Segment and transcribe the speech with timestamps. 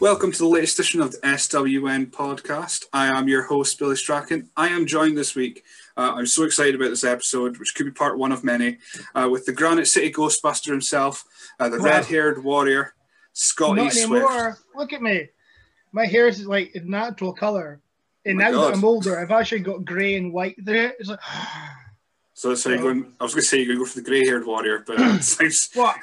[0.00, 2.86] Welcome to the latest edition of the SWN podcast.
[2.92, 4.48] I am your host, Billy Strachan.
[4.56, 5.64] I am joined this week.
[5.96, 8.78] Uh, I'm so excited about this episode, which could be part one of many,
[9.16, 11.24] uh, with the Granite City Ghostbuster himself,
[11.58, 11.84] uh, the Wow.
[11.84, 12.94] red haired warrior,
[13.32, 14.10] Scotty Not Swift.
[14.12, 14.58] anymore.
[14.76, 15.28] Look at me.
[15.90, 17.80] My hair is like a natural color.
[18.24, 20.94] And Oh now that I'm older, I've actually got grey and white there.
[21.00, 21.18] It's like,
[22.38, 24.04] So, so you're going, I was going to say you're going to go for the
[24.04, 25.96] grey haired warrior, but sounds, what?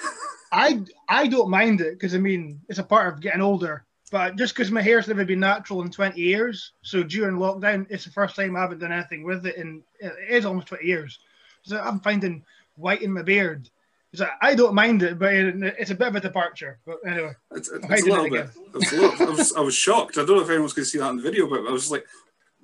[0.52, 3.86] I I don't mind it because I mean it's a part of getting older.
[4.12, 8.04] But just because my hair's never been natural in 20 years, so during lockdown, it's
[8.04, 11.20] the first time I haven't done anything with it, and it is almost 20 years.
[11.64, 12.44] So I'm finding
[12.76, 13.70] white in my beard.
[14.14, 16.80] So I don't mind it, but it's a bit of a departure.
[16.86, 18.50] But anyway, it's, it's I a little it bit.
[18.74, 20.18] It was I, was, I was shocked.
[20.18, 21.90] I don't know if anyone's going to see that in the video, but I was
[21.90, 22.06] like,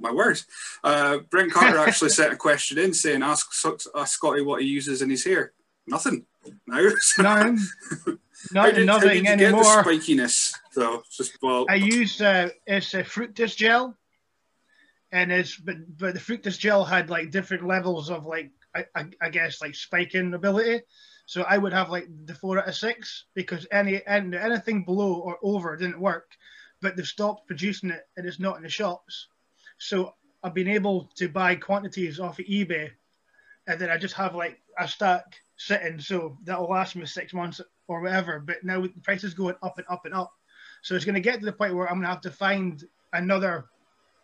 [0.02, 0.42] my word.
[0.84, 3.50] Uh, Brent Carter actually sent a question in saying, ask,
[3.96, 5.54] ask Scotty what he uses in his hair.
[5.88, 6.26] Nothing.
[6.68, 6.92] No.
[7.18, 7.56] How
[8.64, 9.62] not did, nothing anymore.
[9.62, 11.04] the spikiness, though?
[11.12, 13.96] Just, well, I use uh, it's a Fructis gel,
[15.12, 19.06] and it's but but the Fructis gel had like different levels of like I, I,
[19.22, 20.82] I guess like spiking ability.
[21.28, 25.14] So I would have like the four out of six because any and anything below
[25.16, 26.32] or over didn't work,
[26.82, 29.28] but they've stopped producing it and it's not in the shops.
[29.82, 32.92] So I've been able to buy quantities off of eBay,
[33.66, 37.60] and then I just have like a stack sitting, so that'll last me six months
[37.88, 38.40] or whatever.
[38.40, 40.34] But now the price is going up and up and up,
[40.84, 42.84] so it's going to get to the point where I'm going to have to find
[43.14, 43.66] another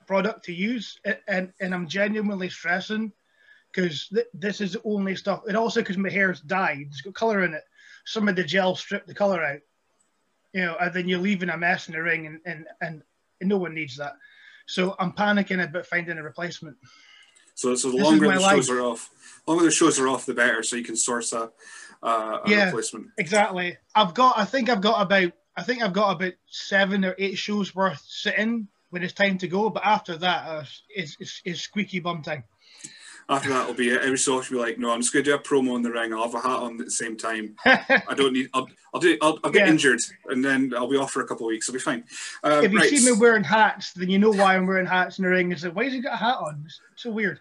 [0.06, 3.12] product to use, and and I'm genuinely stressing
[3.72, 5.42] because th- this is the only stuff.
[5.48, 7.64] And also because my hair's dyed, it's got color in it.
[8.06, 9.62] Some of the gel strip the color out,
[10.54, 13.02] you know, and then you're leaving a mess in the ring, and and and,
[13.42, 14.14] and no one needs that.
[14.68, 16.78] So I'm panicking about finding a replacement.
[17.56, 19.10] so, so the this longer the shows are off,
[19.48, 21.50] longer the shows are off, the better, so you can source a,
[22.04, 22.66] uh, a Yeah.
[22.66, 23.08] replacement.
[23.18, 23.78] Exactly.
[23.96, 24.38] I've got.
[24.38, 25.32] I think I've got about.
[25.56, 29.48] I think I've got about seven or eight shows worth sitting when it's time to
[29.48, 29.70] go.
[29.72, 32.44] But after that, uh, it's, it's, it's squeaky bum time.
[33.30, 34.02] After that, will be it.
[34.02, 35.92] Every so often, be like, no, I'm just going to do a promo in the
[35.92, 36.14] ring.
[36.14, 37.56] I'll have a hat on at the same time.
[37.66, 38.50] I don't need.
[38.54, 39.18] I'll, I'll do.
[39.22, 39.72] I'll, I'll get Yeah.
[39.74, 41.68] injured, and then I'll be off for a couple of weeks.
[41.68, 42.06] I'll be fine.
[42.42, 42.90] Uh, if you right.
[42.90, 45.52] see me wearing hats, then you know why I'm wearing hats in the ring.
[45.52, 46.64] It's like, why has he got a hat on?
[46.66, 47.40] It's so weird.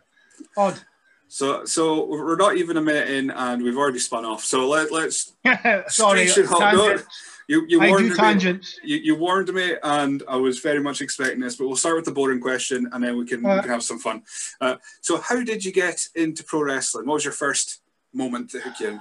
[0.56, 0.80] Odd.
[1.28, 4.42] So, so we're not even a minute in, and we've already spun off.
[4.44, 5.34] So let let's.
[5.88, 6.86] Sorry, Straight hot note.
[6.88, 7.06] tangents.
[7.49, 8.17] You you I warned do me.
[8.17, 8.79] tangents.
[8.83, 11.57] You, you warned me, and I was very much expecting this.
[11.57, 13.99] But we'll start with the boring question, and then we can we can have some
[13.99, 14.23] fun.
[14.61, 17.07] Uh, so, how did you get into pro wrestling?
[17.07, 19.01] What was your first moment to hook you in?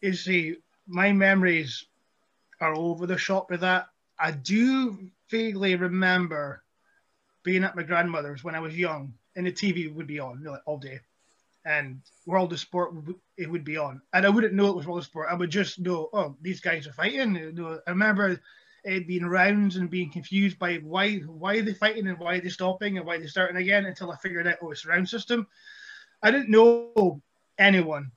[0.00, 0.56] You see,
[0.88, 1.86] my memories
[2.60, 3.88] are all over the shop with that.
[4.18, 4.98] I do
[5.30, 6.62] vaguely remember
[7.44, 10.62] being at my grandmother's when I was young, and the TV would be on like,
[10.66, 11.00] all day,
[11.64, 12.94] and World of Sport
[13.36, 15.28] it would be on, and I wouldn't know it was World of Sport.
[15.30, 17.36] I would just know, oh, these guys are fighting.
[17.36, 18.40] I remember
[18.84, 22.40] it being rounds and being confused by why why are they fighting and why are
[22.40, 25.08] they stopping and why are they're starting again until I figured out oh it's round
[25.08, 25.46] system.
[26.22, 27.22] I didn't know
[27.58, 28.12] anyone.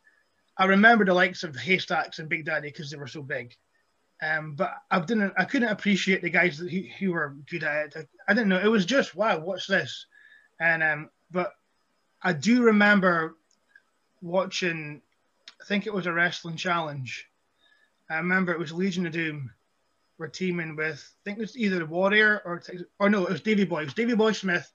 [0.57, 3.55] I remember the likes of Haystacks and Big Daddy because they were so big.
[4.21, 8.07] Um, but I didn't, I couldn't appreciate the guys who, who were good at it.
[8.27, 8.59] I, I didn't know.
[8.59, 10.07] It was just wow, what's this?
[10.59, 11.51] And um, but
[12.21, 13.35] I do remember
[14.21, 15.01] watching.
[15.61, 17.27] I think it was a wrestling challenge.
[18.09, 19.51] I remember it was Legion of Doom.
[20.17, 21.13] We're teaming with.
[21.21, 22.61] I think it was either the Warrior or
[22.99, 23.81] or no, it was Davey Boy.
[23.81, 24.71] It was Davey Boy Smith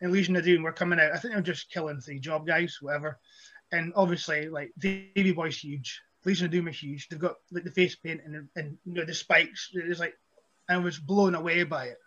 [0.00, 1.12] and Legion of Doom were coming out.
[1.12, 3.18] I think they were just killing the job guys, whatever
[3.72, 7.08] and obviously like Davey Boy's huge, Legion of Doom is huge.
[7.08, 9.70] They've got like the face paint and and you know the spikes.
[9.72, 10.14] It's like
[10.68, 11.98] I was blown away by it.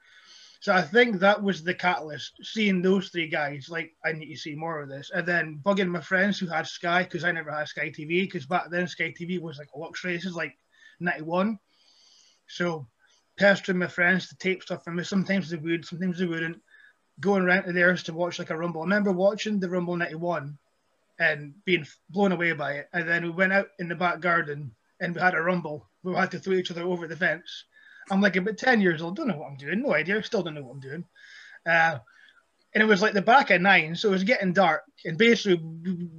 [0.66, 2.40] So I think that was the catalyst.
[2.42, 5.90] Seeing those three guys, like I need to see more of this, and then bugging
[5.90, 9.14] my friends who had Sky because I never had Sky TV because back then Sky
[9.16, 10.16] TV was like a luxury.
[10.16, 10.58] This is like
[11.00, 11.60] '91,
[12.48, 12.88] so
[13.38, 15.04] pestering my friends to tape stuff from me.
[15.04, 16.60] Sometimes they would, sometimes they wouldn't.
[17.20, 18.82] Going around to theirs to watch like a Rumble.
[18.82, 20.58] I remember watching the Rumble '91
[21.20, 22.90] and being blown away by it.
[22.92, 25.88] And then we went out in the back garden and we had a rumble.
[26.02, 27.66] We had to throw each other over the fence.
[28.12, 30.54] I'm like about 10 years old, don't know what I'm doing, no idea, still don't
[30.56, 31.06] know what I'm doing.
[31.66, 32.00] Uh,
[32.74, 34.84] and it was like the back at nine, so it was getting dark.
[35.06, 35.62] And basically,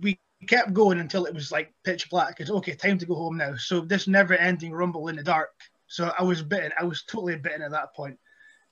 [0.00, 2.40] we- kept going until it was like pitch black.
[2.40, 3.56] It's okay, time to go home now.
[3.56, 5.50] So this never ending rumble in the dark
[5.88, 6.72] So I was bitten.
[6.78, 8.18] I was totally bitten at that point.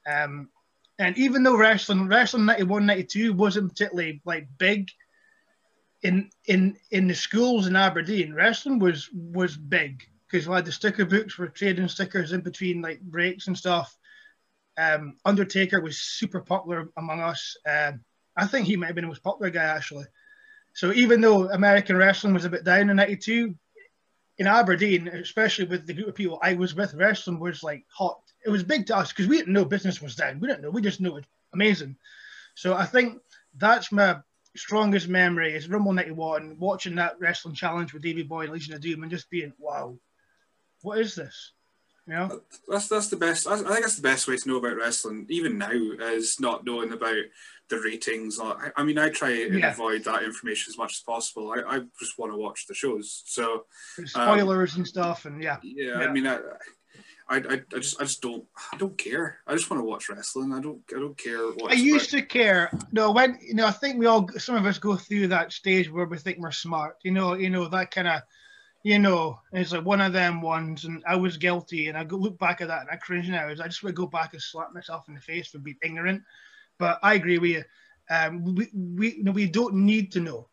[0.06, 0.50] Um,
[0.99, 4.90] and even though wrestling, wrestling 91, 92 wasn't particularly like big
[6.02, 10.73] in in in the schools in Aberdeen, wrestling was was big because we had the
[10.73, 13.97] sticker books for trading stickers in between like breaks and stuff.
[14.76, 17.56] Um, Undertaker was super popular among us.
[17.67, 18.00] Um,
[18.37, 20.06] I think he might have been the most popular guy actually.
[20.75, 23.55] So even though American wrestling was a bit down in '92,
[24.38, 28.21] in Aberdeen, especially with the group of people I was with, wrestling was like hot.
[28.44, 30.41] It was big to us because we didn't know business was down.
[30.41, 30.71] We didn't know.
[30.71, 31.97] We just knew it was amazing.
[32.56, 33.21] So I think
[33.56, 34.19] that's my
[34.56, 38.81] strongest memory is Rumble 91, watching that wrestling challenge with Davey Boy and Legion of
[38.81, 39.97] Doom and just being, wow,
[40.85, 41.53] what is this?
[42.07, 42.41] You know?
[42.69, 43.47] That's that's the best.
[43.47, 46.93] I think that's the best way to know about wrestling, even now, is not knowing
[46.93, 47.25] about
[47.69, 48.39] the ratings.
[48.39, 49.73] I, I mean, I try and yeah.
[49.73, 51.53] avoid that information as much as possible.
[51.53, 53.23] I, I just want to watch the shows.
[53.25, 53.65] So
[54.05, 55.57] spoilers um, and stuff, and yeah.
[55.63, 56.01] yeah.
[56.01, 56.07] yeah.
[56.07, 56.41] I mean, I,
[57.29, 59.39] I, I, I just I just don't I don't care.
[59.47, 60.53] I just want to watch wrestling.
[60.53, 61.73] I don't I don't care what.
[61.73, 62.71] I used to care.
[62.93, 65.91] No, when you know, I think we all some of us go through that stage
[65.91, 66.97] where we think we're smart.
[67.03, 68.21] You know, you know that kind of,
[68.85, 72.39] you know, it's like one of them ones, and I was guilty, and I look
[72.39, 73.49] back at that and I cringe now.
[73.49, 76.23] I just want to go back and slap myself in the face for being ignorant.
[76.79, 77.65] But I agree with you.
[78.11, 80.49] Um, we we we don't need to know.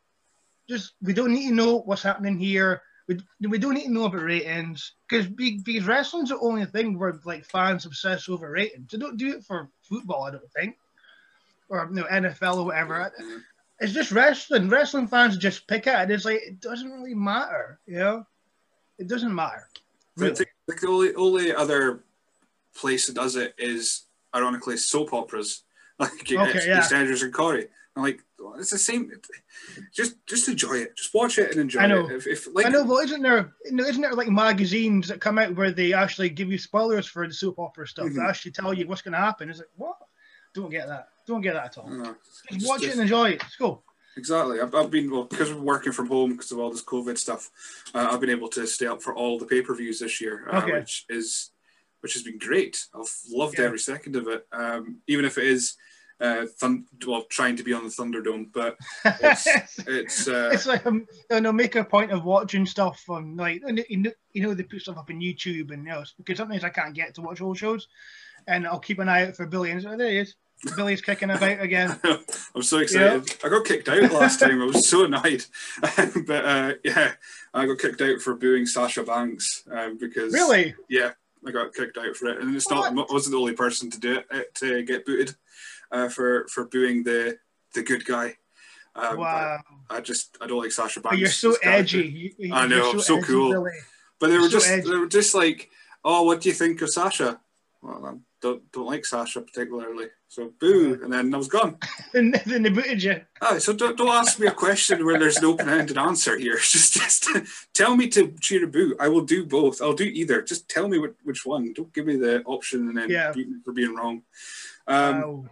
[0.67, 4.05] Just we don't need to know what's happening here we, we don't need to know
[4.05, 8.91] about ratings because because wrestling's the only thing where like fans obsess over ratings.
[8.91, 10.77] They don't do it for football, I don't think,
[11.69, 13.11] or you know NFL or whatever.
[13.81, 14.69] It's just wrestling.
[14.69, 16.13] Wrestling fans just pick at it.
[16.13, 18.25] It's like it doesn't really matter, you know.
[18.99, 19.67] It doesn't matter.
[20.15, 20.45] Really.
[20.67, 22.03] Like the only only other
[22.75, 24.05] place that does it is
[24.35, 25.63] ironically soap operas,
[25.99, 26.35] like okay,
[26.67, 26.79] yeah.
[26.79, 27.67] EastEnders and Corrie.
[27.95, 28.21] I'm like,
[28.57, 29.11] it's the same.
[29.91, 30.95] Just just enjoy it.
[30.95, 32.05] Just watch it and enjoy I know.
[32.05, 32.11] it.
[32.11, 35.55] If, if like, I know, but isn't there isn't there like magazines that come out
[35.55, 38.05] where they actually give you spoilers for the soap opera stuff?
[38.05, 38.17] Mm-hmm.
[38.17, 39.49] They actually tell you what's going to happen.
[39.49, 39.97] Is it what?
[40.53, 41.09] Don't get that.
[41.27, 41.89] Don't get that at all.
[41.89, 42.15] No,
[42.51, 43.43] just, watch just, it and enjoy it.
[43.43, 43.83] It's cool.
[44.17, 44.59] Exactly.
[44.59, 47.49] I've, I've been well because we're working from home because of all this COVID stuff.
[47.93, 50.47] Uh, I've been able to stay up for all the pay per views this year,
[50.51, 50.73] uh, okay.
[50.73, 51.51] which is
[52.01, 52.85] which has been great.
[52.93, 53.65] I've loved yeah.
[53.65, 55.77] every second of it, um, even if it is
[56.21, 59.47] uh, thun- well, trying to be on the Thunderdome, but it's
[59.87, 63.97] it's, uh, it's like um, know, make a point of watching stuff on like you
[63.97, 66.69] know, you know they put stuff up on YouTube and you know, because sometimes I
[66.69, 67.87] can't get to watch old shows,
[68.47, 70.35] and I'll keep an eye out for Billy and oh, there he is.
[70.75, 71.99] Billy's kicking about again.
[72.55, 73.35] I'm so excited.
[73.43, 74.61] I got kicked out last time.
[74.61, 75.45] I was so annoyed.
[76.27, 77.13] but uh, yeah,
[77.53, 81.11] I got kicked out for booing Sasha Banks um, because really, yeah,
[81.45, 82.93] I got kicked out for it, and it's what?
[82.93, 85.35] not I wasn't the only person to do it to get booted
[85.91, 87.37] uh, for for booing the
[87.73, 88.35] the good guy.
[88.95, 89.59] Um, wow.
[89.89, 91.13] I, just I don't like Sasha Banks.
[91.13, 92.35] But you're so edgy.
[92.37, 93.51] You, I know, so, so cool.
[93.51, 93.71] Billy.
[94.19, 94.89] But they were just edgy.
[94.89, 95.69] they were just like,
[96.03, 97.39] oh, what do you think of Sasha?
[97.81, 100.07] Well, I don't don't like Sasha particularly.
[100.27, 101.77] So boo, and then I was gone.
[102.13, 103.21] and then they booted you.
[103.41, 106.57] Oh, so don't, don't ask me a question where there's an open-ended answer here.
[106.61, 107.27] Just just
[107.73, 108.95] tell me to cheer a boo.
[108.99, 109.81] I will do both.
[109.81, 110.41] I'll do either.
[110.41, 111.73] Just tell me which, which one.
[111.73, 113.31] Don't give me the option and then yeah.
[113.31, 114.21] beat me for being wrong.
[114.87, 115.45] Um, wow.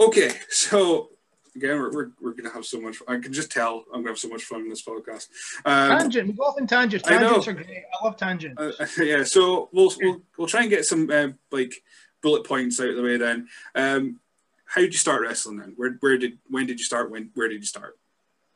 [0.00, 1.10] Okay, so
[1.54, 2.98] again, we're, we're, we're going to have so much.
[3.06, 5.28] I can just tell I'm going to have so much fun in this podcast.
[5.64, 7.06] Um, Tangent, we go off in tangents.
[7.06, 7.84] Tangents are great.
[8.00, 8.60] I love tangents.
[8.60, 11.74] Uh, yeah, so we'll, we'll we'll try and get some uh, like
[12.22, 13.48] bullet points out of the way then.
[13.74, 14.20] Um,
[14.64, 15.74] how did you start wrestling then?
[15.76, 17.10] Where where did when did you start?
[17.10, 17.98] When where did you start?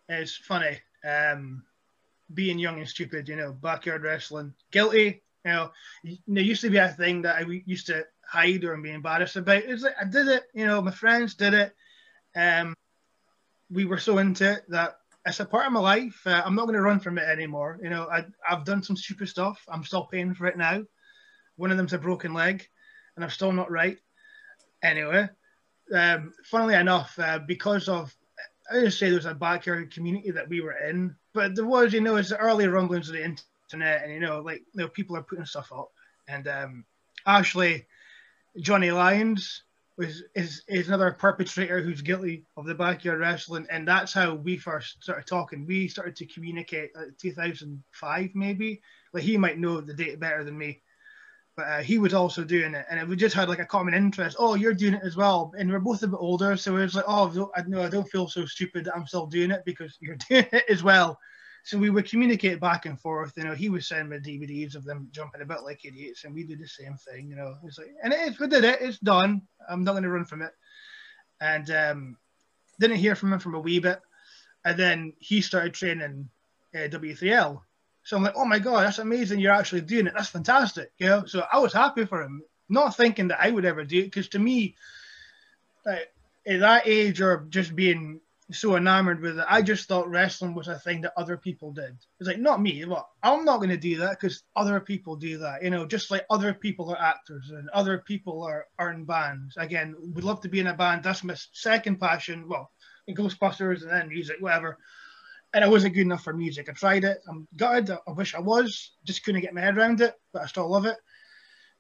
[0.08, 0.78] It's funny.
[1.08, 1.62] Um,
[2.34, 5.22] being young and stupid, you know, backyard wrestling, guilty.
[5.44, 5.70] You know,
[6.28, 9.64] there used to be a thing that I used to hide or be embarrassed about.
[9.64, 11.74] It's like I did it, you know, my friends did it.
[12.34, 12.74] Um,
[13.72, 16.20] we were so into it that it's a part of my life.
[16.26, 17.78] Uh, I'm not going to run from it anymore.
[17.82, 19.64] You know, I, I've done some stupid stuff.
[19.68, 20.82] I'm still paying for it now.
[21.56, 22.66] One of them's a broken leg,
[23.14, 23.98] and I'm still not right.
[24.82, 25.28] Anyway,
[25.94, 28.14] um, funnily enough, uh, because of
[28.70, 32.00] I just say there's a backyard community that we were in, but there was, you
[32.00, 35.16] know, it's the early rumblings of the internet, and you know, like you know, people
[35.16, 35.90] are putting stuff up,
[36.26, 36.84] and um,
[37.26, 37.86] Ashley
[38.60, 39.62] Johnny Lyons
[39.98, 44.56] was is is another perpetrator who's guilty of the backyard wrestling, and that's how we
[44.56, 45.66] first started talking.
[45.66, 48.80] We started to communicate like 2005 maybe.
[49.12, 50.82] Like he might know the date better than me,
[51.56, 54.36] but uh, he was also doing it, and we just had like a common interest.
[54.38, 56.94] Oh, you're doing it as well, and we're both a bit older, so it was
[56.94, 59.98] like, oh, I know I don't feel so stupid that I'm still doing it because
[60.00, 61.18] you're doing it as well.
[61.64, 63.32] So we would communicate back and forth.
[63.36, 66.44] You know, he would send me DVDs of them jumping about like idiots, and we
[66.44, 67.28] did the same thing.
[67.28, 68.80] You know, it's like, and it's we did it.
[68.80, 69.42] It's done.
[69.68, 70.52] I'm not going to run from it.
[71.40, 72.16] And um,
[72.80, 74.00] didn't hear from him from a wee bit,
[74.64, 76.28] and then he started training
[76.74, 77.60] uh, W3L,
[78.02, 79.38] So I'm like, oh my god, that's amazing!
[79.40, 80.14] You're actually doing it.
[80.16, 81.24] That's fantastic, you know.
[81.26, 84.28] So I was happy for him, not thinking that I would ever do it, because
[84.28, 84.74] to me,
[85.86, 86.12] like,
[86.46, 88.20] at that age or just being
[88.52, 91.96] so enamored with it, I just thought wrestling was a thing that other people did.
[92.20, 92.84] It's like not me.
[92.84, 95.62] Well, I'm not going to do that because other people do that.
[95.62, 99.56] You know, just like other people are actors and other people are are in bands.
[99.56, 101.02] Again, we'd love to be in a band.
[101.02, 102.48] That's my second passion.
[102.48, 102.70] Well,
[103.06, 104.78] in Ghostbusters and then music, whatever.
[105.54, 106.68] And I wasn't good enough for music.
[106.68, 107.18] I tried it.
[107.28, 107.90] I'm gutted.
[107.90, 108.92] I wish I was.
[109.04, 110.96] Just couldn't get my head around it, but I still love it.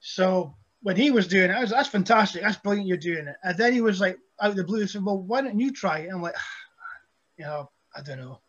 [0.00, 2.42] So when he was doing it, I was, that's fantastic.
[2.42, 2.88] That's brilliant.
[2.88, 3.36] You're doing it.
[3.42, 5.72] And then he was like, out of the blue, he said, "Well, why don't you
[5.72, 6.34] try it?" And I'm like,
[7.36, 8.40] you know, I don't know.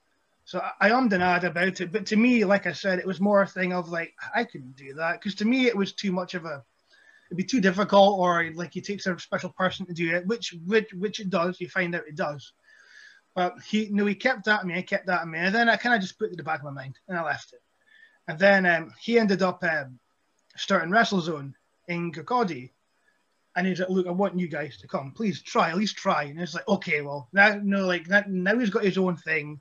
[0.46, 1.92] So I, am denied about it.
[1.92, 4.75] But to me, like I said, it was more a thing of like I couldn't
[4.75, 6.63] do that because to me it was too much of a.
[7.30, 10.54] It'd be too difficult, or like it takes a special person to do it, which
[10.66, 11.60] which which it does.
[11.60, 12.52] You find out it does.
[13.36, 15.70] But he know he kept that at me, I kept that at me, and then
[15.70, 17.54] I kind of just put it in the back of my mind and I left
[17.54, 17.62] it.
[18.28, 20.00] And then um, he ended up um,
[20.56, 21.54] starting WrestleZone
[21.88, 22.72] in Kirkcaldy,
[23.55, 25.12] and he's like, "Look, I want you guys to come.
[25.12, 28.57] Please try, at least try." And it's like, "Okay, well, now, no, like that, now
[28.57, 29.60] he's got his own thing.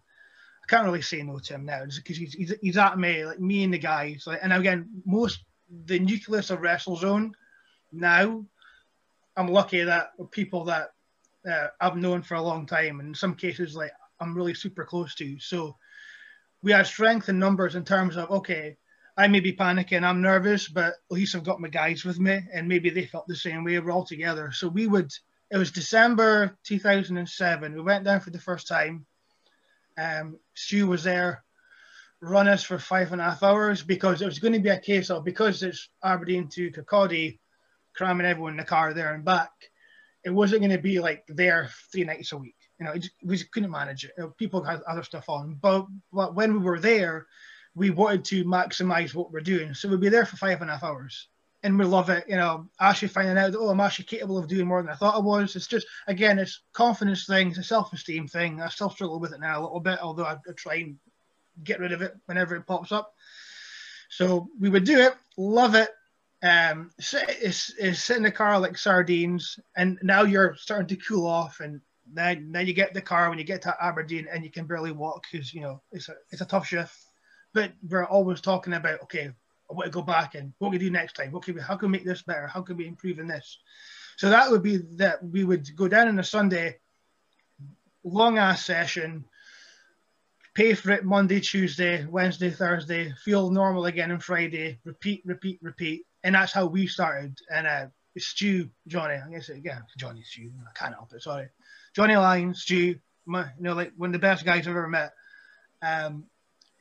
[0.64, 3.40] I can't really say no to him now because he's, he's he's at me, like
[3.40, 4.24] me and the guys.
[4.26, 5.44] Like, and again, most
[5.86, 7.32] the nucleus of WrestleZone
[7.92, 8.44] now,
[9.36, 10.90] I'm lucky that people that
[11.50, 14.84] uh, I've known for a long time, and in some cases, like I'm really super
[14.84, 15.38] close to.
[15.38, 15.76] So
[16.62, 18.76] we have strength in numbers in terms of okay,
[19.16, 22.40] I may be panicking, I'm nervous, but at least I've got my guys with me,
[22.52, 23.78] and maybe they felt the same way.
[23.78, 24.52] We're all together.
[24.52, 25.12] So we would.
[25.50, 27.74] It was December 2007.
[27.74, 29.04] We went down for the first time.
[29.98, 31.44] Um, Stu was there,
[32.22, 34.80] run us for five and a half hours because it was going to be a
[34.80, 37.38] case of because it's Aberdeen to Kirkcaldy,
[37.94, 39.50] cramming everyone in the car there and back.
[40.24, 42.56] It wasn't going to be like there three nights a week.
[42.80, 44.12] You know, it we couldn't manage it.
[44.38, 47.26] People had other stuff on, but, but when we were there
[47.74, 49.74] we wanted to maximize what we're doing.
[49.74, 51.28] So we'd be there for five and a half hours
[51.62, 52.24] and we love it.
[52.28, 54.96] You know, actually finding out that, oh, I'm actually capable of doing more than I
[54.96, 55.56] thought I was.
[55.56, 58.60] It's just, again, it's confidence thing, it's a self esteem thing.
[58.60, 60.98] I still struggle with it now a little bit, although I, I try and
[61.64, 63.14] get rid of it whenever it pops up.
[64.08, 65.90] So we would do it, love it.
[66.42, 71.26] Um, it's, it's sit in the car like sardines, and now you're starting to cool
[71.26, 71.80] off, and
[72.12, 74.90] then then you get the car when you get to Aberdeen, and you can barely
[74.90, 77.01] walk because you know it's a it's a tough shift
[77.54, 79.30] but we're always talking about okay,
[79.70, 81.32] I want to go back and what can we do next time?
[81.32, 82.46] What can we, how can we make this better?
[82.46, 83.58] How can we improve in this?
[84.16, 86.78] So that would be that we would go down on a Sunday,
[88.04, 89.24] long ass session,
[90.54, 96.04] pay for it Monday, Tuesday, Wednesday, Thursday, feel normal again on Friday, repeat, repeat, repeat.
[96.22, 97.38] And that's how we started.
[97.50, 97.86] And uh,
[98.18, 101.48] Stu, Johnny, I guess again, Johnny Stu, I can't help it, sorry.
[101.94, 105.12] Johnny Lyons, Stu, my, you know, like one of the best guys I've ever met.
[105.80, 106.24] Um,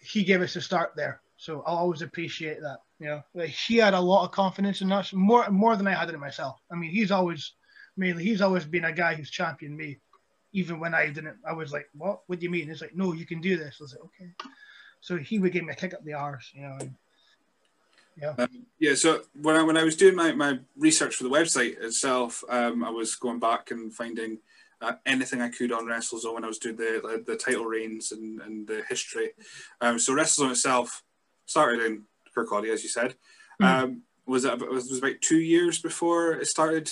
[0.01, 1.21] he gave us a start there.
[1.37, 2.79] So I'll always appreciate that.
[2.99, 5.93] You know, like he had a lot of confidence in us, more more than I
[5.93, 6.59] had in myself.
[6.71, 7.53] I mean, he's always
[7.97, 9.99] mainly he's always been a guy who's championed me,
[10.53, 11.37] even when I didn't.
[11.47, 12.21] I was like, "What?
[12.27, 14.31] What do you mean?" He's like, "No, you can do this." I was like, "Okay."
[15.01, 16.77] So he would give me a kick up the arse, you know.
[16.79, 16.95] And,
[18.21, 18.35] yeah.
[18.37, 18.93] Um, yeah.
[18.93, 22.83] So when I when I was doing my, my research for the website itself, um,
[22.83, 24.37] I was going back and finding
[24.81, 28.41] uh, anything I could on WrestleZone when I was doing the the title reigns and,
[28.41, 29.31] and the history.
[29.79, 31.03] Um, so WrestleZone itself
[31.45, 32.03] started in
[32.35, 33.15] Kirkcaldy, as you said.
[33.61, 33.65] Mm.
[33.65, 36.91] Um, was it was, was about two years before it started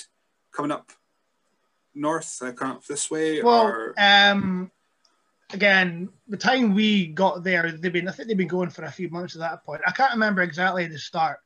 [0.52, 0.92] coming up
[1.94, 3.42] north, uh, coming up this way?
[3.42, 3.94] Well, or?
[3.98, 4.70] um,
[5.52, 8.92] again, the time we got there, they've been I think they've been going for a
[8.92, 9.82] few months at that point.
[9.86, 11.38] I can't remember exactly the start.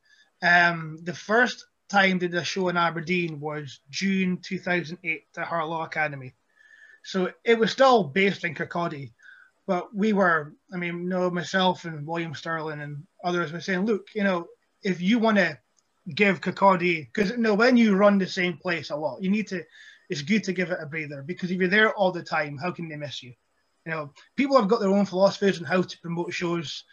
[0.43, 6.35] Um, the first time did a show in Aberdeen was June 2008 at Harlaw Academy.
[7.05, 9.13] So it was still based in Kirkcaldy,
[9.67, 13.87] but we were, I mean, you know, myself and William Sterling and others were saying,
[13.87, 14.49] look, you know,
[14.83, 15.59] if you want to
[16.15, 19.47] give Kirkcaldy, because you know, when you run the same place a lot, you need
[19.49, 19.63] to,
[20.11, 22.73] it's good to give it a breather because if you're there all the time, how
[22.73, 23.33] can they miss you?
[23.87, 26.85] You know, people have got their own philosophies on how to promote shows.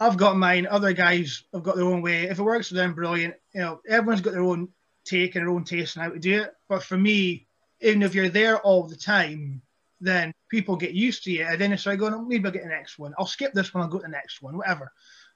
[0.00, 0.66] I've got mine.
[0.66, 2.24] Other guys have got their own way.
[2.24, 3.34] If it works for them, brilliant.
[3.54, 4.68] You know, everyone's got their own
[5.04, 6.54] take and their own taste on how to do it.
[6.68, 7.46] But for me,
[7.80, 9.62] even if you're there all the time,
[10.00, 11.44] then people get used to you.
[11.44, 13.14] And then it's like going, oh, maybe I'll get the next one.
[13.18, 13.82] I'll skip this one.
[13.82, 14.92] I'll go to the next one, whatever.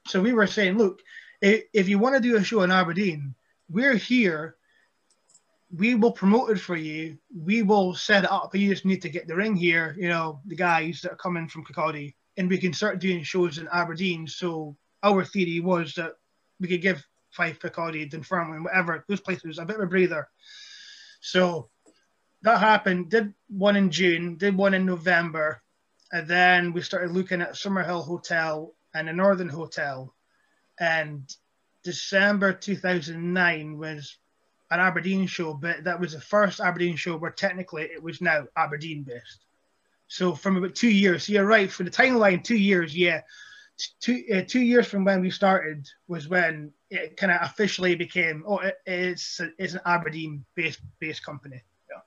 [0.07, 1.01] So we were saying, look,
[1.41, 3.35] if, you want to do a show in Aberdeen,
[3.71, 4.57] we're here.
[5.75, 7.19] We will promote it for you.
[7.37, 8.55] We will set it up.
[8.55, 9.95] You just need to get the ring here.
[9.99, 13.59] You know, the guys that are coming from Kirkcaldy and we can start doing shows
[13.59, 14.27] in Aberdeen.
[14.27, 16.13] So our theory was that
[16.61, 20.29] we could give Fife, Kirkcaldy, Dunfermline, whatever those places a bit of a breather.
[21.21, 21.69] So
[22.43, 23.11] that happened.
[23.11, 25.61] Did one in June, did one in November,
[26.13, 30.15] and then we started looking at Summerhill Hotel and a Northern Hotel,
[30.81, 31.29] and
[31.83, 34.17] December 2009 was
[34.71, 38.47] an Aberdeen show, but that was the first Aberdeen show where technically it was now
[38.57, 39.45] Aberdeen based.
[40.09, 43.21] So from about two years, so you're right for the timeline, two years, yeah,
[44.01, 48.43] two uh, two years from when we started was when it kind of officially became
[48.47, 51.63] oh it, it's it's an Aberdeen based based company.
[51.91, 52.01] Yeah.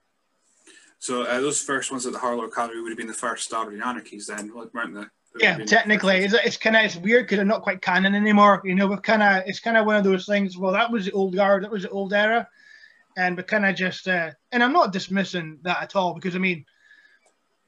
[1.00, 3.82] So uh, those first ones at the Harlaw Academy would have been the first Aberdeen
[3.82, 5.06] Anarchies, then, weren't they?
[5.40, 8.62] Yeah, technically, it's, it's kind of it's weird because they're not quite canon anymore.
[8.66, 10.58] You know, we're kind of it's kind of one of those things.
[10.58, 12.48] Well, that was the old guard, that was the old era,
[13.16, 16.40] and we kind of just uh, and I'm not dismissing that at all because I
[16.40, 16.66] mean,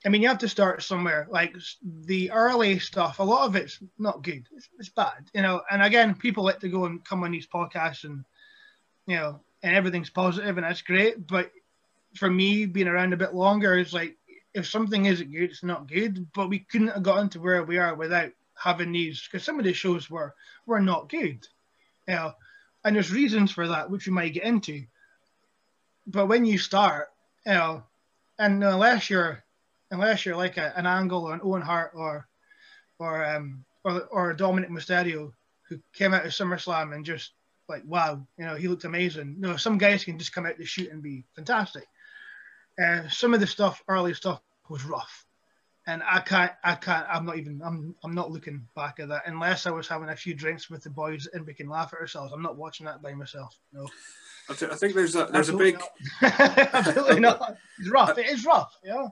[0.06, 1.28] I mean you have to start somewhere.
[1.30, 1.56] Like
[2.06, 4.48] the early stuff, a lot of it's not good.
[4.56, 5.62] It's, it's bad, you know.
[5.72, 8.26] And again, people like to go and come on these podcasts and
[9.08, 11.26] you know, and everything's positive and that's great.
[11.28, 11.52] But
[12.16, 14.18] for me, being around a bit longer is like
[14.54, 16.28] if something isn't good, it's not good.
[16.34, 19.66] But we couldn't have gotten to where we are without having these because some of
[19.66, 20.34] the shows were
[20.66, 21.46] were not good.
[22.08, 22.34] You know,
[22.84, 24.84] and there's reasons for that which we might get into.
[26.06, 27.08] But when you start,
[27.46, 27.84] you know,
[28.38, 29.44] and unless you're
[29.92, 32.28] unless you're like a, an Angle or an Owen Hart or
[33.00, 35.32] or um or or Dominik Mysterio
[35.70, 37.34] who came out of SummerSlam and just
[37.70, 39.36] like wow, you know, he looked amazing.
[39.40, 41.86] No, some guys can just come out to shoot and be fantastic.
[42.84, 45.26] Uh, some of the stuff, early stuff, was rough,
[45.86, 49.24] and I can't, I can't, I'm not even, I'm, I'm not looking back at that
[49.26, 52.00] unless I was having a few drinks with the boys and we can laugh at
[52.00, 52.34] ourselves.
[52.34, 53.56] I'm not watching that by myself.
[53.72, 53.88] No.
[54.50, 55.78] I, th- I think there's a there's Absolutely a
[56.22, 56.32] big.
[56.74, 57.58] Absolutely not.
[57.80, 58.18] It's rough.
[58.18, 58.78] It is rough.
[58.84, 59.08] Yeah.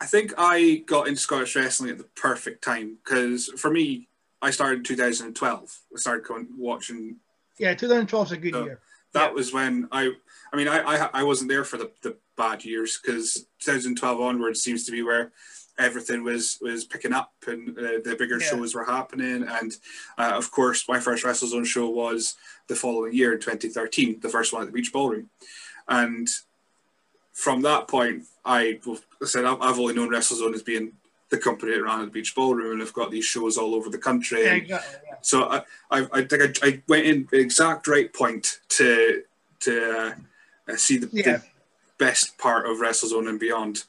[0.00, 4.08] I think I got into Scottish wrestling at the perfect time because for me,
[4.42, 5.78] I started in 2012.
[5.94, 7.16] I started going, watching.
[7.58, 8.80] Yeah, 2012 is a good so year.
[9.12, 9.34] That yeah.
[9.34, 10.12] was when I.
[10.52, 14.62] I mean, I I, I wasn't there for the, the bad years because 2012 onwards
[14.62, 15.32] seems to be where
[15.78, 18.46] everything was was picking up and uh, the bigger yeah.
[18.46, 19.76] shows were happening and
[20.18, 22.36] uh, of course my first WrestleZone show was
[22.68, 25.28] the following year in 2013 the first one at the beach ballroom
[25.88, 26.28] and
[27.32, 28.78] from that point I,
[29.22, 30.92] I said I've only known WrestleZone as being
[31.30, 33.88] the company that ran at the beach ballroom and I've got these shows all over
[33.88, 35.16] the country yeah, exactly, yeah.
[35.22, 39.22] so I, I, I think I, I, went in the exact right point to
[39.60, 40.14] to
[40.68, 41.42] uh, see the, the
[41.98, 43.84] best part of WrestleZone and beyond.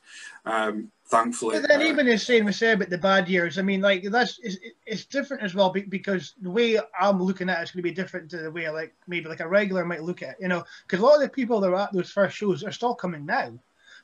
[0.46, 1.60] Um, thankfully.
[1.60, 4.04] But then uh, even the same we say about the bad years, I mean, like
[4.04, 7.84] that's it's, it's different as well because the way I'm looking at it is going
[7.84, 10.38] to be different to the way like maybe like a regular might look at it,
[10.42, 12.72] you know, because a lot of the people that are at those first shows are
[12.72, 13.54] still coming now,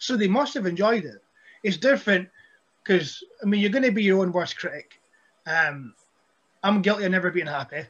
[0.02, 1.24] so they must have enjoyed it.
[1.64, 2.30] It's different
[2.84, 5.00] because I mean you're going to be your own worst critic.
[5.48, 5.94] Um,
[6.64, 7.86] I'm guilty of never being happy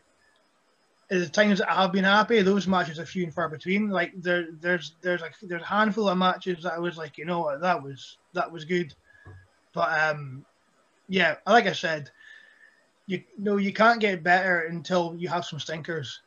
[1.20, 3.90] the times that I have been happy, those matches are few and far between.
[3.90, 7.42] Like there, there's there's there's a handful of matches that I was like, you know
[7.42, 8.94] what, that was that was good.
[9.74, 10.46] But um,
[11.10, 12.10] yeah, like I said,
[13.08, 16.22] you no, you can't get better until you have some stinkers.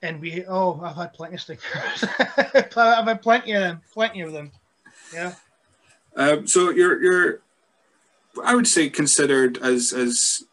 [0.00, 2.04] And we, oh, I've had plenty of stinkers.
[2.76, 4.52] I've had plenty of them, plenty of them.
[5.12, 5.34] Yeah.
[6.16, 7.40] Um, so you're you're,
[8.44, 10.44] I would say considered as as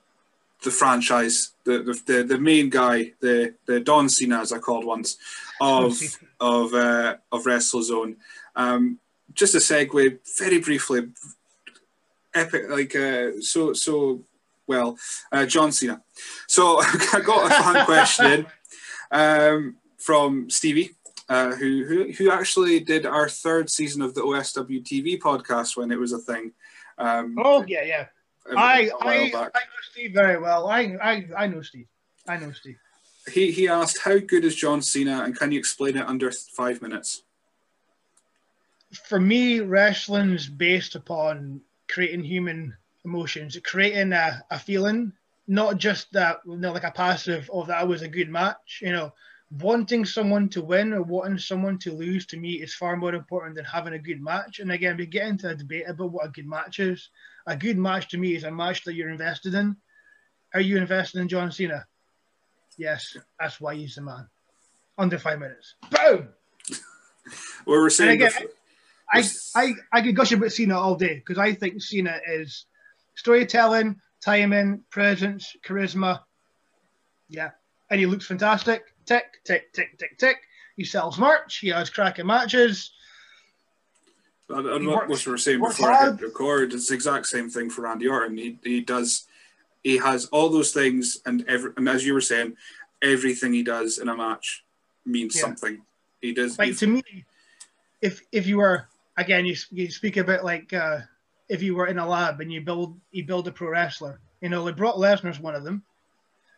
[0.63, 5.17] the franchise, the the, the, main guy, the the Don Cena as I called once,
[5.61, 5.99] of
[6.39, 8.15] of uh, of WrestleZone.
[8.55, 8.99] Um,
[9.33, 11.09] just a segue, very briefly,
[12.33, 14.21] epic, like uh, so so
[14.67, 14.97] well,
[15.31, 16.01] uh, John Cena.
[16.47, 18.45] So I got a fun question
[19.11, 20.94] um, from Stevie.
[21.27, 25.91] Uh, who, who who actually did our third season of the OSW TV podcast when
[25.91, 26.51] it was a thing.
[26.99, 28.05] Um, oh yeah, yeah.
[28.55, 29.49] I, I, I know
[29.91, 30.67] Steve very well.
[30.67, 31.87] I, I, I know Steve.
[32.27, 32.77] I know Steve.
[33.31, 36.81] He, he asked, How good is John Cena and can you explain it under five
[36.81, 37.23] minutes?
[39.07, 45.11] For me, wrestling's based upon creating human emotions, creating a, a feeling,
[45.47, 48.79] not just that, you know, like a passive, of that was a good match.
[48.81, 49.13] You know,
[49.61, 53.55] wanting someone to win or wanting someone to lose to me is far more important
[53.55, 54.59] than having a good match.
[54.59, 57.09] And again, we get into a debate about what a good match is
[57.47, 59.75] a good match to me is a match that you're invested in.
[60.53, 61.85] Are you invested in John Cena?
[62.77, 64.27] Yes, that's why he's the man.
[64.97, 65.75] Under five minutes.
[65.91, 66.29] Boom!
[67.65, 68.31] well, we're saying again,
[69.13, 69.23] I,
[69.55, 72.65] I, I could gush about Cena all day because I think Cena is
[73.15, 76.21] storytelling, timing, presence, charisma.
[77.29, 77.51] Yeah.
[77.89, 78.83] And he looks fantastic.
[79.05, 80.37] Tick, tick, tick, tick, tick.
[80.75, 81.57] He sells merch.
[81.57, 82.91] He has cracking matches.
[84.49, 87.69] And, and what, we were saying before I hit record, it's the exact same thing
[87.69, 88.37] for Randy Orton.
[88.37, 89.25] He, he does,
[89.83, 92.55] he has all those things, and every, and as you were saying,
[93.01, 94.63] everything he does in a match
[95.05, 95.41] means yeah.
[95.41, 95.81] something.
[96.21, 96.59] He does.
[96.59, 97.25] Like to me,
[98.01, 98.87] if if you were
[99.17, 100.99] again, you you speak about like uh,
[101.49, 104.19] if you were in a lab and you build you build a pro wrestler.
[104.41, 105.83] You know, like Brock Lesnar's one of them.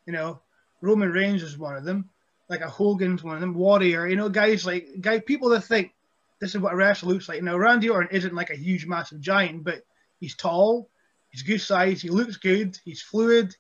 [0.06, 0.40] You know,
[0.82, 2.10] Roman Reigns is one of them.
[2.50, 3.54] Like a Hogan's one of them.
[3.54, 4.08] Warrior.
[4.08, 5.94] You know, guys like guy people that think
[6.40, 7.44] this is what a wrestler looks like.
[7.44, 9.84] Now Randy Orton isn't like a huge, massive giant, but
[10.20, 10.90] he's tall.
[11.30, 12.02] He's good size.
[12.02, 12.80] He looks good.
[12.86, 13.56] He's fluid.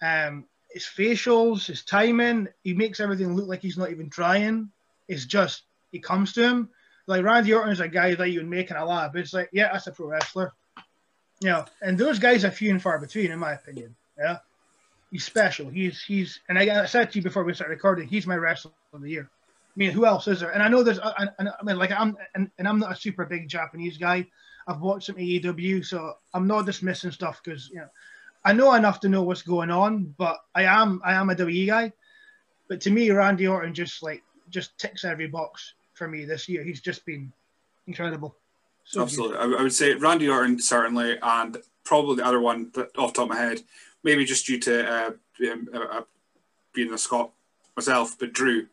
[0.00, 4.70] Um, his facials, his timing, he makes everything look like he's not even trying.
[5.08, 6.70] It's just he comes to him.
[7.06, 9.16] Like Randy Orton is a guy that you would make in a lab.
[9.16, 10.52] It's like, yeah, that's a pro wrestler.
[11.40, 13.96] You know, and those guys are few and far between, in my opinion.
[14.16, 14.38] Yeah.
[15.12, 15.68] He's special.
[15.68, 18.72] He's he's and I, I said to you before we started recording, he's my wrestler
[18.94, 19.28] of the year.
[19.30, 20.50] I mean, who else is there?
[20.50, 22.92] And I know there's, uh, I, I, I mean, like I'm, and, and I'm not
[22.92, 24.26] a super big Japanese guy.
[24.66, 27.88] I've watched some AEW, so I'm not dismissing stuff because you know
[28.44, 31.66] I know enough to know what's going on, but I am I am a WWE
[31.66, 31.92] guy.
[32.68, 36.62] But to me, Randy Orton just like just ticks every box for me this year.
[36.64, 37.32] He's just been
[37.86, 38.36] incredible.
[38.84, 42.96] So Absolutely, I, I, would say Randy Orton certainly, and probably the other one that
[42.96, 43.62] off the top of my head,
[44.04, 46.02] maybe just due to uh, being, uh, uh
[46.74, 47.30] being a Scot
[47.76, 48.66] myself, but Drew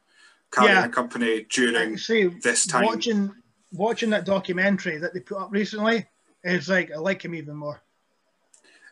[0.52, 0.86] carrying yeah.
[0.86, 2.86] a company during see, this time.
[2.86, 3.32] Watching
[3.72, 6.08] watching that documentary that they put up recently
[6.44, 7.82] is like I like him even more.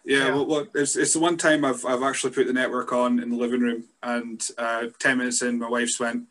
[0.06, 0.30] Yeah, yeah.
[0.30, 3.30] well, look, it's, it's the one time I've, I've actually put the network on in
[3.30, 6.24] the living room, and uh, ten minutes in, my wife's went,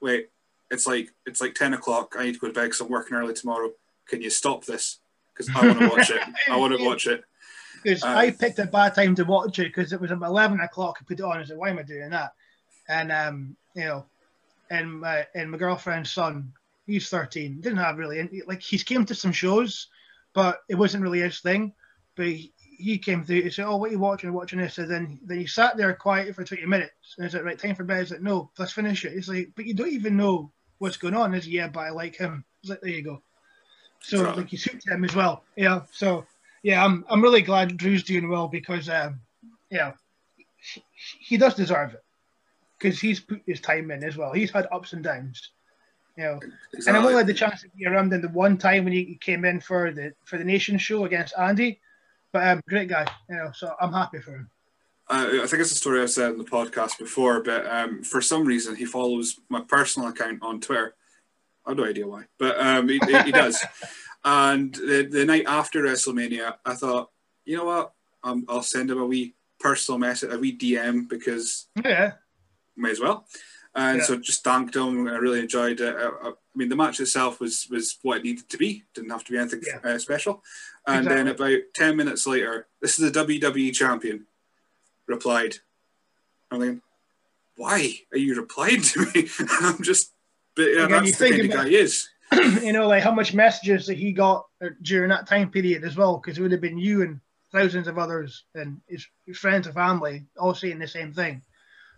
[0.00, 0.28] "Wait,
[0.70, 2.14] it's like it's like ten o'clock.
[2.18, 3.70] I need to go to bed because I'm working early tomorrow.
[4.08, 4.98] Can you stop this?
[5.34, 6.22] Because I want to watch it.
[6.50, 7.24] I want to watch it."
[7.82, 10.60] Because uh, I picked a bad time to watch it because it was about eleven
[10.60, 10.98] o'clock.
[11.00, 11.38] I put it on.
[11.38, 12.32] I said, "Why am I doing that?"
[12.88, 14.06] And um, you know,
[14.70, 16.52] and my and my girlfriend's son,
[16.86, 17.60] he's thirteen.
[17.60, 19.88] Didn't have really any, like he's came to some shows,
[20.34, 21.72] but it wasn't really his thing.
[22.16, 24.32] But he, he came through and said, "Oh, what are you watching?
[24.32, 27.14] Watching this?" And then then he sat there quiet for twenty minutes.
[27.16, 29.50] And I said, "Right, time for bed." He's like, "No, let's finish it." He's like,
[29.54, 32.44] "But you don't even know what's going on." Is yeah, but I like him.
[32.60, 33.22] He's like, "There you go."
[34.00, 34.36] So right.
[34.36, 35.44] like you suit him as well.
[35.56, 35.82] Yeah.
[35.92, 36.24] So
[36.62, 39.20] yeah, I'm I'm really glad Drew's doing well because um,
[39.70, 39.92] yeah,
[40.56, 40.82] he,
[41.20, 42.02] he does deserve it
[42.78, 44.32] because he's put his time in as well.
[44.32, 45.50] He's had ups and downs.
[46.16, 46.40] You know,
[46.72, 46.88] exactly.
[46.88, 49.16] and I've only had the chance to be around him the one time when he
[49.20, 51.80] came in for the for the nation show against Andy
[52.32, 53.50] but um, great guy, you know.
[53.54, 54.50] So I'm happy for him.
[55.08, 58.20] Uh, I think it's a story I've said in the podcast before, but um, for
[58.20, 60.94] some reason he follows my personal account on Twitter.
[61.66, 63.62] I have no idea why, but um, he, he, does.
[64.24, 67.10] And the, the night after WrestleMania, I thought,
[67.44, 67.92] you know what?
[68.24, 72.12] Um, I'll send him a wee personal message, a wee DM because yeah,
[72.76, 73.26] may as well.
[73.74, 74.04] And yeah.
[74.04, 75.06] so just thanked him.
[75.06, 75.94] I really enjoyed it.
[75.96, 78.82] I, I, mean, the match itself was was what it needed to be.
[78.92, 79.88] Didn't have to be anything yeah.
[79.88, 80.42] uh, special.
[80.86, 81.24] And exactly.
[81.24, 84.26] then about ten minutes later, this is the WWE champion.
[85.06, 85.56] Replied.
[86.50, 86.78] I'm like,
[87.56, 89.28] why are you replying to me?
[89.60, 90.12] I'm just,
[90.54, 92.08] but yeah, Again, that's the kind of guy he is.
[92.62, 94.46] you know, like how much messages that he got
[94.82, 97.20] during that time period as well, because it would have been you and
[97.52, 101.42] thousands of others and his, his friends and family all saying the same thing.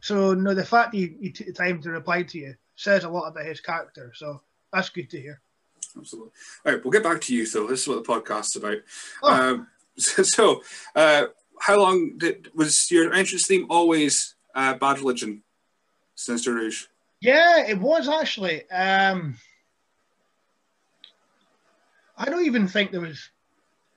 [0.01, 3.09] So no, the fact he, he took the time to reply to you says a
[3.09, 4.13] lot about his character.
[4.15, 4.41] So
[4.73, 5.41] that's good to hear.
[5.97, 6.31] Absolutely.
[6.65, 7.67] All right, we'll get back to you though.
[7.67, 8.79] This is what the podcast's about.
[9.23, 9.33] Oh.
[9.33, 9.67] Um,
[9.99, 10.63] so, so
[10.95, 11.27] uh,
[11.61, 15.43] how long did was your entrance theme always uh, Bad Religion,
[16.15, 16.87] Sinister Rouge?
[17.21, 18.69] Yeah, it was actually.
[18.71, 19.37] Um,
[22.21, 23.31] I don't even think there was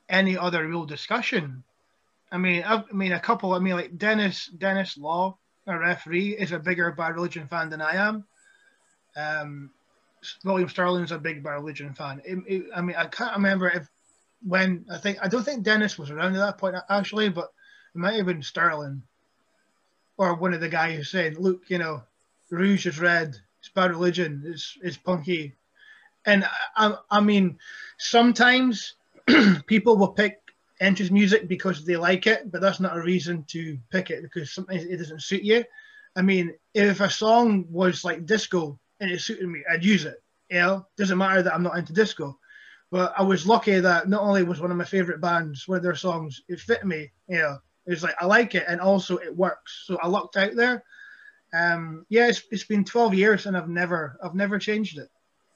[0.08, 1.62] any other real discussion.
[2.32, 3.54] I mean, I, I mean, a couple.
[3.54, 7.82] I mean, like Dennis Dennis Law a referee is a bigger Bad Religion fan than
[7.82, 8.26] I am.
[9.16, 9.72] Um,
[10.46, 12.22] William Sterling's a big Bad Religion fan.
[12.26, 13.90] It, it, I mean, I can't remember if
[14.42, 17.52] when I think I don't think Dennis was around at that point actually, but
[17.94, 19.04] it might have been Sterling
[20.18, 22.04] or one of the guys who said, "Look, you know,
[22.50, 23.38] Rouge is red.
[23.60, 24.44] It's Bad Religion.
[24.46, 25.56] It's it's punky."
[26.26, 27.58] And I, I mean,
[27.98, 28.96] sometimes
[29.68, 30.40] people will pick
[30.80, 34.52] entrance music because they like it, but that's not a reason to pick it because
[34.52, 35.64] sometimes it doesn't suit you.
[36.16, 40.22] I mean, if a song was like disco and it suited me, I'd use it.
[40.50, 42.38] You know, doesn't matter that I'm not into disco.
[42.92, 45.84] But I was lucky that not only was one of my favorite bands, one of
[45.84, 47.12] their songs, it fit me.
[47.28, 47.58] You know,
[47.88, 49.86] it was like I like it and also it works.
[49.88, 50.84] So I lucked out there.
[51.54, 55.10] Um, yeah, it's, it's been 12 years and I've never I've never changed it.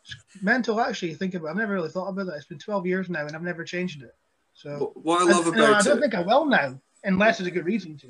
[0.08, 1.13] It's mental actually.
[1.13, 1.48] Think about.
[1.48, 1.52] It.
[1.52, 2.36] I've never really thought about that.
[2.36, 4.15] It's been 12 years now and I've never changed it.
[4.54, 7.48] So what I love I, about I don't it, think I will now, unless there's
[7.48, 8.08] a good reason to.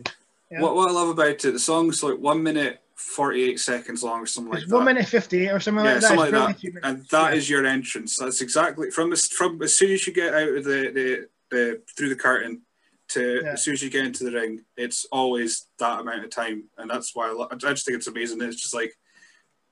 [0.49, 0.62] Yeah.
[0.62, 4.21] What, what I love about it, the song's like one minute forty eight seconds long
[4.21, 4.75] or something like it's that.
[4.75, 6.07] One minute fifty eight or something yeah, like that.
[6.07, 6.79] Something like that.
[6.83, 7.38] And that yeah.
[7.38, 8.17] is your entrance.
[8.17, 11.81] That's exactly from this from as soon as you get out of the the, the
[11.97, 12.62] through the curtain
[13.10, 13.51] to yeah.
[13.51, 16.89] as soon as you get into the ring, it's always that amount of time, and
[16.89, 18.41] that's why I, love, I just think it's amazing.
[18.41, 18.93] It's just like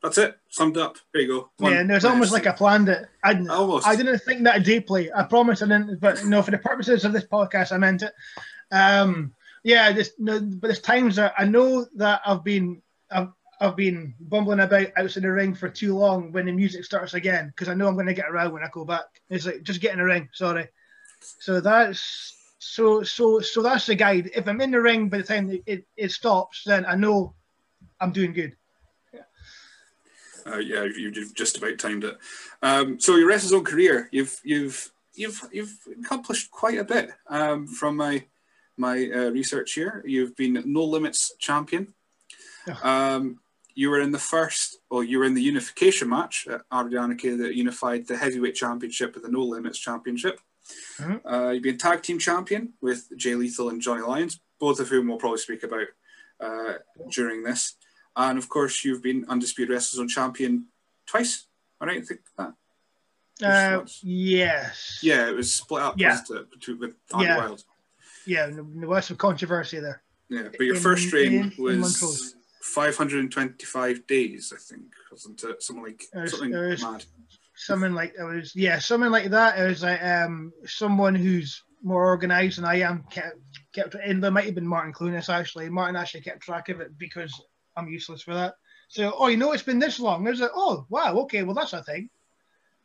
[0.05, 0.37] that's it.
[0.49, 0.97] Summed up.
[1.11, 1.49] There you go.
[1.57, 3.07] One, yeah, and it was almost like I planned it.
[3.23, 3.87] I didn't, almost.
[3.87, 5.11] I didn't think that deeply.
[5.11, 5.99] I promise I didn't.
[5.99, 8.13] But know, for the purposes of this podcast, I meant it.
[8.71, 13.75] Um, yeah, this no, but there's times that I know that I've been I've, I've
[13.75, 17.67] been bumbling about outside the ring for too long when the music starts again because
[17.67, 19.05] I know I'm going to get around when I go back.
[19.31, 20.29] It's like just get in the ring.
[20.33, 20.67] Sorry.
[21.39, 24.29] So that's so so so that's the guide.
[24.35, 27.33] If I'm in the ring by the time it, it stops, then I know
[27.99, 28.55] I'm doing good.
[30.47, 32.17] Uh, yeah, you, you've just about timed it.
[32.61, 37.11] Um, so your wrestling career, you've you've you've you've accomplished quite a bit.
[37.27, 38.25] Um, from my
[38.77, 41.93] my uh, research here, you've been No Limits champion.
[42.67, 42.77] Yeah.
[42.83, 43.39] Um,
[43.73, 47.55] you were in the first, or you were in the unification match at Ardianarchy that
[47.55, 50.39] unified the heavyweight championship with the No Limits championship.
[50.97, 51.21] Mhm.
[51.25, 55.07] Uh, you've been tag team champion with Jay Lethal and Johnny Lyons, both of whom
[55.07, 55.87] we'll probably speak about
[56.39, 56.73] uh,
[57.11, 57.75] during this.
[58.15, 60.65] And of course, you've been undisputed WrestleZone champion
[61.05, 61.47] twice.
[61.81, 62.53] All right, I think that.
[63.43, 63.99] Uh, once.
[64.03, 64.99] yes.
[65.03, 66.19] Yeah, it was split up Yeah.
[66.51, 67.37] between with Andy Yeah.
[67.37, 67.63] Wild.
[68.25, 68.47] Yeah.
[68.47, 70.01] There was some controversy there.
[70.29, 72.35] Yeah, but your In- first reign in- in was Montrose.
[72.61, 75.61] 525 days, I think, wasn't it?
[75.61, 77.05] Something like was- something was- mad.
[77.57, 78.55] Something like it was.
[78.55, 78.79] Yeah.
[78.79, 79.57] Something like that.
[79.59, 83.37] It was like um someone who's more organized than I am kept
[83.73, 83.95] kept.
[83.95, 85.69] And there might have been Martin Clunas actually.
[85.69, 87.33] Martin actually kept track of it because
[87.75, 88.55] I'm useless for that.
[88.87, 90.23] So, oh, you know, it's been this long.
[90.23, 92.09] There's a, oh, wow, okay, well, that's a thing.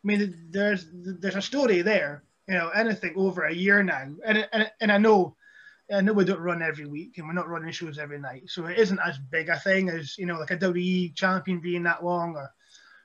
[0.03, 2.23] I mean, there's there's a story there.
[2.49, 5.37] You know, anything over a year now, and and, and I know,
[5.93, 8.65] I know we don't run every week, and we're not running shows every night, so
[8.67, 12.03] it isn't as big a thing as you know, like a WWE champion being that
[12.03, 12.51] long, or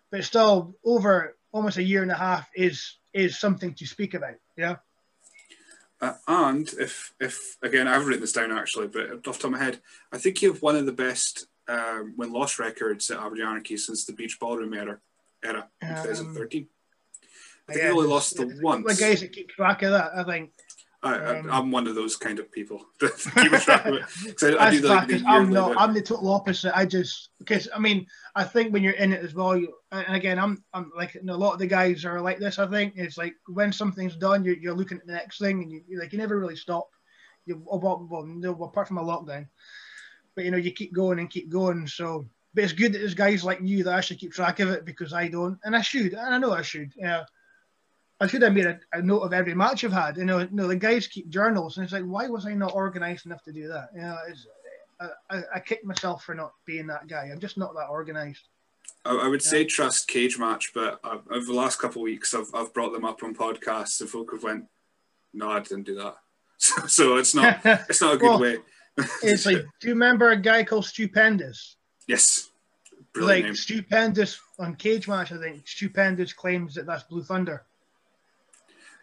[0.10, 4.36] but still over almost a year and a half is is something to speak about.
[4.58, 4.78] Yeah.
[6.02, 9.52] Uh, and if if again, I've written this down actually, but off the top of
[9.52, 13.20] my head, I think you have one of the best um, win loss records at
[13.20, 15.00] Aberdeen Anarchy since the Beach Ballroom era,
[15.44, 16.68] era in Um, 2013.
[17.68, 18.92] I think Yeah, only lost the once.
[18.92, 20.52] of guys that keep track of that, I think.
[21.04, 22.84] I, I, um, I'm one of those kind of people.
[23.00, 24.02] that keep track of it.
[24.40, 25.74] 'Cause I, I That's do like because the I'm not.
[25.78, 26.76] I'm the total opposite.
[26.76, 30.16] I just because I mean I think when you're in it as well, you, and
[30.16, 32.58] again I'm I'm like a lot of the guys are like this.
[32.58, 35.72] I think it's like when something's done, you're, you're looking at the next thing, and
[35.72, 36.88] you like you never really stop.
[37.46, 39.48] You well, well, no, apart from a lockdown,
[40.36, 41.88] but you know you keep going and keep going.
[41.88, 44.86] So, but it's good that there's guys like you that actually keep track of it
[44.86, 46.94] because I don't, and I should, and I know I should.
[46.96, 47.24] Yeah.
[48.22, 50.16] I should have made a, a note of every match I've had.
[50.16, 52.74] You know, you know, the guys keep journals, and it's like, why was I not
[52.74, 53.90] organized enough to do that?
[53.94, 54.48] You know, it's,
[55.30, 57.30] I, I, kick myself for not being that guy.
[57.32, 58.48] I'm just not that organized.
[59.04, 62.34] I, I would say trust cage match, but i over the last couple of weeks,
[62.34, 64.66] I've, I've brought them up on podcasts, and folk have went,
[65.34, 66.16] "No, I didn't do that."
[66.58, 68.58] So, so it's not it's not a good Well, way.
[69.24, 71.76] It's like, do you remember a guy called Stupendous?
[72.08, 72.50] Yes,
[73.14, 73.56] brilliant like name.
[73.56, 77.66] Stupendous on Cage Match, I think Stupendous claims that that's Blue Thunder.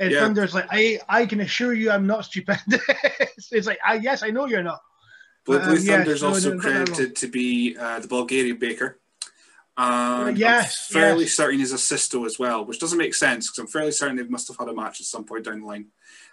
[0.00, 0.20] And Yeah.
[0.20, 2.80] Thunder's like, I, I can assure you, I'm not stupendous.
[3.52, 4.80] it's like, I, yes, I know you're not.
[5.44, 8.98] Blue, um, Blue yeah, Thunder's so also no, credited to be uh, the Bulgarian baker.
[9.76, 11.32] And I'm yes, fairly yes.
[11.32, 14.22] certain he's a Sisto as well, which doesn't make sense because I'm fairly certain they
[14.24, 15.86] must have had a match at some point down the line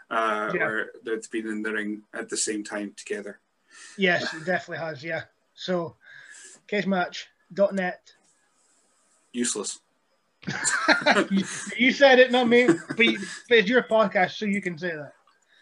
[0.10, 0.65] uh, Yeah.
[0.65, 3.39] where they've been in the ring at the same time together.
[3.97, 5.03] Yes, it definitely has.
[5.03, 5.23] Yeah.
[5.53, 5.95] So,
[6.67, 8.13] cagematch.net.
[9.33, 9.79] Useless.
[11.29, 11.43] you,
[11.77, 12.67] you said it, not me.
[12.67, 15.13] But, you, but it's your podcast, so you can say that.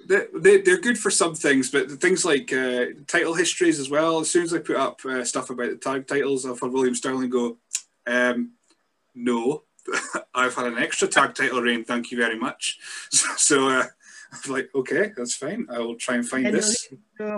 [0.07, 4.19] They, they, they're good for some things, but things like uh, title histories as well.
[4.19, 6.95] As soon as I put up uh, stuff about the tag titles, I've had William
[6.95, 7.57] Sterling go,
[8.05, 8.51] um,
[9.15, 9.63] no,
[10.35, 12.77] I've had an extra tag title reign, thank you very much.
[13.09, 13.85] So, so uh,
[14.45, 15.67] I'm like, okay, that's fine.
[15.71, 16.87] I will try and find And this.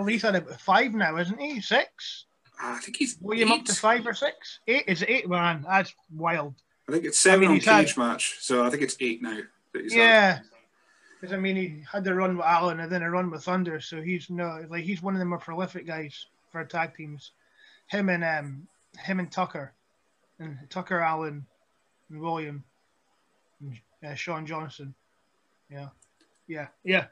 [0.06, 1.60] He's had about five now, isn't he?
[1.60, 2.26] Six?
[2.60, 4.60] Ah, I think he's William up to five or six?
[4.66, 4.84] Eight?
[4.86, 5.28] Is eight?
[5.28, 6.54] Man, that's wild.
[6.88, 8.96] I think it's seven I mean, on he's had- cage match, so I think it's
[9.00, 9.38] eight now.
[9.74, 10.40] Yeah.
[11.20, 13.78] Because, I mean, he had the run with Allen and then a run with Thunder,
[13.80, 17.32] so he's no like he's one of the more prolific guys for tag teams.
[17.88, 18.66] Him and um
[18.98, 19.72] him and Tucker,
[20.38, 21.44] and Tucker Allen,
[22.08, 22.64] and William,
[23.60, 24.94] and uh, Sean Johnson.
[25.70, 25.88] Yeah,
[26.50, 27.06] yeah, yeah.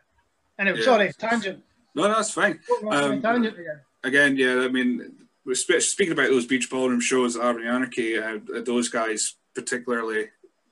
[0.58, 0.84] Anyway, Yeah.
[0.84, 1.64] sorry, tangent.
[1.94, 2.58] No, that's fine.
[2.90, 3.80] Um, tangent again.
[4.04, 8.38] again, yeah, I mean, we're speaking about those beach ballroom shows at Aberdeen Anarchy, uh,
[8.64, 10.26] those guys particularly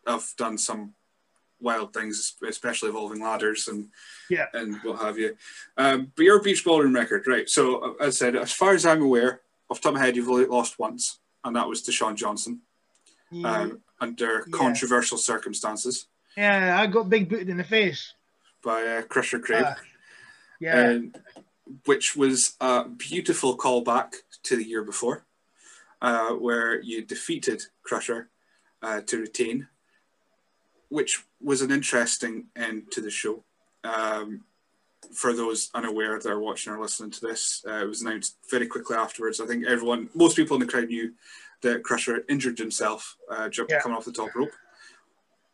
[0.06, 0.94] have done some
[1.60, 3.88] wild things, especially involving ladders and
[4.28, 4.46] Yeah.
[4.52, 5.36] and what have you.
[5.76, 7.48] Um, but your beach ballroom record, right?
[7.48, 10.28] So, as I said, as far as I'm aware, off top of my head, you've
[10.28, 12.60] only lost once, and that was to Sean Johnson
[13.44, 14.58] um, under Yeah.
[14.58, 18.12] controversial circumstances yeah, I got big booted in the face.
[18.66, 19.64] By uh, Crusher Craig.
[19.66, 19.76] Ah,
[20.60, 21.16] yeah, and
[21.84, 25.24] which was a beautiful callback to the year before,
[26.02, 28.28] uh, where you defeated Crusher
[28.82, 29.68] uh, to retain,
[30.88, 33.44] which was an interesting end to the show.
[33.84, 34.42] Um,
[35.14, 38.66] for those unaware that are watching or listening to this, uh, it was announced very
[38.66, 39.40] quickly afterwards.
[39.40, 41.12] I think everyone, most people in the crowd knew
[41.62, 43.82] that Crusher injured himself uh, jumping Yeah.
[43.82, 44.50] coming off the top rope.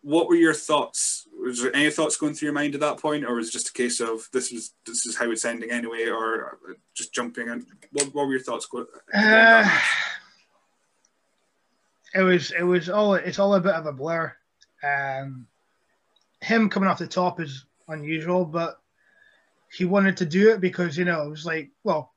[0.03, 1.27] What were your thoughts?
[1.41, 3.69] Was there any thoughts going through your mind at that point, or was it just
[3.69, 6.59] a case of this was this is how it's ending anyway, or
[6.95, 7.49] just jumping?
[7.49, 8.67] And what, what were your thoughts?
[8.73, 9.69] Going, Uh,
[12.15, 14.33] it was it was all it's all a bit of a blur.
[14.83, 15.47] Um,
[16.41, 18.81] him coming off the top is unusual, but
[19.73, 22.13] he wanted to do it because you know it was like well,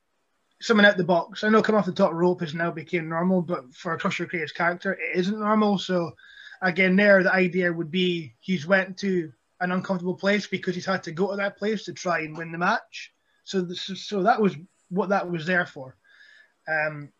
[0.60, 1.44] someone out the box.
[1.44, 4.26] I know coming off the top rope has now became normal, but for a Crusher
[4.26, 5.78] Creator's character, it isn't normal.
[5.78, 6.12] So
[6.62, 11.02] again, there the idea would be he's went to an uncomfortable place because he's had
[11.04, 13.12] to go to that place to try and win the match.
[13.44, 14.56] So this, so that was
[14.90, 15.96] what that was there for.
[16.68, 17.10] Um,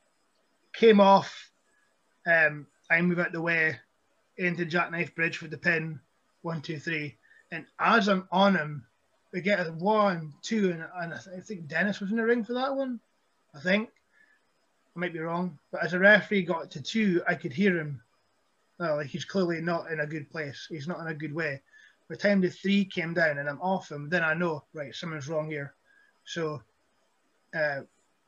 [0.73, 1.51] came off.
[2.27, 3.79] Um, I move out the way
[4.37, 6.01] into Jackknife Bridge for the pin.
[6.43, 7.17] One, two, three.
[7.51, 8.87] And as I'm on him,
[9.33, 12.25] we get a one, two, and, and I, th- I think Dennis was in the
[12.25, 13.01] ring for that one.
[13.55, 13.91] I think.
[14.95, 15.59] I might be wrong.
[15.71, 18.03] But as a referee got to two, I could hear him.
[18.79, 20.67] Well, like he's clearly not in a good place.
[20.69, 21.63] He's not in a good way.
[22.09, 24.95] By the time the three came down and I'm off him, then I know, right,
[24.95, 25.75] something's wrong here.
[26.25, 26.63] So
[27.55, 27.81] uh,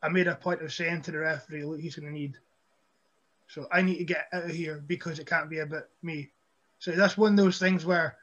[0.03, 2.37] I made a point of saying to the referee, look, he's going to need.
[3.49, 6.31] So I need to get out of here because it can't be about me.
[6.79, 8.17] So that's one of those things where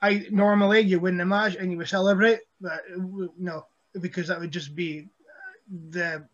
[0.00, 2.82] I normally you win the match and you would celebrate, but
[3.38, 3.66] no,
[4.00, 5.08] because that would just be
[5.90, 6.26] the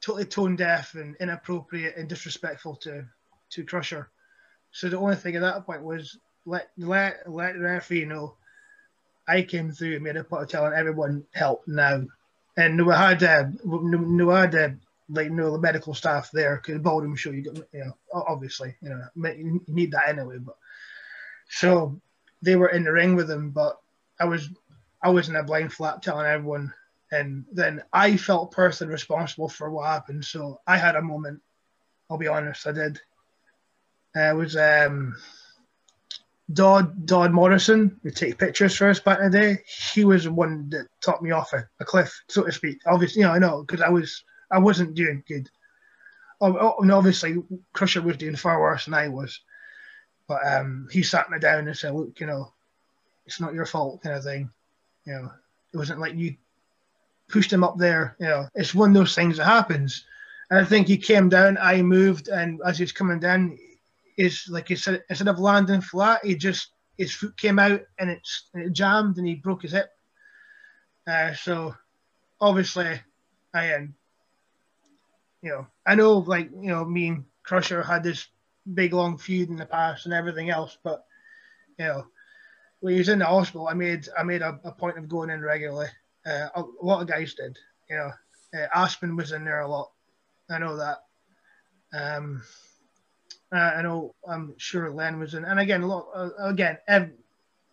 [0.00, 3.04] totally tone deaf and inappropriate and disrespectful to
[3.54, 4.10] to Crusher.
[4.70, 8.36] So the only thing at that point was let let let the referee know
[9.26, 12.04] I came through and made a point of telling everyone help now.
[12.56, 14.68] And we had uh, we had uh,
[15.08, 18.90] like no the medical staff there because Baldwin show you got you know obviously you
[18.90, 20.38] know you need that anyway.
[20.38, 20.56] But
[21.48, 22.00] so
[22.42, 23.80] they were in the ring with him, but
[24.20, 24.48] I was
[25.02, 26.72] I was in a blind flap telling everyone,
[27.10, 30.24] and then I felt personally responsible for what happened.
[30.24, 31.40] So I had a moment.
[32.10, 33.00] I'll be honest, I did.
[34.16, 35.16] Uh, it was um,
[36.52, 39.58] Dodd Dodd Morrison, who take pictures for us back in the day.
[39.92, 42.80] He was the one that taught me off a, a cliff, so to speak.
[42.86, 45.48] Obviously, you know, I know because I was I wasn't doing good.
[46.40, 49.40] And obviously, Crusher was doing far worse than I was.
[50.28, 52.52] But um, he sat me down and said, "Look, you know,
[53.26, 54.50] it's not your fault," kind of thing.
[55.06, 55.32] You know,
[55.72, 56.36] it wasn't like you
[57.28, 58.16] pushed him up there.
[58.20, 60.04] You know, it's one of those things that happens.
[60.50, 63.58] And I think he came down, I moved, and as he's coming down,
[64.16, 68.10] is like he said, instead of landing flat, he just his foot came out and
[68.10, 69.90] it's and it jammed and he broke his hip.
[71.06, 71.74] Uh, so
[72.40, 73.00] obviously,
[73.54, 73.94] I um,
[75.42, 78.26] you know, I know like you know, me and Crusher had this
[78.72, 81.04] big long feud in the past and everything else, but
[81.78, 82.06] you know,
[82.80, 85.30] when he was in the hospital, I made I made a, a point of going
[85.30, 85.88] in regularly.
[86.26, 87.58] Uh, a, a lot of guys did,
[87.90, 88.10] you know.
[88.54, 89.90] Uh, Aspen was in there a lot.
[90.48, 90.98] I know that.
[91.92, 92.42] Um,
[93.54, 94.14] uh, I know.
[94.28, 97.12] I'm sure Len was in, and again, lot, uh, again, ev-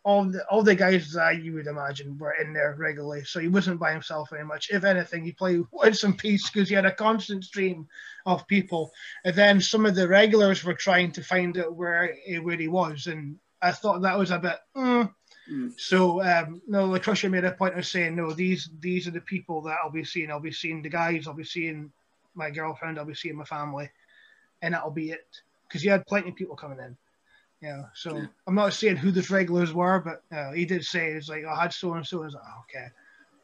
[0.04, 3.24] all the all the guys that you would imagine were in there regularly.
[3.24, 4.70] So he wasn't by himself very much.
[4.72, 7.88] If anything, he played once in peace because he had a constant stream
[8.26, 8.92] of people.
[9.24, 13.08] And then some of the regulars were trying to find out where where he was,
[13.08, 14.60] and I thought that was a bit.
[14.76, 15.14] Mm.
[15.52, 15.80] Mm.
[15.80, 19.22] So um, no, the Crusher made a point of saying, no, these these are the
[19.22, 20.32] people that I'll be seeing.
[20.32, 21.28] I'll be seeing the guys.
[21.28, 21.92] I'll be seeing
[22.36, 22.98] my girlfriend.
[22.98, 23.90] I'll be seeing my family,
[24.62, 25.42] and that'll be it.
[25.72, 26.98] Because he had plenty of people coming in.
[27.62, 27.84] Yeah.
[27.94, 28.26] So Yeah.
[28.48, 31.62] I'm not saying who those regulars were, but uh, he did say it's like I
[31.62, 32.22] had so and so.
[32.22, 32.88] I was like, oh, okay.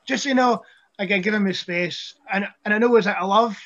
[0.05, 0.63] Just you know,
[0.99, 3.57] again, give him his space, and and I know it's out of love,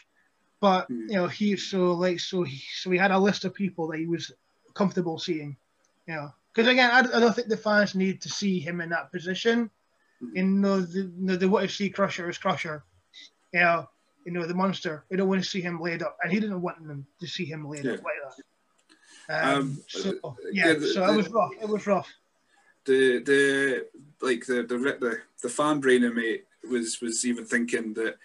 [0.59, 1.09] but Mm.
[1.09, 3.99] you know he so like so he so he had a list of people that
[3.99, 4.31] he was
[4.73, 5.57] comfortable seeing,
[6.07, 6.31] you know.
[6.53, 9.71] Because again, I, I don't think the fans need to see him in that position.
[10.21, 10.35] Mhm.
[10.35, 12.83] You know, the, you know, they want to see Crusher as Crusher.
[13.53, 13.89] You know,
[14.25, 15.03] you know the monster.
[15.09, 17.45] They don't want to see him laid up, and he didn't want them to see
[17.45, 17.93] him laid Yeah.
[17.93, 18.43] up like that.
[19.29, 20.13] Um, Um, so
[20.51, 21.51] yeah, yeah, the- so the- it was rough.
[21.61, 22.09] It was rough.
[22.85, 23.87] the the
[24.21, 28.15] like the the the, the fan brain in me was was even thinking that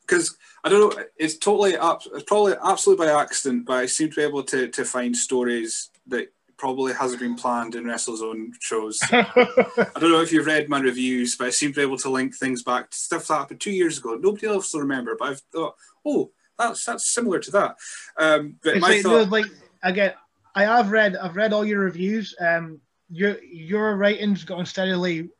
[0.00, 4.08] because I don't know it's totally up it's probably absolutely by accident but I seem
[4.08, 8.98] to be able to to find stories that probably hasn't been planned in WrestleZone shows.
[9.12, 12.10] I don't know if you've read my reviews, but I seem to be able to
[12.10, 14.16] link things back to stuff that happened two years ago.
[14.20, 17.76] Nobody else will remember, but I've thought, oh, that's that's similar to that.
[18.16, 19.46] Um, but It's my like, thought, like
[19.82, 20.12] again,
[20.54, 22.34] I have read I've read all your reviews.
[22.40, 22.80] Um,
[23.10, 25.30] your your writing's gone steadily.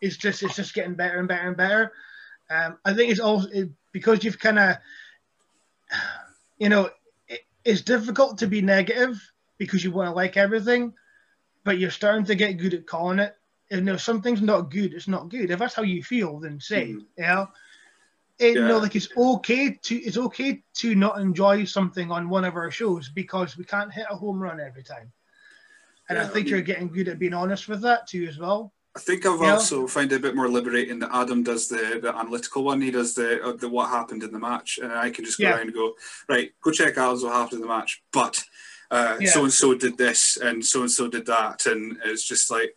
[0.00, 1.92] It's just it's just getting better and better and better.
[2.48, 4.76] Um, I think it's also it, because you've kind of,
[6.58, 6.90] you know,
[7.26, 9.20] it, it's difficult to be negative
[9.62, 10.92] because you want to like everything,
[11.64, 13.36] but you're starting to get good at calling it.
[13.70, 15.50] you know something's not good, it's not good.
[15.50, 17.48] If that's how you feel, then say, you know.
[18.38, 18.68] It, You Yeah.
[18.68, 22.70] know, like it's okay to it's okay to not enjoy something on one of our
[22.72, 25.12] shows because we can't hit a home run every time.
[26.08, 28.26] And I Yeah, I think mean- you're getting good at being honest with that too
[28.28, 28.72] as well.
[28.96, 29.52] I think I've Yeah.
[29.52, 32.80] also found it a bit more liberating that Adam does the, the analytical one.
[32.82, 35.44] He does the, uh, the what happened in the match, and I can just go
[35.44, 35.52] Yeah.
[35.54, 35.94] around and go
[36.28, 38.02] right, go check out what happened in the match.
[38.12, 38.44] But Yeah.
[39.26, 42.76] So and so did this, and so and so did that, and it's just like,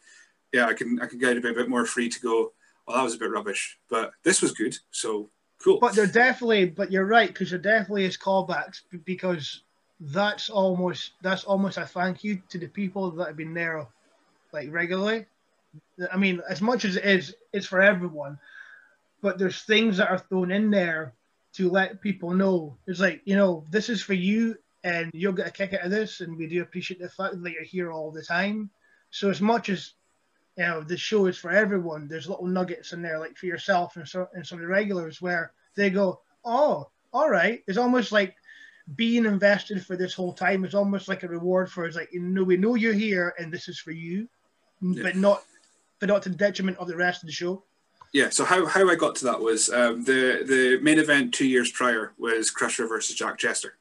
[0.53, 2.53] yeah, I can I can get a bit, a bit more free to go.
[2.87, 5.29] Well, that was a bit rubbish, but this was good, so
[5.63, 5.79] cool.
[5.79, 9.63] But they're definitely, but you're right because there definitely is callbacks because
[9.99, 13.85] that's almost that's almost a thank you to the people that have been there
[14.51, 15.25] like regularly.
[16.11, 18.39] I mean, as much as it is, it's for everyone,
[19.21, 21.13] but there's things that are thrown in there
[21.53, 22.77] to let people know.
[22.87, 25.89] It's like you know, this is for you, and you'll get a kick out of
[25.91, 28.69] this, and we do appreciate the fact that you're here all the time.
[29.09, 29.93] So as much as
[30.57, 32.07] you know, the show is for everyone.
[32.07, 35.21] There's little nuggets in there, like for yourself and, so, and some of the regulars,
[35.21, 38.35] where they go, "Oh, all right." It's almost like
[38.95, 42.21] being invested for this whole time is almost like a reward for it's like you
[42.21, 44.29] know we know you're here and this is for you,
[44.81, 45.01] Yeah.
[45.01, 45.43] but not
[45.99, 47.63] but not to the detriment of the rest of the show.
[48.13, 51.47] Yeah, so how, how I got to that was um, the the main event two
[51.47, 53.77] years prior was Crusher versus Jack Jester,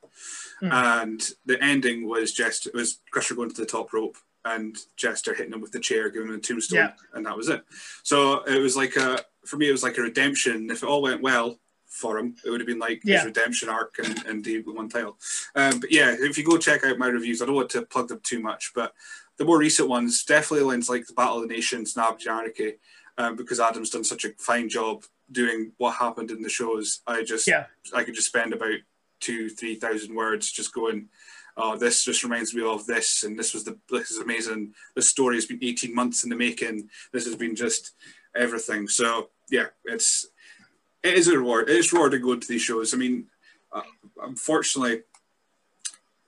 [0.61, 0.71] Hmm.
[0.73, 5.53] and the ending was Jester was Crusher going to the top rope and Jester hitting
[5.55, 6.93] him with the chair, giving him a tombstone, Yeah.
[7.15, 7.65] and that was it.
[8.03, 10.71] So it was like a for me it was like a redemption.
[10.71, 11.59] If it all went well
[11.89, 13.17] for him, it would have been like Yeah.
[13.19, 15.19] his redemption arc and, and the one title.
[15.55, 18.09] Um, but yeah, if you go check out my reviews, I don't want to plug
[18.09, 18.95] them too much, but
[19.37, 22.75] the more recent ones definitely lends like the Battle of the Nations, Anarchy,
[23.19, 27.01] um, because Adam's done such a fine job doing what happened in the shows.
[27.07, 27.67] I just Yeah.
[27.93, 28.79] I could just spend about
[29.21, 31.09] two, three thousand words just going,
[31.57, 34.75] oh, this just reminds me of this, and this was the this is amazing.
[34.95, 36.89] This story has been eighteen months in the making.
[37.13, 37.93] This has been just
[38.35, 38.89] everything.
[38.89, 40.27] So yeah, it's
[41.03, 41.69] it is a reward.
[41.69, 42.95] It is rewarding going to these shows.
[42.95, 43.27] I mean,
[43.73, 43.83] uh,
[44.23, 45.03] unfortunately,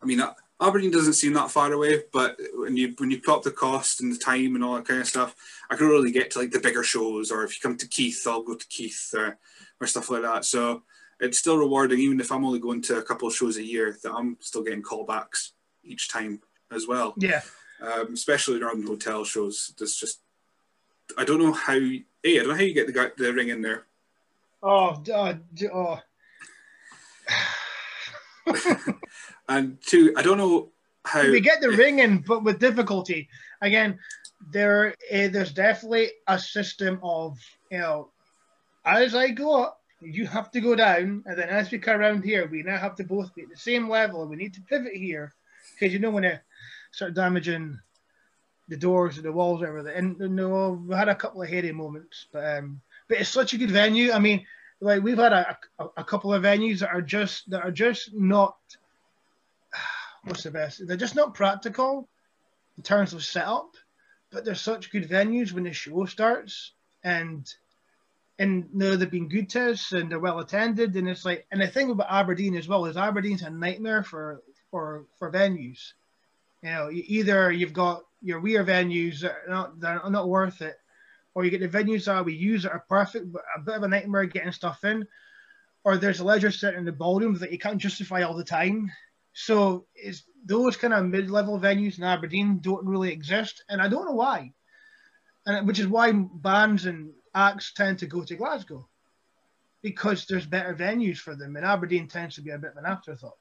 [0.02, 0.20] I mean.
[0.20, 3.50] Uh, Aberdeen doesn't seem that far away, but when you when you put up the
[3.50, 5.36] cost and the time and all that kind of stuff,
[5.68, 8.26] I can really get to like the bigger shows, or if you come to Keith,
[8.26, 9.36] I'll go to Keith or,
[9.78, 10.46] or stuff like that.
[10.46, 10.82] So
[11.20, 13.96] it's still rewarding, even if I'm only going to a couple of shows a year,
[14.02, 15.52] that I'm still getting callbacks
[15.84, 16.40] each time
[16.70, 17.14] as well.
[17.16, 17.40] Yeah,
[17.80, 19.72] Um, especially around hotel shows.
[19.78, 20.20] There's just
[21.16, 21.74] I don't know how.
[21.74, 23.84] Hey, I don't know how you get the guy the ring in there.
[24.62, 25.38] Oh, oh,
[25.72, 26.00] oh.
[29.48, 30.70] And two, I don't know
[31.04, 31.30] how.
[31.30, 33.28] we get the ring in, but with difficulty.
[33.62, 33.98] Again,
[34.50, 37.38] there uh, there's definitely a system of
[37.70, 38.10] you know,
[38.84, 42.22] as I go up, you have to go down, and then as we come around
[42.22, 44.60] here, we now have to both be at the same level, and we need to
[44.62, 45.32] pivot here
[45.72, 46.40] because you don't want to
[46.92, 47.78] start damaging
[48.68, 50.18] the doors and the walls and everything.
[50.20, 53.58] And know, we had a couple of hairy moments, but um, but it's such a
[53.58, 54.12] good venue.
[54.12, 54.44] I mean,
[54.80, 58.12] like we've had a, a, a couple of venues that are just that are just
[58.14, 58.56] not
[60.24, 60.86] what's the best?
[60.86, 62.08] They're just not practical
[62.76, 63.76] in terms of setup,
[64.30, 66.72] but they're such good venues when the show starts,
[67.02, 67.52] and
[68.38, 71.60] and know, they've been good to us and they're well attended, and it's like, and
[71.60, 75.92] the thing about Aberdeen as well is Aberdeen's a nightmare for for for venues.
[76.62, 80.60] You know, either you've got your weird venues that are not that are not worth
[80.62, 80.76] it,
[81.34, 83.82] or you get the venues that we use that are perfect, but a bit of
[83.82, 85.06] a nightmare getting stuff in,
[85.84, 88.90] or there's a leisure center in the ballroom that you can't justify all the time.
[89.32, 94.06] So it's those kind of mid-level venues in Aberdeen don't really exist, and I don't
[94.06, 94.52] know why.
[95.44, 98.88] And which is why bands and acts tend to go to Glasgow
[99.82, 102.86] because there's better venues for them, and Aberdeen tends to be a bit of an
[102.86, 103.36] afterthought.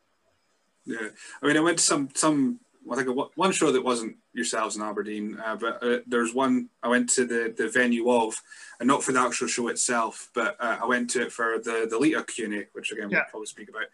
[0.86, 1.08] Yeah,
[1.41, 2.60] I mean, I went to some some.
[2.91, 6.88] I think one- show that wasn't yourselves in Aberdeen, uh, but uh, there's one I
[6.88, 8.36] went to the, the venue of,
[8.80, 11.88] and not for the actual show itself, but uh, I went to it for the
[11.89, 13.20] the Lita Q and A, which again Yeah.
[13.22, 13.88] we'll probably speak about.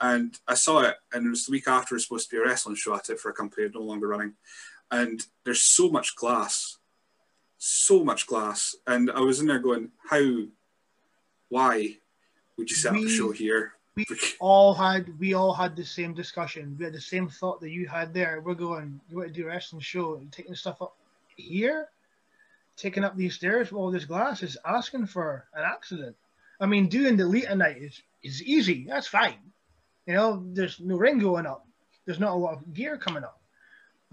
[0.00, 2.42] And I saw it, and it was the week after it was supposed to be
[2.42, 4.34] a wrestling show at it for a company no longer running,
[4.90, 6.78] and there's so much glass,
[7.64, 10.42] so much glass, and I was in there going, how,
[11.48, 11.96] why
[12.56, 13.74] would you set up a show here?
[13.94, 14.06] we
[14.40, 16.76] all had we all had the same discussion.
[16.78, 18.40] We had the same thought that you had there.
[18.40, 20.96] We're going, you want to do a wrestling show and taking stuff up
[21.36, 21.88] here,
[22.76, 26.16] taking up these stairs with all this glass is asking for an accident.
[26.60, 28.86] I mean, doing the Lita night is is easy.
[28.88, 29.38] That's fine.
[30.06, 31.66] You know, there's no ring going up.
[32.06, 33.40] There's not a lot of gear coming up.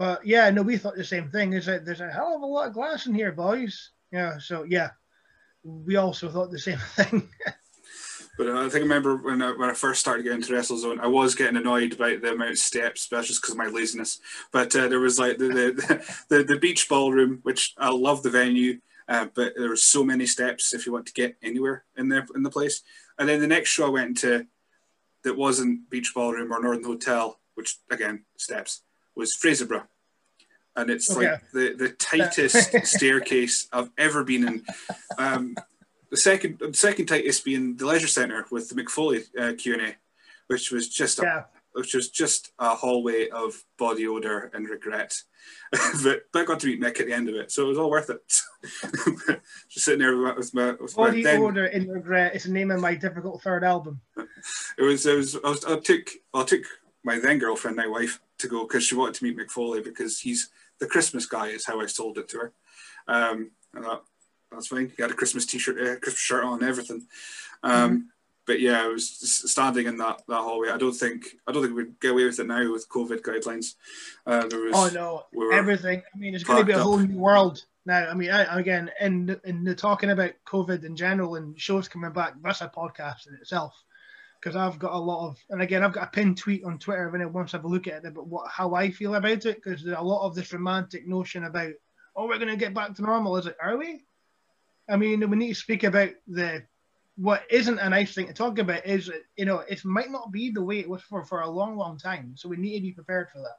[0.00, 1.52] But yeah, no, we thought the same thing.
[1.52, 3.90] Is that there's a hell of a lot of glass in here, boys.
[4.10, 4.38] Yeah.
[4.38, 4.92] So yeah,
[5.62, 7.28] we also thought the same thing.
[8.38, 11.06] But I think I remember when I, when I first started getting into WrestleZone, I
[11.06, 14.20] was getting annoyed by the amount of steps, but that's just because of my laziness.
[14.50, 18.30] But uh, there was like the the, the the beach ballroom, which I love the
[18.30, 22.08] venue, uh, but there were so many steps if you want to get anywhere in
[22.08, 22.80] there in the place.
[23.18, 24.46] And then the next show I went to,
[25.24, 28.80] that wasn't beach ballroom or Northern Hotel, which again steps,
[29.20, 29.86] was Fraserburgh
[30.76, 31.30] and it's Okay.
[31.30, 34.64] like the, the tightest staircase I've ever been in.
[35.18, 35.54] Um,
[36.10, 39.74] the second the second tightest being the leisure centre with the Mick Foley uh, Q
[39.74, 39.94] and A,
[40.48, 41.42] which was just a, Yeah.
[41.72, 45.12] which was just a hallway of body odor and regret.
[46.02, 47.78] but, but I got to meet Mick at the end of it, so it was
[47.78, 48.20] all worth it.
[49.68, 52.70] just sitting there with my, with my Body then- Order in Regret is the name
[52.70, 54.00] of my difficult third album.
[54.78, 56.62] it was it was I, was, I took I took
[57.04, 60.20] my then girlfriend, my wife, to go because she wanted to meet Mick Foley because
[60.20, 62.52] he's the Christmas guy, is how I sold it to her.
[63.08, 64.02] Um, and that,
[64.50, 64.92] that's fine.
[64.96, 67.06] He had a Christmas T-shirt, uh, Christmas shirt on, everything.
[67.62, 68.10] Um,
[68.46, 69.06] But yeah, I was
[69.50, 70.70] standing in that, that hallway.
[70.70, 73.76] I don't think I don't think we'd get away with it now with COVID guidelines.
[74.26, 76.02] Uh, there was Oh no, we everything.
[76.12, 78.08] I mean, it's going to be a whole new world now.
[78.10, 82.12] I mean, I, again, in in the talking about COVID in general and shows coming
[82.12, 83.74] back, that's a podcast in itself.
[84.40, 87.08] Because I've got a lot of, and again, I've got a pinned tweet on Twitter
[87.08, 89.44] if anyone wants to have a look at it about what how I feel about
[89.44, 89.62] it.
[89.62, 91.72] Because there's a lot of this romantic notion about,
[92.16, 93.36] oh, we're going to get back to normal.
[93.36, 93.56] Is it?
[93.62, 94.02] Are we?
[94.88, 96.62] I mean, we need to speak about the
[97.20, 100.50] what isn't a nice thing to talk about is you know it might not be
[100.50, 102.92] the way it was for for a long long time so we need to be
[102.92, 103.58] prepared for that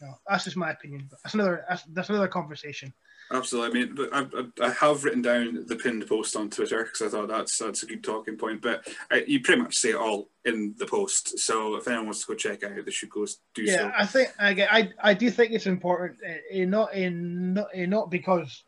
[0.00, 2.92] no, that's just my opinion but that's another that's, that's another conversation
[3.32, 3.80] Absolutely.
[3.80, 7.16] I mean, I, I, I have written down the pinned post on Twitter because I
[7.16, 8.60] thought that's that's a good talking point.
[8.60, 11.38] But uh, you pretty much say it all in the post.
[11.38, 13.92] So if anyone wants to go check it out, they should go do yeah so.
[13.96, 18.10] i think i i do think it's important uh, uh, not in not, uh, not
[18.10, 18.64] because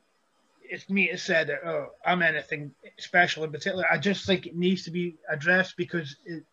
[0.63, 4.57] it's me to say that oh i'm anything special in particular i just think it
[4.57, 6.45] needs to be addressed because it,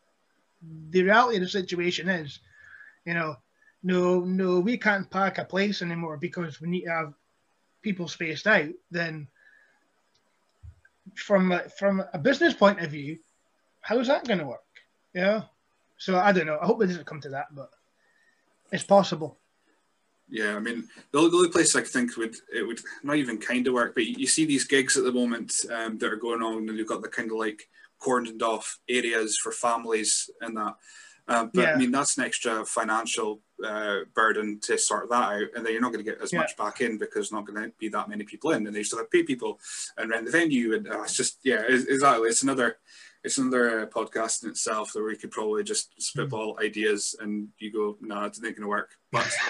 [0.89, 2.39] the reality of the situation is
[3.05, 3.36] you know
[3.84, 7.14] no no we can't pack a place anymore because we need to have
[7.82, 9.28] people spaced out then
[11.16, 13.18] from a, from a business point of view
[13.82, 14.60] how's that going to work?
[15.14, 15.44] Yeah.
[15.98, 16.60] So i don't know.
[16.62, 17.70] I hope it doesn't come to that but
[18.72, 19.38] it's possible.
[20.32, 23.74] Yeah, I mean, the only, place I think would it would not even kind of
[23.74, 26.78] work, but you, see these gigs at the moment um, that are going on, and
[26.78, 27.68] you've got the kind of like
[28.00, 30.76] cordoned off areas for families and that.
[31.30, 31.74] Um, but Yeah.
[31.74, 35.82] I mean, that's an extra financial uh, burden to sort that out, and then you're
[35.82, 36.40] not going to get as Yeah.
[36.40, 38.84] much back in because there's not going to be that many people in, and they
[38.84, 39.60] still have to pay people
[39.98, 42.28] and rent the venue, and uh, it's just yeah, it, exactly.
[42.30, 42.78] It's another.
[43.22, 47.70] It's another uh, podcast in itself where we could probably just spitball ideas and you
[47.70, 48.92] go, no, nah, it ain't going to work.
[49.12, 49.30] But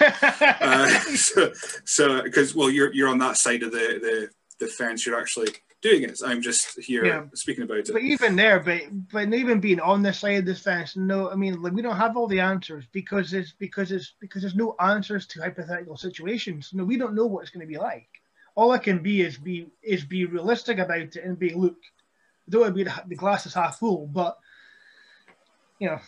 [0.60, 1.52] uh, so,
[1.84, 5.06] so because well, you're you're on that side of the the the fence.
[5.06, 5.50] You're actually
[5.80, 6.20] doing it.
[6.24, 7.24] I'm just here Yeah.
[7.34, 7.92] speaking about it.
[7.92, 11.34] But even there, but but even being on this side of the fence, no, I
[11.34, 14.76] mean, like, we don't have all the answers because it's because it's because there's no
[14.80, 16.70] answers to hypothetical situations.
[16.72, 18.08] No, we don't know what it's going to be like.
[18.54, 21.78] All I can be is be is be realistic about it and be look.
[22.46, 24.38] I don't want to be the, the glass is half full, but
[25.78, 26.00] you know,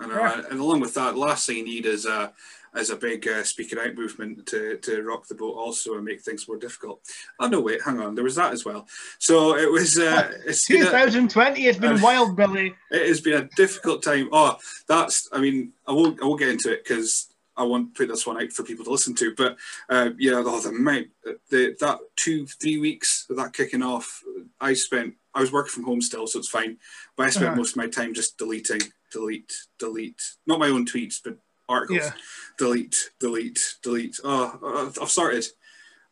[0.00, 2.32] I know, and along with that, last thing you need is a
[2.76, 6.20] is a big uh, speaking out movement to, to rock the boat also and make
[6.22, 7.00] things more difficult.
[7.38, 8.86] Oh no, wait, hang on, there was that as well.
[9.18, 9.98] So it was.
[9.98, 12.74] Uh, it's been a, 2020 has been Uh, wild, Billy.
[12.90, 14.28] it has been a difficult time.
[14.32, 14.56] Oh,
[14.88, 15.28] that's.
[15.32, 16.22] I mean, I won't.
[16.22, 18.90] I won't get into it because I won't put this one out for people to
[18.90, 19.34] listen to.
[19.36, 19.56] But
[19.88, 21.06] uh, yeah, the, the amount,
[21.50, 24.22] the that two three weeks of that kicking off,
[24.60, 25.14] I spent.
[25.36, 26.76] I was working from home still, so it's fine.
[27.16, 27.56] But I spent Uh-huh.
[27.56, 30.22] most of my time just deleting, delete, delete.
[30.46, 31.38] Not my own tweets, but
[31.68, 32.00] articles.
[32.02, 32.12] Yeah.
[32.58, 34.18] Delete, delete, delete.
[34.22, 35.44] Oh, I've started.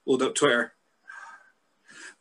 [0.06, 0.74] Load up Twitter.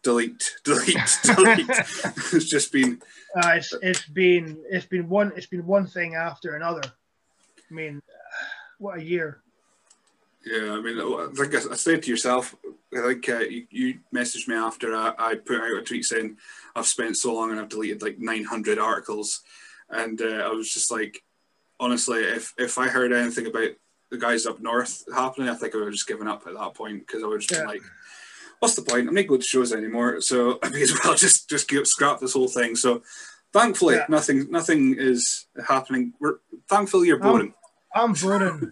[0.03, 1.69] Delete, delete, delete.
[1.69, 3.01] it's just been
[3.35, 6.81] Uh, it's it's been it's been one it's been one thing after another.
[6.83, 8.01] I mean,
[8.79, 9.41] what a year.
[10.45, 12.55] Yeah, I mean, I think I I said to yourself,
[12.93, 16.37] I think uh, you, you messaged me after I, I put out a tweet saying
[16.75, 19.41] I've spent so long and I've deleted like 900 articles,
[19.89, 21.23] and uh, I was just like,
[21.81, 23.71] honestly, if if I heard anything about
[24.09, 26.73] the guys up north happening, I think I would have just given up at that
[26.73, 27.65] point because I would just Yeah.
[27.67, 27.81] like,
[28.59, 29.07] what's the point?
[29.09, 32.19] I'm not going to shows anymore, so I may as well just just give, scrap
[32.21, 32.75] this whole thing.
[32.77, 33.01] So.
[33.53, 34.05] Thankfully, Yeah.
[34.07, 36.13] nothing nothing is happening.
[36.21, 36.37] We're
[36.69, 37.53] thankfully you're boring.
[37.93, 38.71] I'm boring.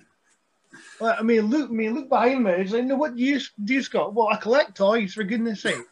[1.01, 2.51] well, I mean, look, I mean, look behind me.
[2.51, 4.13] It's like, no, what do you do, you, Scott?
[4.13, 5.83] Well, I collect toys for goodness sake.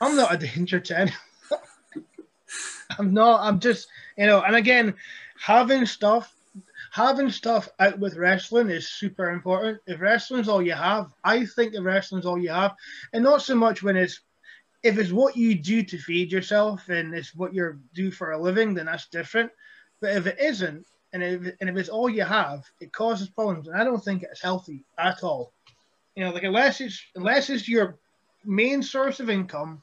[0.00, 1.18] I'm not a danger to anyone.
[2.98, 3.42] I'm not.
[3.42, 4.40] I'm just, you know.
[4.40, 4.94] And again,
[5.42, 6.34] having stuff,
[6.92, 9.80] having stuff out with wrestling is super important.
[9.86, 12.74] If wrestling's all you have, I think if wrestling's all you have,
[13.12, 14.20] and not so much when it's
[14.84, 18.38] if it's what you do to feed yourself and it's what you do for a
[18.38, 19.50] living, then that's different.
[20.00, 23.68] But if it isn't, and if, and if it's all you have, it causes problems,
[23.68, 25.52] and I don't think it's healthy at all.
[26.14, 27.98] You know, like unless it's unless it's your
[28.44, 29.82] main source of income,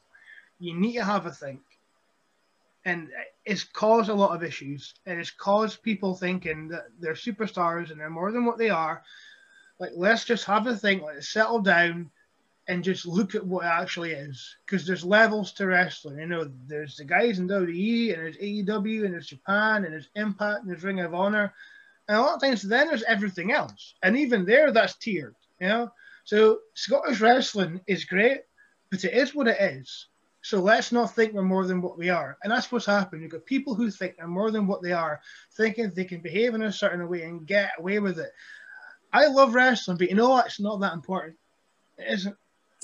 [0.58, 1.60] you need to have a think.
[2.86, 3.10] And
[3.50, 7.98] it's caused a lot of issues, and it's caused people thinking that they're superstars and
[7.98, 9.02] they're more than what they are.
[9.80, 12.12] Like, let's just have a think, let's settle down,
[12.68, 14.54] and just look at what it actually is.
[14.64, 16.20] Because there's levels to wrestling.
[16.20, 20.10] You know, there's the guys in WWE, and there's AEW, and there's Japan, and there's
[20.14, 21.52] Impact, and there's Ring of Honor.
[22.06, 23.94] And a lot of times then there's everything else.
[24.04, 25.90] And even there, that's tiered, you know?
[26.22, 28.42] So Scottish wrestling is great,
[28.92, 30.06] but it is what it is.
[30.42, 32.38] So let's not think we're more than what we are.
[32.42, 33.22] And that's what's happened.
[33.22, 35.20] You've got people who think they're more than what they are,
[35.56, 38.32] thinking they can behave in a certain way and get away with it.
[39.12, 40.46] I love wrestling, but you know what?
[40.46, 41.36] It's not that important.
[41.98, 42.36] It isn't.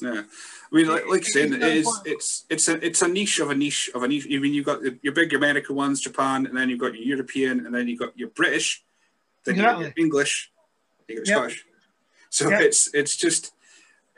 [0.03, 0.23] Yeah,
[0.71, 1.89] I mean, like, like saying, it is.
[2.05, 4.27] It's it's a it's a niche of a niche of a niche.
[4.31, 7.65] I mean, you've got your big American ones, Japan, and then you've got your European,
[7.65, 8.85] and then you've got your British,
[9.45, 9.85] then exactly.
[9.85, 10.53] you got your English,
[11.09, 11.37] you got yep.
[11.39, 11.65] Scottish.
[12.29, 12.61] So yep.
[12.61, 13.55] it's it's just.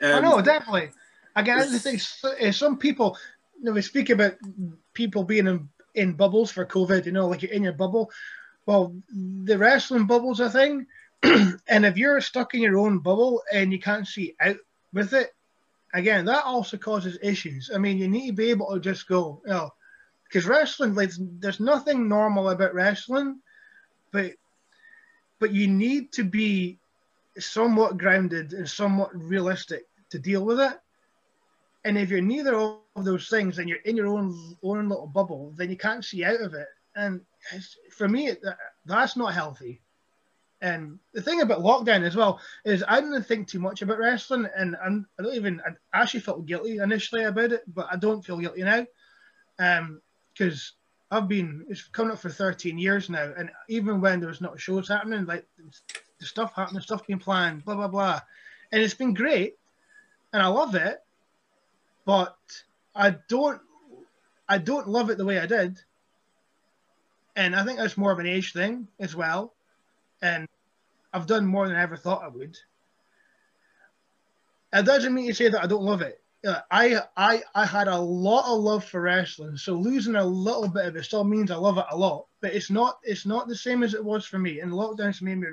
[0.01, 0.91] Um, I know definitely.
[1.39, 1.99] Again, the thing,
[2.39, 3.17] eh, some people,
[3.57, 4.35] you know, we speak about
[4.93, 7.05] people being in, in bubbles for COVID.
[7.05, 8.11] You know, like you're in your bubble.
[8.65, 10.85] Well, the wrestling bubble's a thing,
[11.23, 14.57] and if you're stuck in your own bubble and you can't see out
[14.93, 15.33] with it,
[15.93, 17.71] again, that also causes issues.
[17.73, 19.73] I mean, you need to be able to just go, you know,
[20.23, 23.39] because wrestling, like, there's nothing normal about wrestling,
[24.11, 24.33] but
[25.39, 26.77] but you need to be
[27.37, 30.77] somewhat grounded and somewhat realistic to deal with it.
[31.85, 35.53] And if you're neither of those things and you're in your own own little bubble,
[35.57, 36.67] then you can't see out of it.
[36.95, 37.21] And
[37.91, 38.31] for me,
[38.85, 39.81] that's not healthy.
[40.61, 44.47] And the thing about lockdown as well is I didn't think too much about wrestling,
[44.57, 45.61] and I'm, I do not even.
[45.65, 48.85] I actually felt guilty initially about it, but I don't feel guilty now,
[50.33, 50.73] because
[51.11, 54.41] um, I've been it's coming up for 13 years now, and even when there was
[54.41, 55.45] not shows happening, like
[56.19, 58.19] the stuff happening, stuff being planned, blah blah blah,
[58.73, 59.55] and it's been great,
[60.33, 60.99] and I love it,
[62.09, 62.37] but
[62.95, 63.61] I don't,
[64.47, 65.77] I don't love it the way I did,
[67.35, 69.53] and I think that's more of an age thing as well
[70.21, 70.47] and
[71.13, 72.57] I've done more than I ever thought I would.
[74.73, 76.21] It doesn't mean to say that I don't love it.
[76.45, 80.69] Uh, I I I had a lot of love for wrestling, so losing a little
[80.69, 82.27] bit of it still means I love it a lot.
[82.39, 84.61] But it's not it's not the same as it was for me.
[84.61, 85.47] And lockdowns made me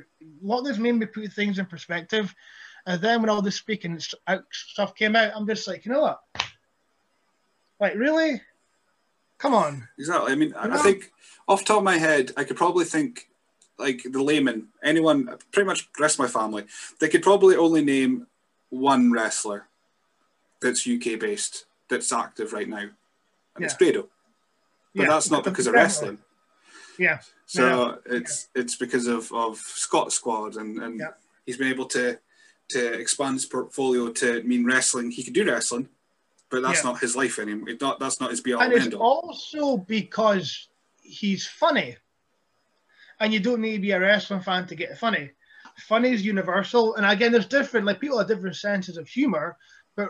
[0.44, 2.32] lockdowns made me put things in perspective.
[2.86, 3.98] And then when all this speaking
[4.52, 6.20] stuff came out, I'm just like, you know what?
[7.80, 8.40] Like really?
[9.38, 9.88] Come on.
[9.98, 10.32] Exactly.
[10.32, 11.10] I mean, you I think
[11.46, 13.28] off top of my head, I could probably think
[13.78, 16.64] like the layman, anyone, pretty much the rest of my family,
[17.00, 18.26] they could probably only name
[18.70, 19.68] one wrestler
[20.60, 22.90] that's UK based that's active right now, and
[23.60, 23.64] yeah.
[23.66, 24.08] it's Grado.
[24.94, 25.08] But yeah.
[25.08, 26.18] that's not because of wrestling.
[26.98, 27.18] Yeah.
[27.44, 28.16] So yeah.
[28.16, 31.02] it's it's because of of Scot Squad and and
[31.44, 32.18] he's been able to
[32.70, 35.10] to expand his portfolio to mean wrestling.
[35.10, 35.88] He could do wrestling,
[36.50, 37.68] but that's not his life anymore.
[37.68, 38.62] It not, that's not his be all.
[38.62, 40.68] And it's also because
[41.02, 41.96] he's funny
[43.20, 45.30] and you don't need to be a wrestling fan to get funny.
[45.78, 47.86] Funny is universal, and again, there's different.
[47.86, 49.56] Like people have different senses of humor,
[49.94, 50.08] but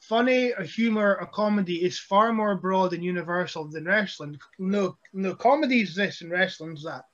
[0.00, 4.38] funny or humor or comedy is far more broad and universal than wrestling.
[4.58, 7.06] No, no, comedy is this and wrestling's that.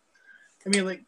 [0.66, 1.02] I mean, like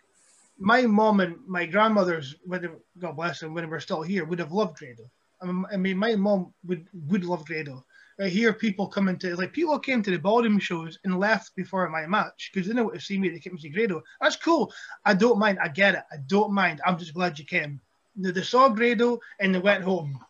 [0.58, 4.38] my mom and my grandmothers, when God bless them, when they were still here, would
[4.38, 5.10] have loved Grado.
[5.40, 7.84] Um, I mean, my mom would would love Grado.
[8.20, 11.88] I hear people coming to like people came to the ballroom shows and left before
[11.88, 13.28] my match because they didn't want to see me.
[13.28, 14.02] They came to see Grado.
[14.20, 14.72] That's cool.
[15.04, 15.58] I don't mind.
[15.60, 16.04] I get it.
[16.12, 16.80] I don't mind.
[16.86, 17.80] I'm just glad you came.
[18.16, 20.20] They saw Grado and they went home.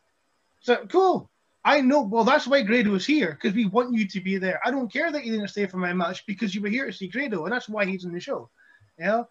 [0.60, 1.30] So cool.
[1.64, 2.02] I know.
[2.02, 4.60] Well, that's why Grado was here because we want you to be there.
[4.64, 6.92] I don't care that you didn't stay for my match because you were here to
[6.92, 8.50] see Grado, and that's why he's in the show.
[8.98, 9.28] You know,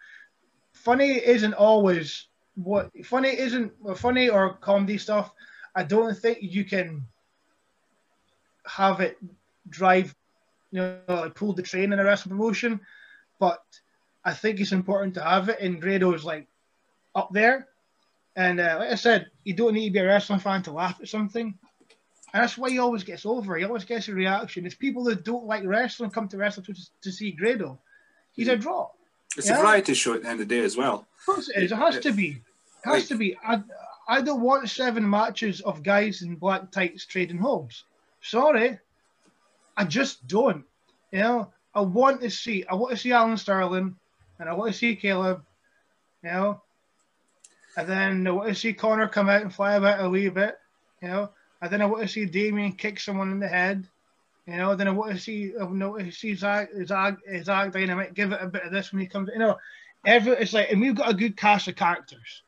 [0.74, 5.32] funny isn't always what funny isn't funny or comedy stuff.
[5.76, 7.06] I don't think you can
[8.66, 9.18] have it
[9.70, 10.16] drive,
[10.72, 12.80] you know, like pull the train in a wrestling promotion.
[13.40, 13.64] But
[14.24, 16.48] I think it's important to have it, and Grado's like
[17.16, 17.68] up there.
[18.36, 21.00] And uh, like I said, you don't need to be a wrestling fan to laugh
[21.02, 21.58] at something.
[22.34, 23.56] And that's why he always gets over.
[23.56, 24.66] He always gets a reaction.
[24.66, 27.80] It's people that don't like wrestling come to wrestling to, to see Grado.
[28.32, 28.90] He's a draw.
[29.38, 29.60] It's yeah?
[29.60, 31.06] a variety show at the end of the day as well.
[31.20, 31.72] Of course it is.
[31.72, 32.30] It has to be.
[32.30, 32.42] It
[32.86, 33.38] has like, to be.
[33.46, 33.62] I,
[34.08, 37.86] I don't want seven matches of guys in black tights trading holds.
[38.22, 38.80] Sorry,
[39.78, 40.66] I just don't.
[41.12, 42.66] You know, I want to see.
[42.66, 43.96] I want to see Alan Sterling,
[44.40, 45.44] and I want to see Caleb.
[46.24, 46.62] You know,
[47.78, 50.58] and then I want to see Connor come out and fly about a wee bit.
[51.02, 51.30] You know,
[51.62, 53.88] and then I want to see Damien kick someone in the head.
[54.46, 58.14] You know, then I want to see, I want to see Zach, Zach, Zach Dynamite
[58.14, 59.30] give it a bit of this when he comes.
[59.32, 59.58] You know,
[60.06, 62.44] every it's like, and we've got a good cast of characters.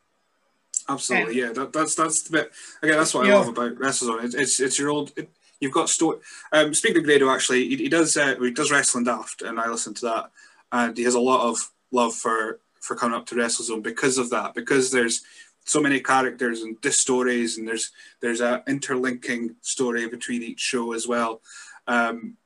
[0.87, 1.51] Absolutely, yeah.
[1.51, 2.51] That, that's that's the bit.
[2.81, 4.23] Again, that's what I know, love about WrestleZone.
[4.23, 5.11] It's it's, it's your old.
[5.15, 5.29] It,
[5.59, 6.19] you've got story.
[6.51, 9.67] Um, speaking of Grado, actually, he, he does uh, he does wrestling daft, and I
[9.67, 10.31] listen to that,
[10.71, 14.29] and he has a lot of love for for coming up to WrestleZone because of
[14.29, 14.53] that.
[14.53, 15.23] Because there's
[15.65, 20.93] so many characters and this stories, and there's there's a interlinking story between each show
[20.93, 21.41] as well,
[21.87, 22.37] um,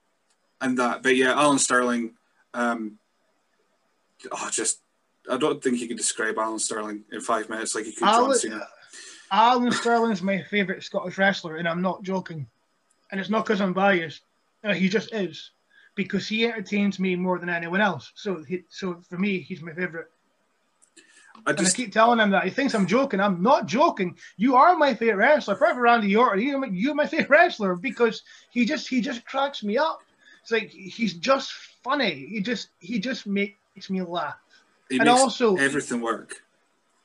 [0.61, 1.03] and that.
[1.03, 2.13] But yeah, Alan Sterling,
[2.53, 2.99] um,
[4.31, 4.79] oh, just
[5.29, 8.31] I don't think you could describe Alan Sterling in five minutes like you could Alan,
[8.31, 8.67] John Cena.
[9.31, 12.47] Alan Sterling's my favourite Scottish wrestler, and I'm not joking.
[13.11, 14.21] And it's not because I'm biased.
[14.63, 15.51] No, he just is,
[15.95, 18.11] because he entertains me more than anyone else.
[18.15, 20.07] So, he, so for me, he's my favourite.
[21.45, 23.21] I just, and I keep telling him that he thinks I'm joking.
[23.21, 24.17] I'm not joking.
[24.35, 26.43] You are my favorite wrestler, probably Randy Orton.
[26.43, 30.01] You're my, you're my favorite wrestler because he just he just cracks me up.
[30.41, 31.53] It's like he's just
[31.83, 32.27] funny.
[32.29, 34.35] He just he just makes me laugh.
[34.89, 36.41] He and also everything work.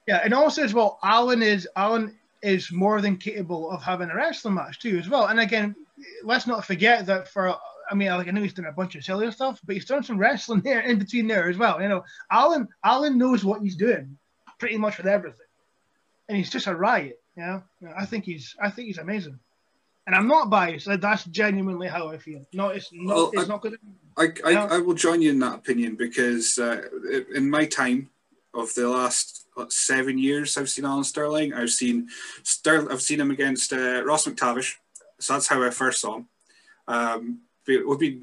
[0.07, 4.14] Yeah, and also as well, Alan is Alan is more than capable of having a
[4.14, 5.26] wrestling match too as well.
[5.26, 5.74] And again,
[6.22, 7.57] let's not forget that for
[7.91, 10.03] I mean, like I know he's done a bunch of silly stuff, but he's done
[10.03, 11.80] some wrestling there in between there as well.
[11.80, 14.18] You know, Alan Alan knows what he's doing
[14.59, 15.47] pretty much with everything,
[16.28, 17.20] and he's just a riot.
[17.37, 17.62] You know,
[17.97, 19.39] I think he's I think he's amazing,
[20.07, 20.88] and I'm not biased.
[21.00, 22.44] That's genuinely how I feel.
[22.52, 23.14] No, it's not.
[23.14, 23.78] Well, it's I, not good.
[24.16, 26.82] I I, I, will join you in that opinion because uh,
[27.34, 28.11] in my time
[28.52, 31.55] of the last what, seven years, I've seen Alan Sterling.
[31.55, 32.09] I've seen
[32.42, 32.90] Sterling.
[32.90, 34.76] I've seen him against uh, Ross McTavish.
[35.18, 36.28] So that's how I first saw him.
[36.86, 38.22] Um, it would be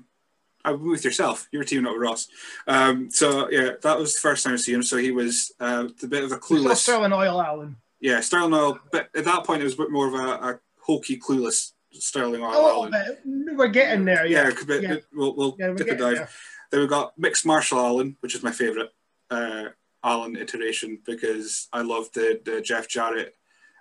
[0.63, 1.47] I with yourself.
[1.51, 2.27] You were teaming up with Ross.
[2.67, 4.83] Um, so yeah, that was the first time I see him.
[4.83, 6.77] So he was uh, a bit of a clueless.
[6.77, 7.77] Sterling Oil Alan.
[7.99, 8.79] Yeah, Sterling Oil.
[8.91, 12.41] But at that point, it was a bit more of a, a hokey, clueless Sterling
[12.41, 12.91] Oil Alan.
[12.91, 13.57] Bit.
[13.57, 14.25] We're getting there.
[14.25, 14.95] Yeah, yeah, bit, yeah.
[15.13, 16.15] we'll, we'll yeah, take a dive.
[16.15, 16.29] There.
[16.71, 18.93] Then we've got mixed martial Alan, which is my favorite
[19.29, 19.65] uh,
[20.03, 23.35] Alan iteration because I love the the Jeff Jarrett.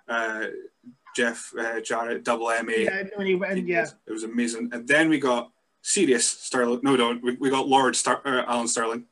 [0.07, 0.47] Uh,
[1.15, 2.73] Jeff uh, Jarrett, double MA.
[2.77, 3.87] Yeah, when he went, yeah.
[4.07, 4.69] It was amazing.
[4.71, 6.79] And then we got serious Sterling.
[6.83, 9.05] No, no, we, we got Lord Star, uh, Alan Sterling.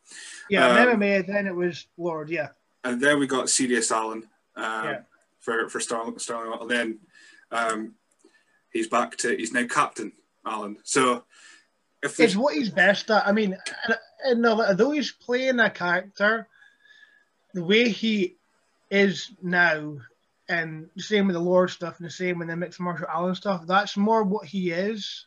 [0.50, 1.28] Yeah, um, MMA.
[1.28, 2.30] Then it was Lord.
[2.30, 2.50] Yeah.
[2.84, 4.24] And then we got serious Alan
[4.56, 5.00] um, yeah.
[5.40, 6.18] for for Sterling.
[6.20, 6.58] Sterling.
[6.62, 7.00] And then
[7.52, 7.96] um,
[8.72, 10.12] he's back to he's now Captain
[10.46, 10.78] Alan.
[10.84, 11.24] So
[12.02, 13.28] if it's what he's best at.
[13.28, 13.58] I mean,
[14.24, 16.48] and although he's playing a character,
[17.54, 18.36] the way he
[18.90, 19.98] is now,
[20.48, 23.36] and the same with the Lord stuff, and the same with the mixed martial Alan
[23.36, 25.26] stuff, that's more what he is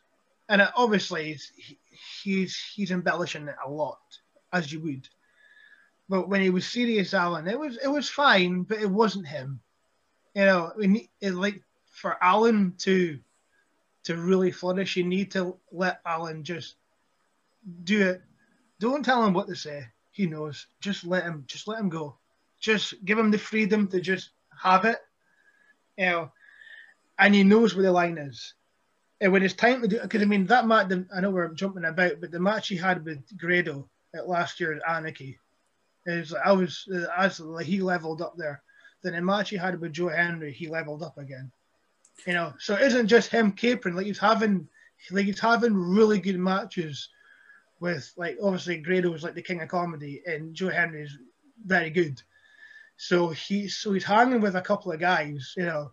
[0.49, 1.51] and it, obviously he's
[2.23, 3.99] he's he's embellishing it a lot,
[4.51, 5.07] as you would.
[6.09, 9.61] But when he was serious, Alan, it was it was fine, but it wasn't him.
[10.35, 11.61] You know, we it, like
[12.03, 13.17] for Alan to
[14.03, 16.75] to really flourish, you need to let Alan just
[17.85, 18.21] do it.
[18.79, 19.87] Don't tell him what to say.
[20.11, 20.67] He knows.
[20.81, 21.45] Just let him.
[21.47, 22.17] Just let him go.
[22.59, 24.31] Just give him the freedom to just
[24.61, 24.97] have it.
[25.97, 26.31] You know,
[27.17, 28.53] and he knows where the line is
[29.23, 31.85] and when it's time to do, because I mean that match, I know we're jumping
[31.85, 35.39] about, but the match he had with Grado at last year's Anarchy,
[36.05, 36.85] is I was
[37.17, 38.61] as he leveled up there.
[39.01, 41.49] Then the match he had with Joe Hendry, he leveled up again.
[42.25, 43.95] You know, so it isn't just him capering.
[43.95, 44.67] Like he's having,
[45.11, 47.09] like he's having really good matches
[47.79, 51.17] with like obviously Grado was like the king of comedy, and Joe Hendry is
[51.65, 52.21] very good.
[52.95, 55.91] So he's so he's hanging with a couple of guys, you know,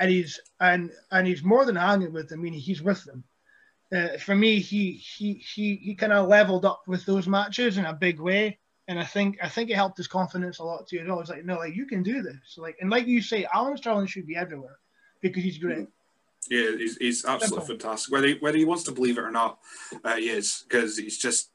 [0.00, 2.40] and he's and and he's more than hanging with them.
[2.40, 3.22] I mean, he's with them.
[3.94, 7.84] Uh, for me, he he he he kind of leveled up with those matches in
[7.84, 10.96] a big way, and I think I think it helped his confidence a lot too.
[10.96, 12.56] You know, it's like, no, like you can do this.
[12.56, 14.78] Like and like you say, Alan Sterling should be everywhere
[15.28, 15.88] because he's great.
[16.48, 17.88] Yeah, he's, he's absolutely Simple.
[17.88, 18.12] fantastic.
[18.12, 19.58] Whether he, whether he wants to believe it or not,
[20.04, 21.50] uh, he is because he's just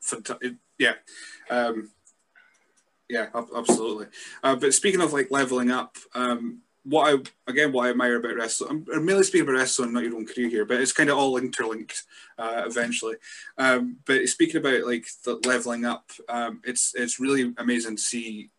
[0.00, 0.54] fantastic.
[0.78, 0.94] Yeah,
[1.50, 1.90] um,
[3.08, 4.06] yeah, absolutely.
[4.42, 8.36] Uh, but speaking of like leveling up, um, what I again what I admire about
[8.36, 8.86] wrestling.
[8.92, 11.36] I'm mainly speaking about wrestling, not your own career here, but it's kind of all
[11.36, 12.04] interlinked
[12.38, 13.16] uh, eventually.
[13.58, 18.50] Um, but speaking about like the leveling up, um, it's it's really amazing to see.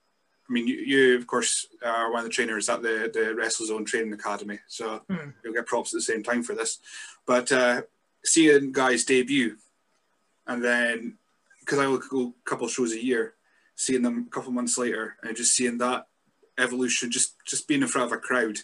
[0.52, 3.86] I mean, you, you of course are one of the trainers at the the WrestleZone
[3.86, 5.34] Training Academy, so mm.
[5.42, 6.80] you'll get props at the same time for this.
[7.26, 7.84] But uh,
[8.26, 9.56] seeing guys debut,
[10.46, 11.18] and then
[11.62, 13.36] because I look go a couple shows a year,
[13.76, 16.08] seeing them a couple months later, and just seeing that
[16.58, 18.58] evolution, just just being in front of a crowd,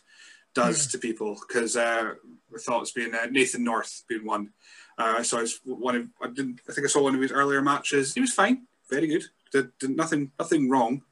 [0.53, 0.91] does mm.
[0.91, 1.39] to people.
[1.47, 2.15] Because uh,
[2.51, 4.49] we thought it's uh, Nathan North being one.
[4.97, 7.31] Uh, so I was one of I didn't I think I saw one of his
[7.31, 8.13] earlier matches.
[8.13, 9.23] He was fine, very good.
[9.53, 11.03] Did, did nothing nothing wrong.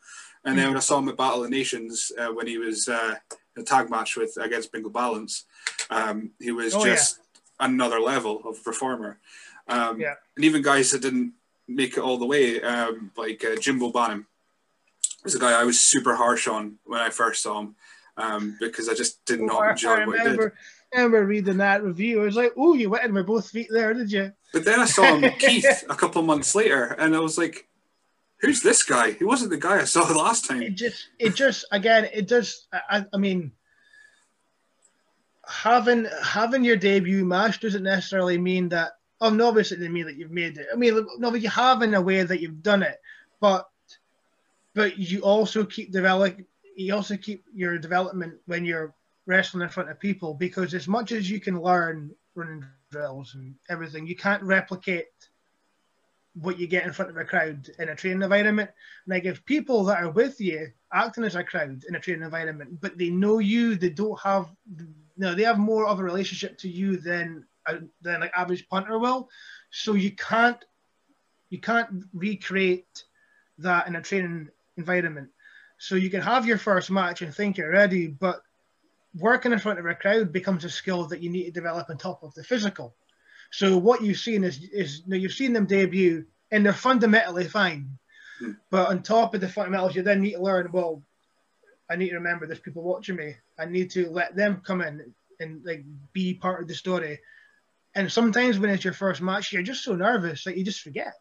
[0.45, 3.15] And then when I saw him at Battle of Nations uh, when he was uh,
[3.55, 5.45] in a tag match with against Bingo Balance,
[5.89, 7.19] um, he was oh, just
[7.59, 9.17] another level of performer.
[9.67, 10.13] Um, Yeah.
[10.35, 11.33] And even guys that didn't
[11.67, 14.25] make it all the way, um, like uh, Jimbo Banham,
[15.23, 17.75] was a guy I was super harsh on when I first saw him
[18.17, 20.39] um, because I just did Oh, not enjoy I what he did.
[20.93, 22.21] I remember reading that review.
[22.21, 24.79] I was like, "Oh, you went in with both feet there, did you?" But then
[24.79, 27.67] I saw him Keith a couple months later, and I was like,
[28.41, 29.11] "Who's this guy?
[29.11, 30.61] He wasn't the guy I saw last time.
[30.61, 32.67] It time." just, it just, again, it does.
[32.73, 33.51] I, I- mean,
[35.47, 38.93] having having your debut match doesn't necessarily mean that.
[39.21, 40.67] Oh, no, obviously, it mean that you've made it.
[40.71, 42.99] I mean, no, you have in a way that you've done it,
[43.39, 43.69] but
[44.73, 46.45] but you also keep developing.
[46.75, 48.93] You also keep your development when you're
[49.25, 53.55] wrestling in front of people because as much as you can learn running drills and
[53.69, 55.05] everything, you can't replicate
[56.35, 58.69] what you get in front of a crowd in a training environment.
[59.07, 62.81] Like if people that are with you acting as a crowd in a training environment,
[62.81, 64.49] but they know you, they don't have
[65.17, 67.45] no, they have more of a relationship to you than
[68.01, 69.29] than like average punter will.
[69.71, 70.63] So you can't
[71.49, 73.03] you can't recreate
[73.59, 75.29] that in a training environment.
[75.77, 78.41] So you can have your first match and think you're ready, but
[79.17, 81.97] working in front of a crowd becomes a skill that you need to develop on
[81.97, 82.93] top of the physical.
[83.51, 87.47] So what you've seen is is you know, you've seen them debut and they're fundamentally
[87.47, 87.97] fine.
[88.39, 88.51] Hmm.
[88.69, 91.01] But on top of the fundamentals, you then need to learn, well,
[91.89, 93.35] I need to remember there's people watching me.
[93.57, 95.83] I need to let them come in and like
[96.13, 97.19] be part of the story.
[97.93, 101.13] And sometimes when it's your first match, you're just so nervous, like you just forget.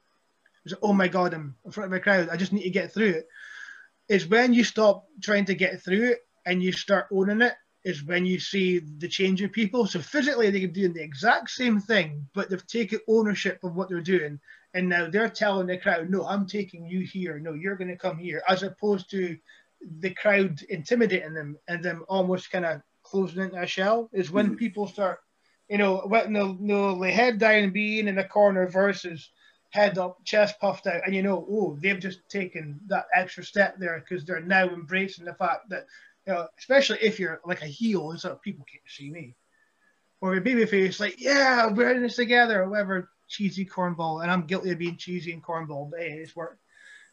[0.65, 2.29] It's like, oh my god, I'm in front of a crowd.
[2.31, 3.29] I just need to get through it.
[4.09, 7.55] It's when you stop trying to get through it and you start owning it,
[7.85, 9.87] is when you see the change in people.
[9.87, 14.01] So physically, they're doing the exact same thing, but they've taken ownership of what they're
[14.01, 14.41] doing.
[14.73, 17.39] And now they're telling the crowd, no, I'm taking you here.
[17.39, 18.43] No, you're going to come here.
[18.49, 19.37] As opposed to
[20.01, 24.55] the crowd intimidating them and them almost kind of closing into a shell is when
[24.55, 24.59] Mhm.
[24.59, 25.21] people start,
[25.69, 29.31] you know, when the, the head down being in the corner versus
[29.71, 33.77] head up, chest puffed out, and you know, oh, they've just taken that extra step
[33.79, 35.85] there because they're now embracing the fact that,
[36.27, 39.35] you know, especially if you're like a heel, it's like people can't see me,
[40.21, 44.47] or a babyface, like, yeah, we're in this together, or whatever, cheesy cornball, and I'm
[44.47, 46.59] guilty of being cheesy and cornball, but hey, it's work.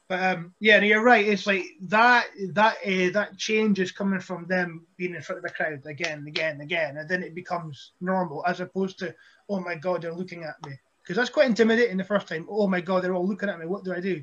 [0.08, 1.26] But um, yeah, no, you're right.
[1.26, 5.44] It's like that that uh, that change is coming from them being in front of
[5.44, 9.16] the crowd again, and again, and again, and then it becomes normal as opposed to
[9.48, 12.46] oh my god, they're looking at me because that's quite intimidating the first time.
[12.50, 13.66] Oh my god, they're all looking at me.
[13.66, 14.22] What do I do?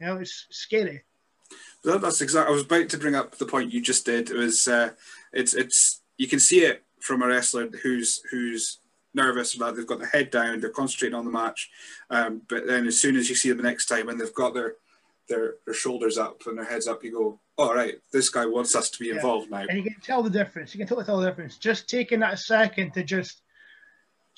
[0.00, 1.02] You know, it's scary.
[1.84, 2.50] That, that's exactly.
[2.50, 4.30] I was about to bring up the point you just did.
[4.30, 4.66] It was.
[4.68, 4.90] Uh,
[5.32, 5.54] it's.
[5.54, 6.02] It's.
[6.16, 8.78] You can see it from a wrestler who's who's
[9.14, 9.76] nervous about.
[9.76, 10.60] They've got their head down.
[10.60, 11.70] They're concentrating on the match.
[12.10, 14.54] Um, but then as soon as you see them the next time and they've got
[14.54, 14.74] their
[15.28, 18.74] their their shoulders up and their heads up, you go, "All right, this guy wants
[18.74, 19.14] us to be Yeah.
[19.16, 20.74] involved now." and you can tell the difference.
[20.74, 21.56] You can totally tell the difference.
[21.58, 23.42] Just taking that second to just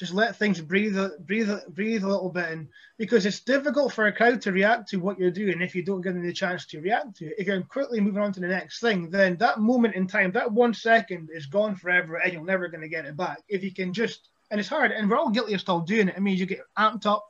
[0.01, 4.13] just let things breathe, breathe, breathe a little bit, and because it's difficult for a
[4.13, 6.81] crowd to react to what you're doing if you don't give them the chance to
[6.81, 7.35] react to it.
[7.37, 10.51] If you're quickly moving on to the next thing, then that moment in time, that
[10.51, 13.43] one second, is gone forever, and you're never going to get it back.
[13.47, 16.15] If you can just, and it's hard, and we're all guilty of still doing it.
[16.17, 17.27] I mean, you get amped up,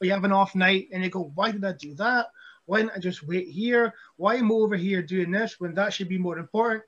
[0.00, 2.28] or you have an off night, and you go, "Why did I do that?
[2.66, 3.92] Why didn't I just wait here?
[4.18, 6.84] Why am I over here doing this when that should be more important?"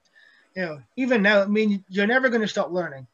[0.55, 3.09] you know, even now, I mean, you're never going to stop learning.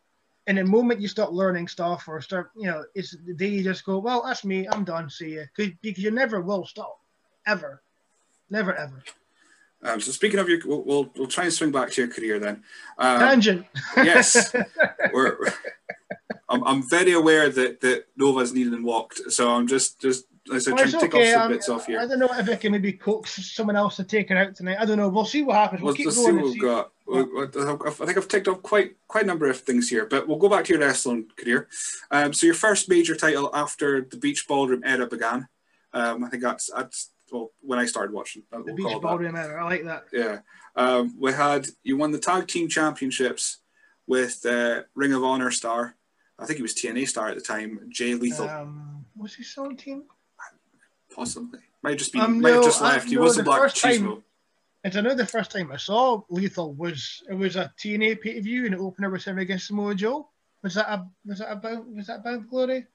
[0.47, 3.63] And the moment you stop learning stuff or start, you know, it's the day you
[3.63, 5.45] just go, well, that's me, I'm done, see you.
[5.57, 6.99] Because you never will stop,
[7.47, 7.83] ever.
[8.51, 9.03] Never, ever.
[9.85, 12.39] Um, so speaking of your, we'll, we'll we'll try and swing back to your career
[12.39, 12.63] then.
[12.99, 13.67] Um, Tangent.
[13.97, 14.55] yes.
[15.13, 15.39] we're,
[16.49, 20.69] I'm, I'm very aware that that Nova's needed and walked, so I'm just just as
[20.69, 21.33] I Well, try it's and tick okay.
[21.35, 22.01] off some um, bits off here.
[22.01, 24.77] I don't know if I can maybe coax someone else to take her out tonight.
[24.79, 25.09] I don't know.
[25.09, 25.83] We'll see what happens.
[25.83, 26.37] We'll Let's, keep let's see going.
[26.37, 26.93] what we've see- got.
[27.15, 30.49] I think I've ticked off quite quite a number of things here, but we'll go
[30.49, 31.69] back to your wrestling career.
[32.11, 35.49] Um, so your first major title after the Beach Ballroom era began.
[35.93, 38.43] Um, I think that's that's well when I started watching.
[38.51, 39.03] The we'll beach it that.
[39.03, 39.63] ballroom era.
[39.63, 40.05] I like that.
[40.13, 40.39] Yeah.
[40.75, 43.59] Um, we had you won the tag team championships
[44.07, 45.97] with uh, Ring of Honor star.
[46.39, 47.81] I think he was TNA star at the time.
[47.91, 50.05] Jay Lethal, Um, was he still on team?
[51.15, 51.61] possibly.
[51.83, 53.09] Might have just been Um, might have no, just I- left.
[53.09, 54.23] he no, wasn't the Black time-.
[54.85, 58.35] And I know the first time I saw Lethal was it was a TNA pay
[58.35, 60.29] per view and it opener was him against Samoa Joe.
[60.63, 62.87] Was that a was that about was that about glory?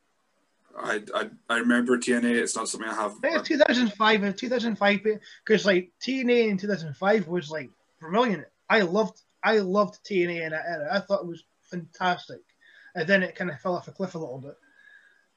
[0.77, 2.41] I, I I remember TNA.
[2.41, 3.15] It's not something I have.
[3.23, 4.99] I think it's 2005 and 2005
[5.45, 7.69] because like TNA in 2005 was like
[7.99, 8.45] brilliant.
[8.69, 10.89] I loved I loved TNA in that era.
[10.91, 12.41] I thought it was fantastic,
[12.95, 14.55] and then it kind of fell off a cliff a little bit.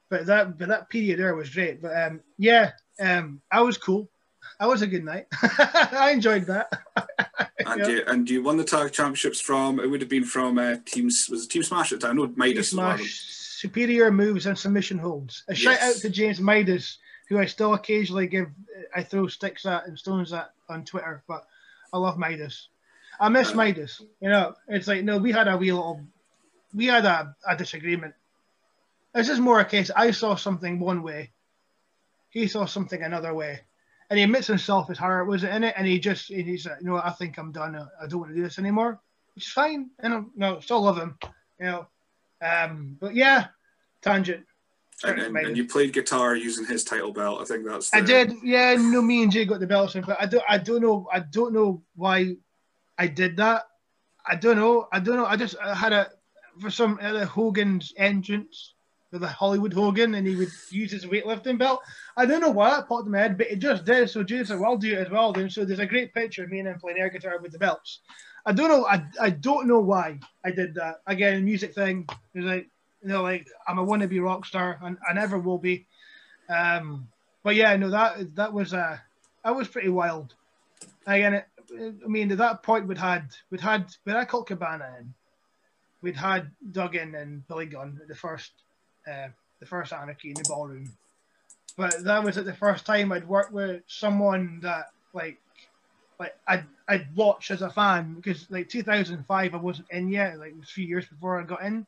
[0.09, 1.81] But that but that period there was great.
[1.81, 4.11] But um yeah um I was cool.
[4.59, 5.27] I was a good night.
[5.43, 6.71] I enjoyed that.
[7.67, 7.87] and Yeah.
[7.89, 9.81] you and you won the tag championships from.
[9.81, 11.29] It would have been from uh, teams.
[11.31, 12.17] Was it Team Smash at the time?
[12.17, 12.99] No, Midas one.
[12.99, 15.45] Smash superior moves and submission holds.
[15.49, 16.97] A shout out to James Midas,
[17.29, 18.49] who I still occasionally give,
[18.97, 21.47] I throw sticks at and stones at on Twitter, but
[21.93, 22.69] I love Midas.
[23.21, 24.01] I miss Uh, Midas.
[24.23, 26.01] You know, it's like no, we had a wee little,
[26.75, 28.15] we had a, a disagreement.
[29.15, 29.91] This is more a case.
[29.95, 31.31] I saw something one way,
[32.31, 33.61] he saw something another way,
[34.11, 36.89] and he admits himself his heart wasn't in it, and he just he's like, you
[36.89, 37.77] know, I think I'm done.
[37.77, 39.01] I don't want to do this anymore.
[39.35, 39.91] Which is fine.
[40.01, 41.17] And I no, still love him.
[41.61, 41.87] You know,
[42.43, 43.47] um, but yeah,
[44.03, 44.45] tangent.
[45.03, 47.41] And, and, and you played guitar using his title belt.
[47.41, 47.91] I think that's.
[47.91, 48.75] The, I did, yeah.
[48.75, 51.21] No, me and Jay got the belts, in, but I don't, I don't know, I
[51.21, 52.37] don't know why
[52.99, 53.63] I did that.
[54.27, 55.25] I don't know, I don't know.
[55.25, 56.11] I just I had a
[56.61, 58.75] for some uh, Hogan's entrance
[59.13, 61.81] with a Hollywood Hogan, and he would use his weightlifting belt.
[62.17, 64.09] I don't know why it popped in my head, but it just did.
[64.09, 66.45] So Jay said, "Well, I'll do it as well." Then, so there's a great picture
[66.45, 68.01] of me and him playing air guitar with the belts.
[68.47, 71.03] I don't know, I, I don't know why I did that.
[71.07, 72.09] Again, music thing.
[72.35, 72.69] It like
[73.03, 75.87] you know, like I'm a wannabe rock star, and I never will be.
[76.49, 77.09] Um,
[77.43, 78.99] but yeah, no, that that was uh,
[79.45, 80.35] that was pretty wild.
[81.07, 81.47] Again, it,
[81.79, 85.15] I mean, at that point we'd had we'd had we'd had Colt Cabana in,
[86.03, 88.53] we'd had Duggan and Billy Gunn at the first
[89.07, 89.29] uh,
[89.61, 90.91] the first Anarchy in the ballroom,
[91.77, 95.39] but that was at the first time I'd worked with someone that like
[96.19, 100.51] like I'd I'd watch as a fan because like 2005 I wasn't in yet, like
[100.51, 101.87] it was three years before I got in.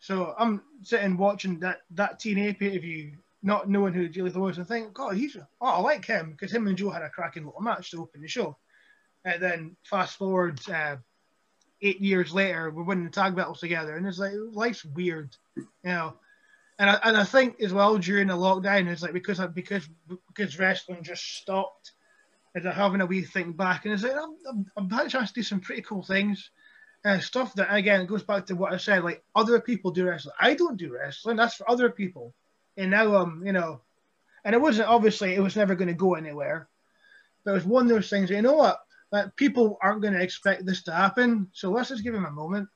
[0.00, 3.12] So I'm sitting watching that that TNA pay per view,
[3.42, 6.52] not knowing who Jay Lethal was, and think, God, he's oh I like him because
[6.52, 8.56] him and Joe had a cracking little match to open the show.
[9.24, 10.96] And then fast forward uh,
[11.82, 15.66] eight years later, we're winning the tag battles together, and it's like life's weird, you
[15.84, 16.14] know.
[16.78, 19.88] And I, and I think as well during the lockdown, it's like because because
[20.28, 21.92] because wrestling just stopped,
[22.54, 24.14] and I'm having a wee think back, and it's like
[24.76, 26.50] I've had a chance to do some pretty cool things
[27.04, 29.04] uh, stuff that again goes back to what I said.
[29.04, 31.36] Like other people do wrestling, I don't do wrestling.
[31.36, 32.34] That's for other people.
[32.76, 33.80] And now um, you know,
[34.44, 36.68] and it wasn't obviously it was never going to go anywhere.
[37.44, 38.30] But it was one of those things.
[38.30, 38.80] You know what?
[39.10, 41.48] That people aren't going to expect this to happen.
[41.52, 42.68] So let's just give them a moment.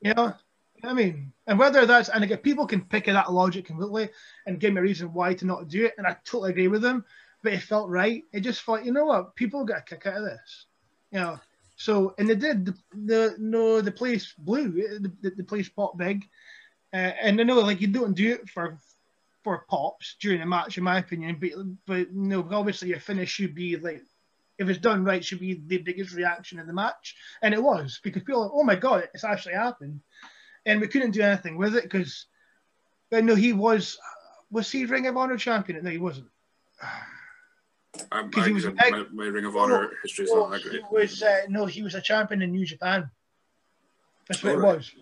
[0.00, 0.34] You know,
[0.84, 4.10] I mean, and whether that's and again, people can pick at that logic completely
[4.46, 6.82] and give me a reason why to not do it, and I totally agree with
[6.82, 7.04] them.
[7.42, 8.24] But it felt right.
[8.32, 9.36] It just felt, you know what?
[9.36, 10.66] People got a kick out of this.
[11.12, 11.40] You know,
[11.76, 15.96] so and they did the, the no the place blew the, the, the place popped
[15.96, 16.28] big,
[16.92, 18.78] uh, and I know like you don't do it for
[19.44, 21.50] for pops during a match in my opinion, but
[21.86, 24.02] but no obviously your finish should be like
[24.58, 28.00] if it's done right should be the biggest reaction in the match, and it was
[28.02, 30.00] because people are, oh my god it's actually happened,
[30.66, 32.26] and we couldn't do anything with it because,
[33.10, 33.98] but no he was
[34.50, 35.82] was he Ring of Honor champion?
[35.84, 36.28] No he wasn't.
[38.12, 41.22] I'm, 'Cause he was my, my Ring of Honor history is not that he was
[41.22, 43.10] uh, no, he was a champion in New Japan.
[44.28, 44.76] That's what it Alright.
[44.76, 44.92] was.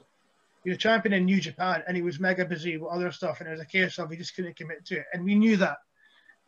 [0.65, 3.41] He was a champion in New Japan, and he was mega busy with other stuff,
[3.41, 5.57] and it was a case of he just couldn't commit to it, and we knew
[5.59, 5.79] that.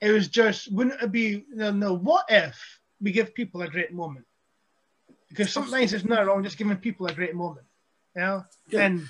[0.00, 1.94] It was just wouldn't it be no no?
[1.94, 4.26] What if we give people a great moment?
[5.28, 7.66] Because sometimes it's not wrong just giving people a great moment,
[8.18, 8.44] know.
[8.68, 8.86] Yeah.
[8.86, 9.08] And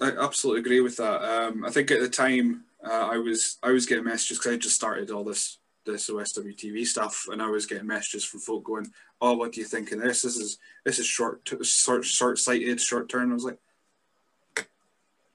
[0.00, 1.22] I absolutely agree with that.
[1.22, 4.56] Um, I think at the time uh, I was I was getting messages because I
[4.56, 8.64] just started all this this OSW TV stuff, and I was getting messages from folk
[8.64, 10.22] going, "Oh, what do you think of this?
[10.22, 13.58] This is this is short short short sighted, short term." I was like,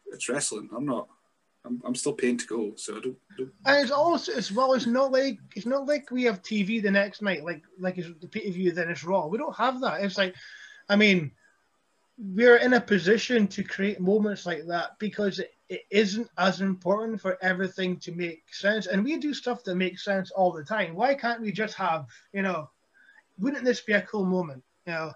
[0.08, 0.70] "It's wrestling.
[0.76, 1.08] I'm not.
[1.64, 4.74] I'm, I'm still paying to go, so I don't." don't And it's also as well.
[4.74, 8.10] It's not like it's not like we have TV the next night, like like it's
[8.20, 8.72] the pay per view.
[8.72, 9.28] Then it's Raw.
[9.28, 10.04] We don't have that.
[10.04, 10.36] It's like,
[10.90, 11.32] I mean,
[12.18, 17.20] we're in a position to create moments like that because it, it isn't as important
[17.20, 20.96] for everything to make sense, and we do stuff that makes sense all the time.
[20.96, 22.70] Why can't we just have, you know,
[23.40, 25.14] wouldn't this be a cool moment, you know?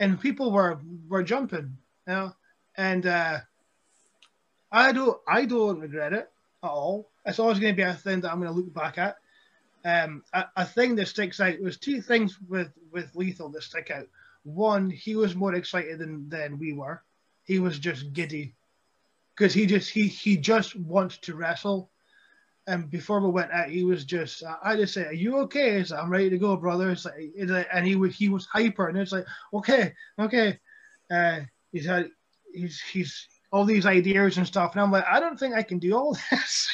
[0.00, 1.76] And people were were jumping,
[2.06, 2.32] you know,
[2.76, 3.40] and uh,
[4.72, 6.30] I don't I don't regret it
[6.62, 7.10] at all.
[7.26, 9.16] It's always going to be a thing that I'm going to look back at.
[9.84, 13.90] Um, a, a thing that sticks out was two things with with Lethal that stick
[13.90, 14.08] out.
[14.44, 17.02] One, he was more excited than than we were.
[17.44, 18.54] He was just giddy
[19.36, 21.90] because he just he he just wants to wrestle.
[22.66, 25.90] And before we went out, he was just I just say, "Are you okay?" He's
[25.90, 28.46] like, "I'm ready to go, brother." It's like, it's like- and he was he was
[28.46, 30.58] hyper, and it's like, "Okay, okay."
[31.10, 31.40] Uh,
[31.72, 32.10] he's had
[32.54, 35.78] he's he's all these ideas and stuff, and I'm like, I don't think I can
[35.78, 36.68] do all this.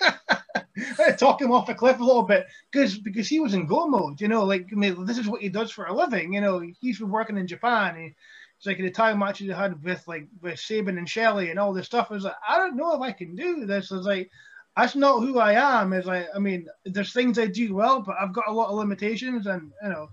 [0.00, 3.86] I talk him off a cliff a little bit because because he was in go
[3.86, 6.40] mode, you know, like I mean, this is what he does for a living, you
[6.40, 6.62] know.
[6.80, 7.96] He's been working in Japan.
[7.96, 8.14] He,
[8.56, 11.72] it's like the time matches he had with like with Sabin and Shelley and all
[11.72, 12.08] this stuff.
[12.10, 13.90] I was like, I don't know if I can do this.
[13.90, 14.30] It's like
[14.76, 15.92] that's not who I am.
[15.92, 18.76] It's like I mean, there's things I do well, but I've got a lot of
[18.76, 20.08] limitations, and you know,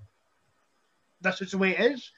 [1.22, 2.12] that's just the way it is.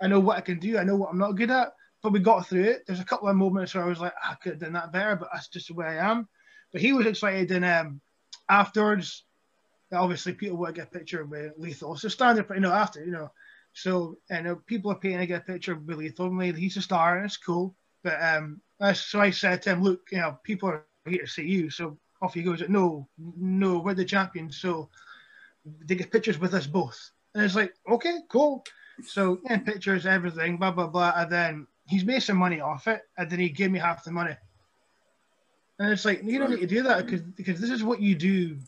[0.00, 0.78] I know what I can do.
[0.78, 1.72] I know what I'm not good at.
[2.02, 2.82] but we got through it.
[2.86, 4.92] There's a couple of moments where I was like, ah, I could have done that
[4.92, 6.28] better, but that's just the way I am.
[6.72, 8.00] But he was excited, and um,
[8.48, 9.24] afterwards,
[9.92, 11.96] obviously people want to get a picture with Lethal.
[11.96, 13.32] So standard, you know, after you know,
[13.72, 16.38] so and uh, people are paying to get a picture with Lethal.
[16.38, 17.74] He's a star, and it's cool.
[18.02, 18.60] But um,
[18.94, 21.98] so I said to him, look, you know, people are here to see you, so
[22.22, 22.62] off he goes.
[22.68, 24.90] No, no, we're the champions, so
[25.64, 27.10] they get pictures with us both.
[27.34, 28.64] And it's like, okay, cool.
[29.04, 33.02] So in pictures, everything, blah blah blah, and then he's made some money off it,
[33.18, 34.36] and then he gave me half the money.
[35.80, 38.14] And it's like you don't need to do that because because this is what you
[38.14, 38.58] do.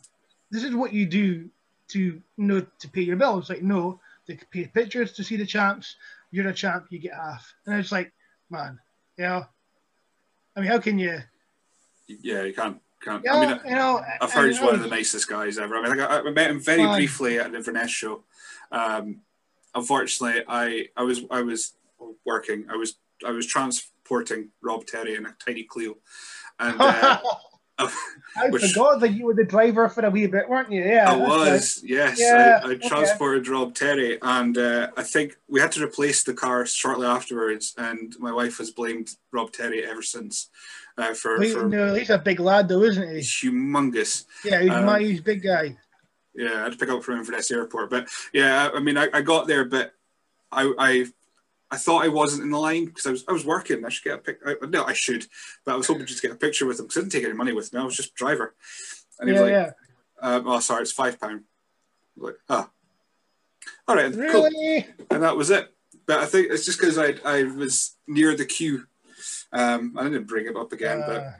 [0.49, 1.47] This is what you do
[1.89, 3.51] to you know to pay your bills.
[3.51, 5.95] Like no, they pay pictures to see the champs.
[6.31, 7.53] You're a champ, you get half.
[7.67, 8.11] And it's like,
[8.49, 8.79] man,
[9.17, 9.45] you know,
[10.57, 11.19] I mean, how can you?
[12.07, 12.79] Yeah, you can't.
[13.03, 13.23] Can't.
[13.29, 15.75] I mean, you know, I've heard he's one of the nicest guys ever.
[15.75, 18.23] I mean, I, I met him very briefly at the Inverness show.
[18.71, 19.21] Um,
[19.75, 21.73] unfortunately, I I was I was
[22.25, 22.65] working.
[22.71, 22.95] I was
[23.25, 25.97] I was transporting Rob Terry in a tiny Clio,
[26.59, 27.19] and uh,
[27.79, 30.83] I which- forgot that you were the driver for a wee bit, weren't you?
[30.83, 31.27] Yeah, I right.
[31.53, 32.19] was yes.
[32.19, 32.87] Yeah, I, I okay.
[32.87, 37.73] transported Rob Terry, and uh, I think we had to replace the car shortly afterwards.
[37.77, 40.49] And my wife has blamed Rob Terry ever since
[40.97, 43.15] uh, for He- for no, he's a big lad, though, isn't he?
[43.15, 44.25] he's humongous.
[44.45, 45.77] Yeah, he's um, my he's a big guy.
[46.35, 47.89] Yeah, I had to pick up from Inverness Airport.
[47.91, 49.93] But yeah, I, I mean, I, I got there, but
[50.51, 51.05] I, I
[51.73, 53.83] I thought I wasn't in the line because I was I was working.
[53.83, 54.37] I should get a pic.
[54.45, 55.25] I, no, I should,
[55.65, 57.23] but I was hoping just to get a picture with him because I didn't take
[57.23, 57.79] any money with me.
[57.79, 58.53] I was just driver.
[59.19, 59.73] And he Yeah, was like,
[60.21, 60.35] yeah.
[60.35, 61.45] um, "Oh, sorry, it's five pound."
[62.15, 62.69] Like, oh,
[63.87, 64.47] all right, cool.
[65.09, 65.73] And that was it.
[66.05, 68.85] But I think it's just because I I was near the queue.
[69.51, 71.31] Um, I didn't bring it up again, but Uh,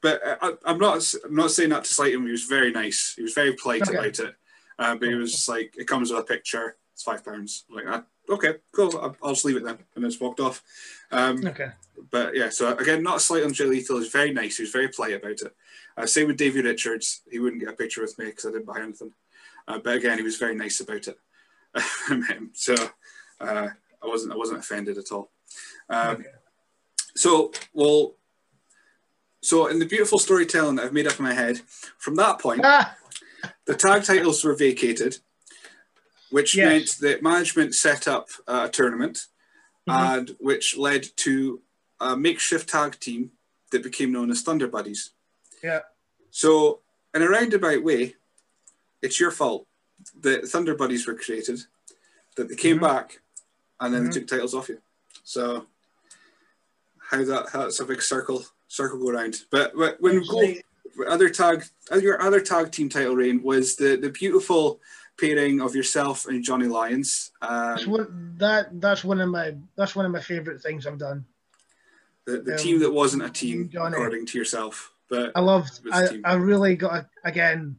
[0.00, 1.04] but I, I'm not.
[1.22, 2.24] I'm not saying that to slight him.
[2.24, 3.12] He was very nice.
[3.14, 3.92] He was very polite Okay.
[3.98, 4.34] about it.
[4.78, 6.76] Uh, but he was just like, "It comes with a picture.
[6.94, 8.06] It's five pounds." Like that.
[8.28, 8.96] Okay, cool.
[8.98, 10.62] I'll, I'll just leave it then, and just walked off.
[11.10, 11.72] Um, okay.
[12.10, 13.96] but yeah, so again, not a slight on Jay Lethal.
[13.96, 14.56] He was very nice.
[14.56, 15.54] He was very polite about it.
[15.96, 17.22] Uh, same with Davey Richards.
[17.30, 19.12] He wouldn't get a picture with me because I didn't buy anything.
[19.68, 21.18] Uh, but again, he was very nice about it.
[21.74, 22.74] I met him, so
[23.40, 23.68] uh,
[24.02, 24.32] I wasn't.
[24.32, 25.30] I wasn't offended at all.
[25.88, 26.28] Um, Okay.
[27.14, 28.14] So, well,
[29.42, 31.60] so in the beautiful storytelling that I've made up in my head,
[31.98, 32.62] from that point,
[33.66, 35.18] the tag titles were vacated,
[36.32, 36.66] which Yes.
[36.66, 39.26] meant that management set up uh, a tournament,
[39.88, 40.16] Mhm.
[40.16, 41.60] and which led to
[42.00, 43.32] a makeshift tag team
[43.70, 45.10] that became known as Thunder Buddies.
[45.62, 45.82] yeah.
[46.30, 46.80] So,
[47.14, 48.16] in a roundabout way,
[49.02, 49.68] it's your fault
[50.20, 51.66] that Thunder Buddies were created,
[52.36, 52.80] that they came Mhm.
[52.90, 53.20] back,
[53.78, 54.06] and then Mhm.
[54.14, 54.80] they took titles off you.
[55.22, 55.66] So,
[56.98, 59.44] how that how that's a big circle circle go round.
[59.50, 60.26] But, but when we
[60.96, 61.64] go other tag
[62.00, 64.80] your other tag team title reign was the the beautiful
[65.22, 67.30] pairing of yourself and Johnny Lyons.
[67.40, 70.98] That's Um, one that that's one of my that's one of my favorite things I've
[70.98, 71.24] done.
[72.26, 73.94] the the um, team that wasn't a team, Johnny.
[73.94, 74.92] according to yourself.
[75.08, 75.80] But I loved.
[75.84, 76.32] It I.
[76.32, 77.76] I really got again.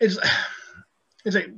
[0.00, 0.16] It's
[1.24, 1.50] it's like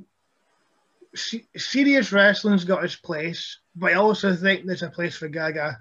[1.14, 5.80] se- serious wrestling's got its place, but I also think there's a place for Gaga.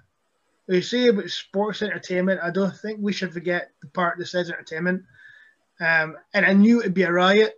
[0.66, 4.26] When you say about sports entertainment, I don't think we should forget the part that
[4.26, 5.02] says entertainment.
[5.80, 7.54] Um, and I knew it'd be a riot,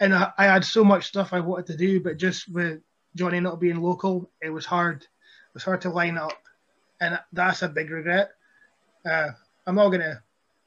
[0.00, 2.80] and I, I had so much stuff I wanted to do, but just with
[3.14, 5.02] Johnny not being local, it was hard.
[5.02, 6.38] It was hard to line up,
[7.00, 8.30] and that's a big regret.
[9.08, 9.28] Uh,
[9.66, 10.22] I'm not gonna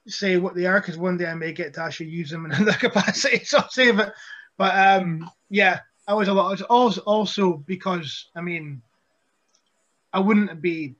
[0.08, 2.52] say what they are because one day I may get to actually use them in
[2.54, 4.14] another capacity, so I'll save it.
[4.58, 6.62] But um, yeah, I was a lot.
[6.64, 8.82] Also, also because I mean,
[10.12, 10.96] I wouldn't be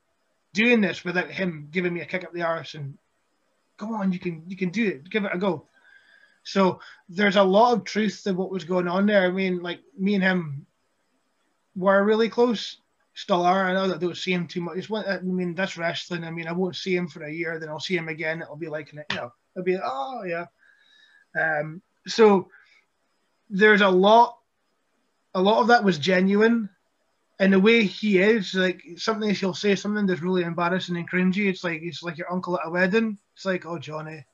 [0.54, 2.98] doing this without him giving me a kick up the arse and
[3.78, 5.68] come on, you can you can do it, give it a go.
[6.44, 6.80] So
[7.10, 9.26] there's a lot of truth to what was going on there.
[9.26, 10.66] I mean, like me and him
[11.76, 12.78] were really close,
[13.14, 13.68] still are.
[13.68, 14.78] I know that I don't see him too much.
[14.78, 16.24] It's I mean, that's wrestling.
[16.24, 18.42] I mean, I won't see him for a year, then I'll see him again.
[18.42, 20.46] It'll be like, you know, it'll be oh yeah.
[21.40, 22.50] Um, so
[23.50, 24.38] there's a lot,
[25.34, 26.70] a lot of that was genuine,
[27.40, 31.50] and the way he is, like something he'll say something that's really embarrassing and cringy.
[31.50, 33.18] It's like it's like your uncle at a wedding.
[33.36, 34.26] It's like, oh Johnny,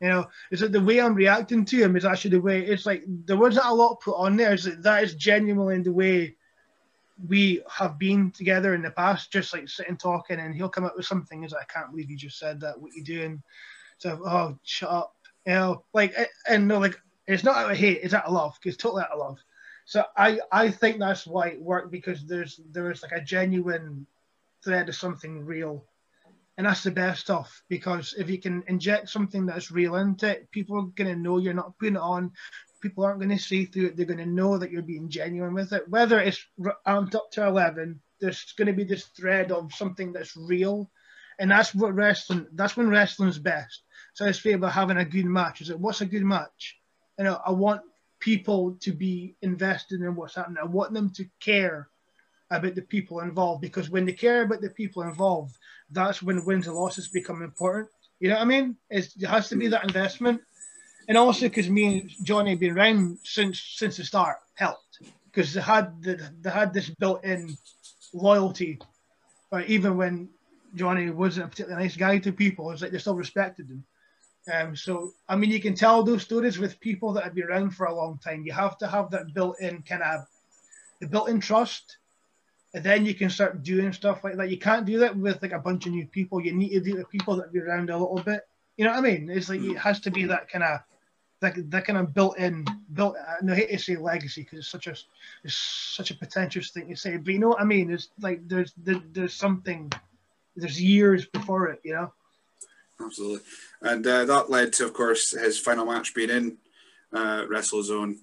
[0.00, 2.84] you know, it's like the way I'm reacting to him is actually the way it's
[2.84, 4.52] like there wasn't a lot put on there.
[4.52, 6.36] It's like that is genuinely the way
[7.28, 10.96] we have been together in the past, just like sitting talking, and he'll come up
[10.96, 11.44] with something.
[11.44, 12.78] Is like, I can't believe you just said that.
[12.78, 13.42] What you doing?
[13.98, 15.14] So, oh, shut up.
[15.46, 16.14] You know, like,
[16.48, 18.00] and no, like, it's not out of hate.
[18.02, 18.58] It's out of love.
[18.64, 19.38] It's totally out of love.
[19.86, 24.06] So I, I think that's why it worked because there's there's like a genuine
[24.62, 25.84] thread of something real,
[26.56, 27.62] and that's the best stuff.
[27.68, 31.54] Because if you can inject something that's real into it, people are gonna know you're
[31.54, 32.32] not putting it on.
[32.80, 33.96] People aren't going to see through it.
[33.96, 35.88] They're going to know that you're being genuine with it.
[35.88, 36.44] Whether it's
[36.86, 40.90] amped up to 11 there's going to be this thread of something that's real,
[41.38, 42.46] and that's what wrestling.
[42.52, 43.82] That's when wrestling's best.
[44.14, 45.60] So it's about having a good match.
[45.60, 46.78] Is it what's a good match?
[47.18, 47.82] You know, I want
[48.18, 50.58] people to be invested in what's happening.
[50.62, 51.88] I want them to care
[52.50, 55.56] about the people involved because when they care about the people involved,
[55.90, 57.90] that's when wins and losses become important.
[58.20, 58.76] You know what I mean?
[58.90, 60.40] It's, it has to be that investment,
[61.08, 65.52] and also because me and Johnny have been around since since the start helped because
[65.52, 67.56] they had the, they had this built-in
[68.14, 68.78] loyalty,
[69.50, 70.28] but even when
[70.74, 73.84] Johnny wasn't a particularly nice guy to people, it's like they still respected him.
[74.52, 77.70] Um, so I mean, you can tell those stories with people that have been around
[77.72, 78.44] for a long time.
[78.44, 80.26] You have to have that built-in kind of
[81.00, 81.98] the built-in trust
[82.74, 84.50] and then you can start doing stuff like that.
[84.50, 86.40] You can't do that with like a bunch of new people.
[86.40, 88.42] You need to do the people that be around a little bit.
[88.76, 89.30] You know what I mean?
[89.30, 90.80] It's like it has to be that kind of
[91.40, 93.16] that, that kind of built-in built.
[93.18, 94.96] I hate to say legacy because it's such a
[95.44, 97.90] it's such a pretentious thing to say, but you know what I mean?
[97.90, 99.90] It's like there's there, there's something
[100.56, 101.80] there's years before it.
[101.84, 102.12] You know.
[103.00, 103.40] Absolutely,
[103.82, 106.56] and uh, that led to, of course, his final match being in
[107.12, 108.16] uh, WrestleZone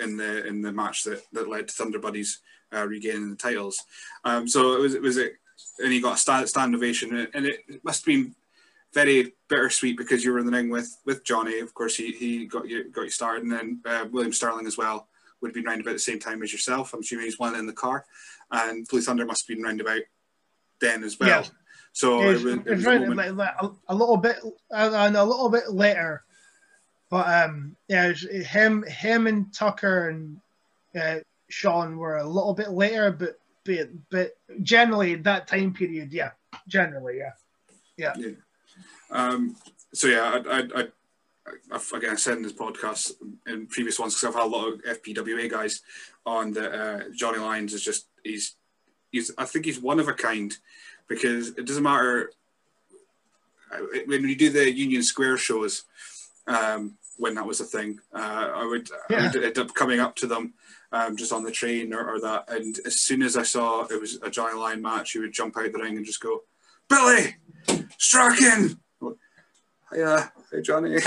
[0.00, 2.40] in the in the match that, that led to Thunder Buddies
[2.74, 3.78] uh, regaining the titles.
[4.24, 5.34] Um, so it was it was it,
[5.78, 8.34] and he got a stand, stand ovation, and it must have been
[8.92, 11.60] very bittersweet because you were in the ring with with Johnny.
[11.60, 14.78] Of course, he he got you got you started, and then uh, William Sterling as
[14.78, 15.08] well
[15.40, 16.92] would have been round about the same time as yourself.
[16.92, 18.04] I'm assuming he's one in the car,
[18.50, 20.00] and Blue Thunder must have been round about
[20.80, 21.28] then as well.
[21.28, 21.44] Yeah.
[21.92, 24.36] So it was, it was, it was like, like a, a, little bit
[24.70, 26.24] and a little bit later,
[27.10, 30.40] but um, yeah, him him and Tucker and
[30.94, 31.20] uh,
[31.56, 36.32] Shawn were a little bit later, but but but generally that time period, yeah,
[36.68, 37.32] generally, yeah,
[37.96, 38.12] yeah.
[38.18, 38.32] yeah.
[39.10, 39.56] Um,
[39.94, 40.88] so yeah, I, I, I
[41.72, 43.12] I've, again, I said in this podcast
[43.46, 45.80] in previous ones because I've had a lot of FPWA guys
[46.26, 46.72] on that.
[46.78, 48.56] Uh, Johnny Lyons is just he's
[49.10, 50.54] he's I think he's one of a kind
[51.08, 52.32] because it doesn't matter
[53.72, 55.84] uh, when you do the Union Square shows
[56.46, 57.98] um, when that was a thing.
[58.12, 59.24] Uh, I would yeah.
[59.24, 60.54] I would end up coming up to them
[60.92, 62.44] um, just on the train or, or, that.
[62.48, 65.56] And as soon as I saw it was a Johnny Lyons match, he would jump
[65.56, 66.42] out the ring and just go,
[66.88, 67.36] Billy,
[67.98, 68.78] Strachan.
[69.92, 70.94] Hiya, hey Johnny.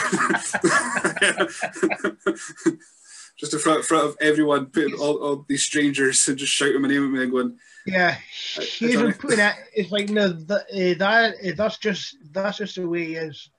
[3.38, 6.88] just in front, front of everyone, putting all, all these strangers and just shouting my
[6.88, 8.15] name at me and going, yeah,
[8.56, 9.56] he even putting it.
[9.73, 13.49] It's like no, that, uh, that that's just that's just the way he is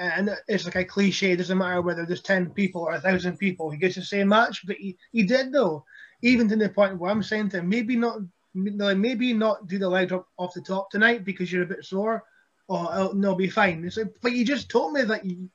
[0.00, 1.32] and it's like a cliche.
[1.32, 3.70] It doesn't matter whether there's ten people or a thousand people.
[3.70, 5.84] He gets the same match, but he, he did though,
[6.22, 8.20] even to the point where I'm saying to him, maybe not,
[8.54, 12.24] maybe not do the leg drop off the top tonight because you're a bit sore,
[12.66, 13.84] or oh, no, it'll be fine.
[13.84, 15.50] It's like, but you just told me that you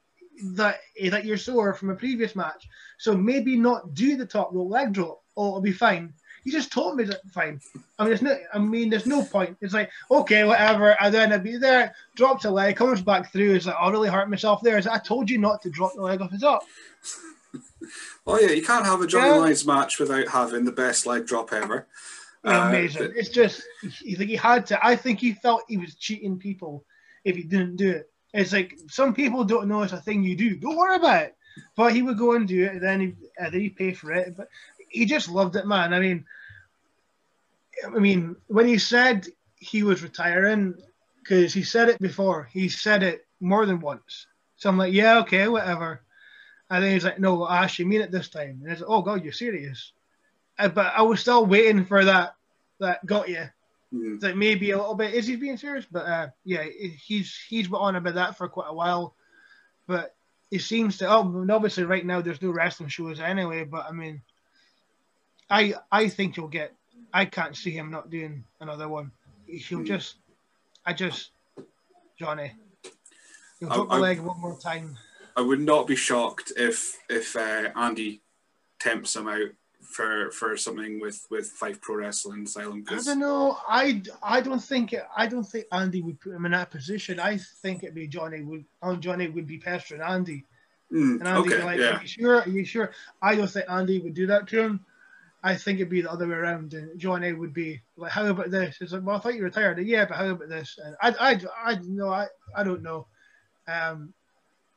[0.53, 2.67] that eh, that you're sore from a previous match,
[2.99, 6.13] so maybe not do the top rope leg drop, or it'll be fine.
[6.45, 7.59] You just told me that fine.
[7.97, 8.37] I mean, there's no.
[8.53, 9.57] I mean, there's no point.
[9.61, 10.91] It's like okay, whatever.
[11.01, 13.55] And then I'd be there, drops a leg, comes back through.
[13.55, 14.77] It's like I really hurt myself there.
[14.77, 16.63] Is I told you not to drop the leg off the top.
[18.27, 19.35] oh yeah, you can't have a Johnny yeah.
[19.35, 21.87] Lyons match without having the best leg drop ever.
[22.45, 23.07] Uh, amazing.
[23.07, 23.17] But...
[23.17, 24.85] It's just he, he had to.
[24.85, 26.85] I think he felt he was cheating people
[27.23, 28.11] if he didn't do it.
[28.35, 30.57] It's like some people don't know it's a thing you do.
[30.57, 31.35] Don't worry about it.
[31.75, 33.07] But he would go and do it, and then he,
[33.39, 34.35] uh, then he pay for it.
[34.35, 34.49] But
[34.95, 35.93] he just loved it, man.
[35.93, 36.25] I mean,
[37.85, 40.75] I mean, when he said he was retiring,
[41.21, 44.27] because he said it before, he said it more than once.
[44.55, 46.01] So I'm like, yeah, okay, whatever.
[46.69, 48.61] And then he's like, no, I actually mean it this time.
[48.63, 49.91] And I said, oh God, you're serious.
[50.57, 52.35] Uh, but I was still waiting for that.
[52.79, 53.45] That got you.
[53.93, 54.21] Mm.
[54.21, 55.13] Like maybe a little bit.
[55.13, 55.85] Is he being serious?
[55.89, 59.15] But uh, yeah, he's he's been on about that for quite a while.
[59.87, 60.15] But
[60.51, 61.09] it seems to.
[61.09, 63.63] Oh, obviously, right now there's no wrestling shows anyway.
[63.63, 64.21] But I mean,
[65.49, 66.73] I I think he'll get.
[67.13, 69.11] I can't see him not doing another one.
[69.47, 69.87] He'll mm.
[69.87, 70.15] just.
[70.85, 71.31] I just.
[72.17, 72.53] Johnny.
[73.59, 74.97] He'll drop the leg one more time.
[75.35, 78.21] I would not be shocked if if uh, Andy
[78.79, 79.49] tempts him out
[79.81, 82.83] for for something with with Fife Pro Wrestling Asylum.
[82.89, 83.57] I don't know.
[83.67, 87.19] I, I don't think it, I don't think Andy would put him in that position.
[87.19, 90.43] I think it'd be Johnny would on Johnny would be pestering Andy.
[90.91, 91.97] Mm, and Andy okay, like, yeah.
[91.97, 92.41] Are you sure?
[92.41, 92.91] Are you sure?
[93.21, 94.85] I don't think Andy would do that to him.
[95.45, 98.49] I think it'd be the other way around, and Johnny would be like, "How about
[98.49, 100.79] this?" It's like, "Well, I thought you retired." Yeah, but how about this?
[100.83, 103.05] And I, I, I no, I, I don't know.
[103.67, 104.11] Um,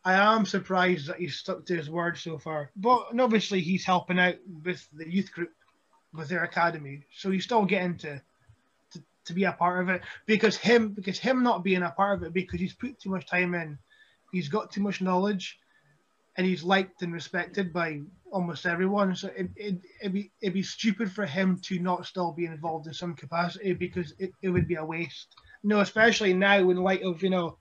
[0.05, 2.71] I am surprised that he's stuck to his word so far.
[2.77, 5.53] But obviously, he's helping out with the youth group,
[6.13, 8.21] with their academy, so he's still getting to,
[8.93, 10.03] to, to be a part of it.
[10.27, 13.27] Because him, because him not being a part of it, because he's put too much
[13.27, 13.79] time in,
[14.33, 15.59] he's got too much knowledge,
[16.37, 18.03] and he's liked and respected by
[18.33, 19.15] almost everyone.
[19.15, 22.87] So it, it, it'd, be, it'd be stupid for him to not still be involved
[22.87, 25.35] in some capacity because it, it would be a waste.
[25.63, 27.59] no, especially now in light of, you know,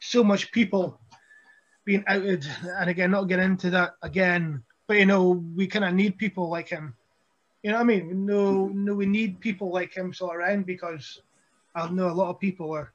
[0.00, 1.00] so much people
[1.84, 2.46] being outed.
[2.64, 6.48] And again, not get into that again, but, you know, we kind of need people
[6.48, 6.94] like him.
[7.62, 8.26] You know what I mean?
[8.26, 11.22] No, no, we need people like him still around because
[11.74, 12.92] I know a lot of people are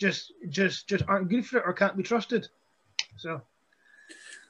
[0.00, 2.48] just, just, just aren't good for it or can't be trusted.
[3.16, 3.42] So.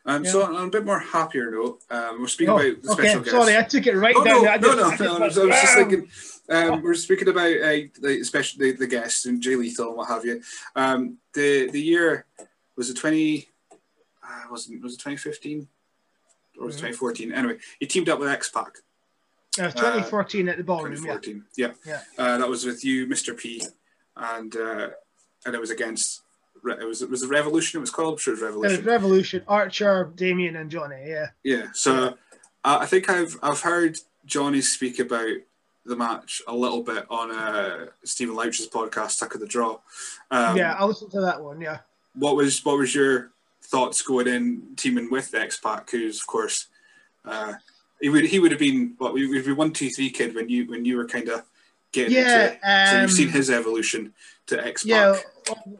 [0.06, 0.30] Um, yeah.
[0.30, 3.30] So on a bit more happier note, um, we're speaking oh, about the special okay.
[3.30, 3.30] guest.
[3.30, 4.60] Sorry, I took it right oh, down.
[4.60, 6.08] No, no, no, no, no, I was just thinking.
[6.48, 10.08] Um, we're speaking about uh, the, especially the, the guests and Jay Lethal and what
[10.08, 10.40] have you.
[10.76, 12.24] Um, the the year
[12.76, 13.48] was it twenty?
[14.22, 15.66] Uh, wasn't was it twenty fifteen
[16.58, 16.84] or was it mm-hmm.
[16.86, 17.32] twenty fourteen?
[17.32, 18.78] Anyway, he teamed up with X Pac.
[19.58, 20.92] Uh, 2014 uh, at the ballroom.
[20.92, 21.72] 2014, yeah.
[21.84, 22.00] Yeah.
[22.18, 22.24] yeah.
[22.24, 23.36] Uh, that was with you, Mr.
[23.36, 23.62] P,
[24.14, 24.88] and uh,
[25.46, 26.22] and it was against
[26.68, 27.78] it was it was a revolution.
[27.78, 28.20] It was called.
[28.20, 28.74] sure, it was revolution.
[28.74, 29.42] It was revolution.
[29.48, 31.02] Archer, Damien, and Johnny.
[31.06, 31.26] Yeah.
[31.42, 31.66] Yeah.
[31.72, 32.10] So yeah.
[32.64, 35.36] I think I've I've heard Johnny speak about
[35.84, 39.78] the match a little bit on uh, Stephen Louch's podcast, Tuck of the Draw.
[40.30, 41.60] Um, yeah, I listened to that one.
[41.60, 41.78] Yeah.
[42.14, 43.30] What was what was your
[43.62, 46.66] thoughts going in teaming with X Pac, who's of course
[47.24, 47.54] uh,
[48.00, 50.48] he would he would have been what we would be one two three kid when
[50.48, 51.44] you when you were kind of
[51.92, 52.60] getting yeah, into it.
[52.62, 54.14] Um, so you've seen um, his evolution
[54.46, 54.90] to X Pac.
[54.90, 55.16] Yeah,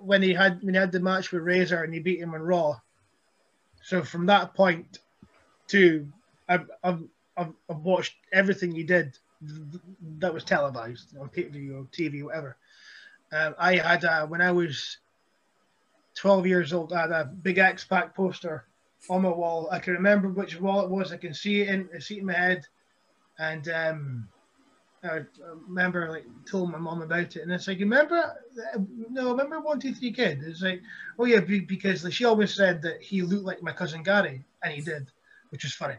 [0.00, 2.42] when he had when he had the match with Razor and he beat him on
[2.42, 2.78] Raw.
[3.82, 4.98] So from that point
[5.68, 6.06] to
[6.48, 7.02] I've I've,
[7.36, 9.18] I've, watched everything he did
[10.18, 12.56] that was televised on pay per view or TV, whatever.
[13.32, 14.98] Um, I had uh, when I was
[16.14, 18.64] 12 years old, I had a big X Pac poster
[19.10, 19.68] on my wall.
[19.70, 21.12] I can remember which wall it was.
[21.12, 22.66] I can see it in, see it in my head,
[23.38, 24.28] and um,
[25.06, 25.20] I
[25.66, 28.34] remember like told my mom about it, and it's like, remember,
[29.10, 30.42] no, remember one, two, three, kid.
[30.44, 30.82] It's like,
[31.18, 34.80] oh yeah, because she always said that he looked like my cousin Gary, and he
[34.80, 35.10] did,
[35.50, 35.96] which was funny.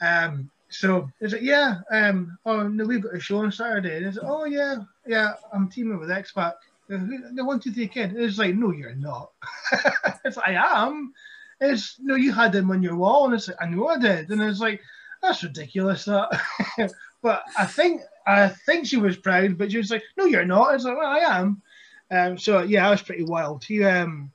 [0.00, 4.06] Um, so it's like, yeah, um, oh no, we've got a show on Saturday, and
[4.06, 6.54] it's like, oh yeah, yeah, I'm teaming with X Pac.
[6.88, 8.14] The one, two, three, kid.
[8.16, 9.32] It's like, no, you're not.
[10.24, 11.12] it's like, I am.
[11.60, 14.30] It's no, you had him on your wall, and it's like, I know I did,
[14.30, 14.80] and it's like,
[15.22, 16.04] that's ridiculous.
[16.04, 16.40] That,
[17.22, 20.70] but I think I think she was proud, but she was like, "No, you're not."
[20.70, 21.62] I was like, "Well, I am."
[22.10, 23.64] Um, so yeah, I was pretty wild.
[23.64, 24.30] He um,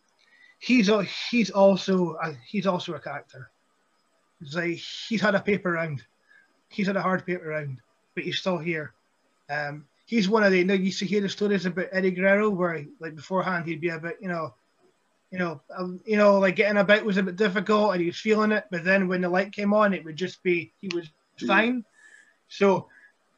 [0.60, 0.90] he's
[1.30, 3.49] he's also uh, he's also a character.
[4.41, 6.03] It's like he's had a paper round,
[6.70, 7.80] he's had a hard paper round,
[8.15, 8.94] but he's still here.
[9.49, 10.57] Um, he's one of the.
[10.57, 13.82] You, know, you used to hear the stories about Eddie Guerrero, where like beforehand he'd
[13.82, 14.53] be a bit, you know,
[15.32, 18.20] you know, um, you know, like getting about was a bit difficult, and he was
[18.20, 18.65] feeling it.
[18.72, 21.07] But then when the light came on, it would just be he was
[21.45, 21.86] fine.
[22.49, 22.88] So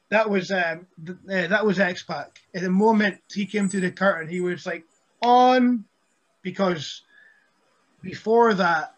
[0.08, 2.40] that was um, th- uh, that was X Pac.
[2.54, 4.84] At the moment he came through the curtain, he was like
[5.22, 5.84] on
[6.42, 7.02] because
[8.02, 8.94] before that,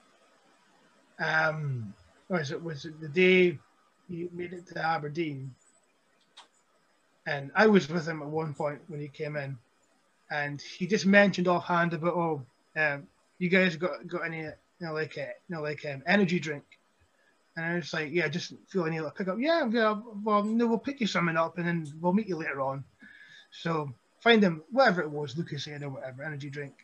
[1.19, 1.95] um,
[2.29, 3.59] was it was it the day
[4.09, 5.55] he made it to Aberdeen,
[7.27, 9.59] and I was with him at one point when he came in,
[10.31, 12.43] and he just mentioned offhand about oh,
[12.77, 13.07] um,
[13.39, 16.39] you guys got got any you know like a, uh, you know like um, energy
[16.39, 16.65] drink,
[17.59, 19.39] and I was like, yeah, just feel I need to pick up.
[19.41, 22.61] Yeah, yeah, well, no, we'll pick you something up and then we'll meet you later
[22.61, 22.85] on.
[23.51, 26.75] So find him, whatever it was, Lucozade or whatever, energy drink.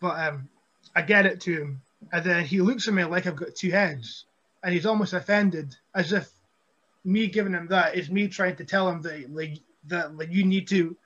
[0.00, 0.48] But um,
[0.96, 1.82] I get it to him.
[2.12, 4.24] And then he looks at me like I've got two heads.
[4.64, 6.28] And he's almost offended, as if
[7.04, 10.44] me giving him that is me trying to tell him that like that like you
[10.44, 10.96] need to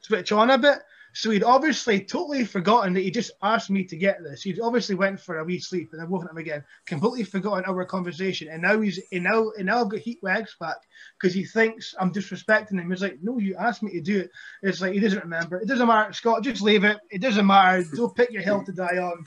[0.00, 0.78] switch on a bit.
[1.14, 4.42] So he'd obviously totally forgotten that he just asked me to get this.
[4.42, 7.84] He'd obviously went for a wee sleep and then woken up again, completely forgotten our
[7.84, 8.48] conversation.
[8.48, 10.76] And now he's and now and now I've got heat wags back
[11.18, 12.90] because he thinks I'm disrespecting him.
[12.90, 14.30] He's like, no, you asked me to do it.
[14.62, 15.60] It's like he doesn't remember.
[15.60, 16.42] It doesn't matter, Scott.
[16.42, 16.98] Just leave it.
[17.10, 17.84] It doesn't matter.
[17.94, 19.24] Don't pick your hill to die on.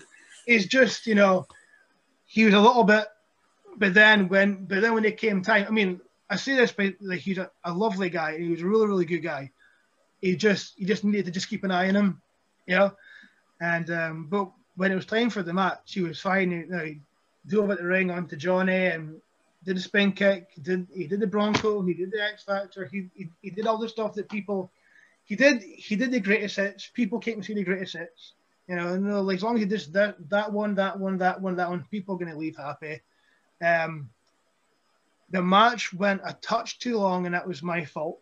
[0.48, 1.46] It's just you know,
[2.26, 3.06] he was a little bit,
[3.78, 6.00] but then when but then when it came time, I mean,
[6.30, 8.38] I say this, but like he's a, a lovely guy.
[8.38, 9.52] He was a really really good guy
[10.22, 12.22] he just he just needed to just keep an eye on him,
[12.68, 12.92] you know.
[13.60, 16.52] And um, but when it was time for the match, he was fine.
[16.52, 17.02] You know, he
[17.48, 19.20] drove at the ring onto Johnny and
[19.64, 20.50] did a spin kick.
[20.54, 21.82] He did he did the Bronco?
[21.82, 22.86] He did the X Factor.
[22.86, 24.72] He, he he did all the stuff that people.
[25.24, 26.88] He did he did the greatest hits.
[26.88, 28.34] People came to see the greatest hits.
[28.68, 31.42] You know, and, like as long as he does that that one, that one, that
[31.42, 33.02] one, that one, people are gonna leave happy.
[33.62, 34.10] Um,
[35.30, 38.20] the match went a touch too long, and that was my fault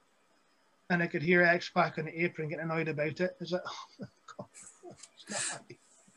[0.89, 3.35] and I could hear X Pac on the apron getting annoyed about it.
[3.39, 3.61] It's like,
[4.01, 4.05] oh
[4.37, 4.47] God,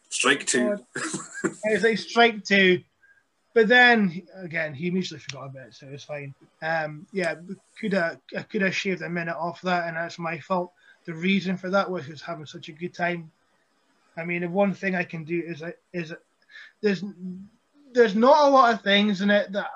[0.09, 0.79] strike two.
[1.65, 2.83] it's like strike two.
[3.55, 6.35] But then again, he immediately forgot about it, so it's fine.
[6.63, 7.35] Um, yeah,
[7.79, 10.73] could have I could have shaved a minute off that, and that's my fault.
[11.05, 13.31] The reason for that was was having such a good time.
[14.17, 15.63] I mean, the one thing I can do is
[15.93, 16.15] is
[16.81, 17.05] there's
[17.93, 19.71] there's not a lot of things in it that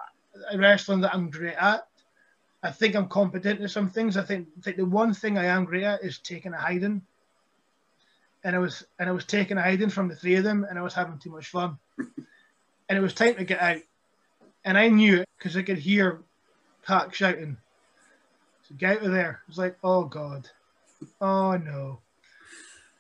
[0.55, 1.87] wrestling that I'm great at.
[2.67, 4.17] I think I'm competent in some things.
[4.17, 7.03] I think, I think the one thing I am great at is taking a hiding.
[8.43, 10.79] And I was and I was taking a hiding from the three of them, and
[10.79, 11.79] I was having too much fun.
[11.99, 13.81] and it was time to get out,
[14.65, 16.23] and I knew it because I could hear
[16.87, 17.57] Pac shouting,
[18.69, 20.49] "So get out of there!" I was like, "Oh God,
[21.21, 22.01] oh no."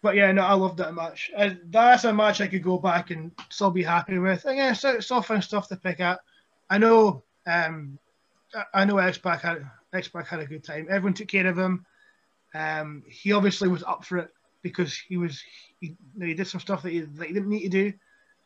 [0.02, 1.30] But yeah, no, I love that match.
[1.36, 4.44] I, that's a match I could go back and still be happy with.
[4.46, 6.20] And yeah, so it's all fun stuff to pick at.
[6.68, 7.98] I know, um,
[8.72, 10.86] I know X-Pac had X-Pac had a good time.
[10.88, 11.84] Everyone took care of him.
[12.54, 14.30] Um, he obviously was up for it
[14.62, 15.42] because he was
[15.80, 17.92] he, you know, he did some stuff that he, that he didn't need to do,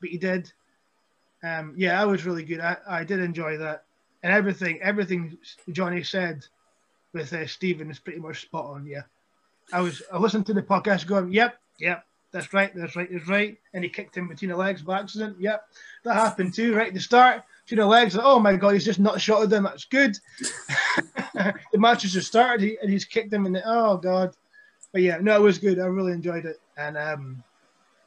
[0.00, 0.52] but he did.
[1.42, 2.60] Um, yeah, I was really good.
[2.60, 3.84] I, I did enjoy that,
[4.22, 5.38] and everything everything
[5.70, 6.44] Johnny said
[7.12, 8.86] with uh, Stephen is pretty much spot on.
[8.86, 9.02] Yeah,
[9.72, 13.28] I was I listened to the podcast going, yep, yep, that's right, that's right, that's
[13.28, 15.36] right, and he kicked him between the legs by accident.
[15.40, 15.64] Yep,
[16.04, 16.74] that happened too.
[16.74, 17.44] Right at the start,
[17.76, 18.16] the legs.
[18.20, 19.64] Oh my god, he's just not shot at them.
[19.64, 20.16] That's good.
[21.34, 23.62] the match has just started, and he's kicked them in the.
[23.64, 24.34] Oh god,
[24.92, 25.78] but yeah, no, it was good.
[25.78, 27.42] I really enjoyed it, and um,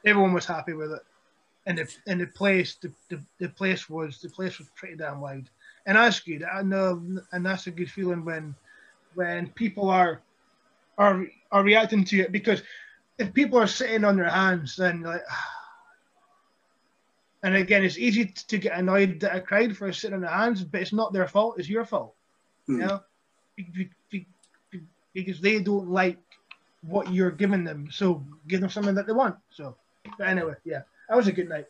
[0.05, 1.01] everyone was happy with it.
[1.65, 5.21] And the and the place, the, the, the place was the place was pretty damn
[5.21, 5.49] loud,
[5.85, 6.43] and that's good.
[6.43, 8.55] I know, and that's a good feeling when
[9.15, 10.21] when people are
[10.97, 12.63] are are reacting to it because
[13.17, 15.21] if people are sitting on their hands, then like.
[17.43, 20.63] And again, it's easy to get annoyed at a crowd for sitting on their hands,
[20.63, 21.59] but it's not their fault.
[21.59, 22.15] It's your fault.
[22.69, 22.73] Mm.
[22.73, 23.01] You know,
[25.13, 26.17] because they don't like
[26.81, 27.89] what you're giving them.
[27.91, 29.35] So give them something that they want.
[29.51, 29.75] So,
[30.17, 31.67] but anyway, yeah, that was a good night.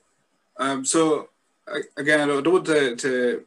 [0.58, 1.30] Um, so
[1.98, 3.46] again, I don't want to to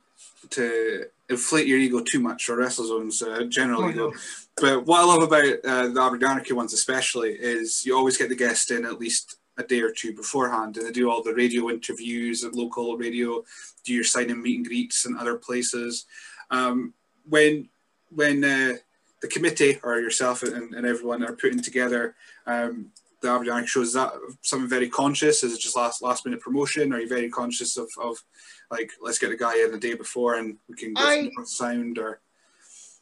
[0.51, 4.11] to inflate your ego too much or WrestleZone's uh, general oh, ego.
[4.11, 4.17] No.
[4.57, 8.37] But what I love about uh, the Aberdeen ones especially is you always get the
[8.37, 11.71] guest in at least a day or two beforehand and they do all the radio
[11.71, 13.43] interviews at local radio,
[13.85, 16.07] do your sign and meet and greets and other places.
[16.51, 16.95] Um,
[17.29, 17.69] when
[18.11, 18.75] when uh,
[19.23, 22.15] the committee or yourself and, and everyone are putting together
[22.47, 24.13] um, the Aberdeen show, is that
[24.43, 25.43] something very conscious?
[25.43, 26.93] Is it just last last minute promotion?
[26.93, 28.23] Are you very conscious of, of
[28.71, 31.99] like let's get the guy in the day before and we can get I, sound
[31.99, 32.21] or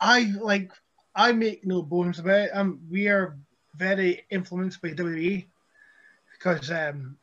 [0.01, 0.71] I like
[1.15, 2.51] I make no bones about it.
[2.55, 3.37] Um, we are
[3.77, 5.47] very influenced by WWE
[6.45, 7.17] because um,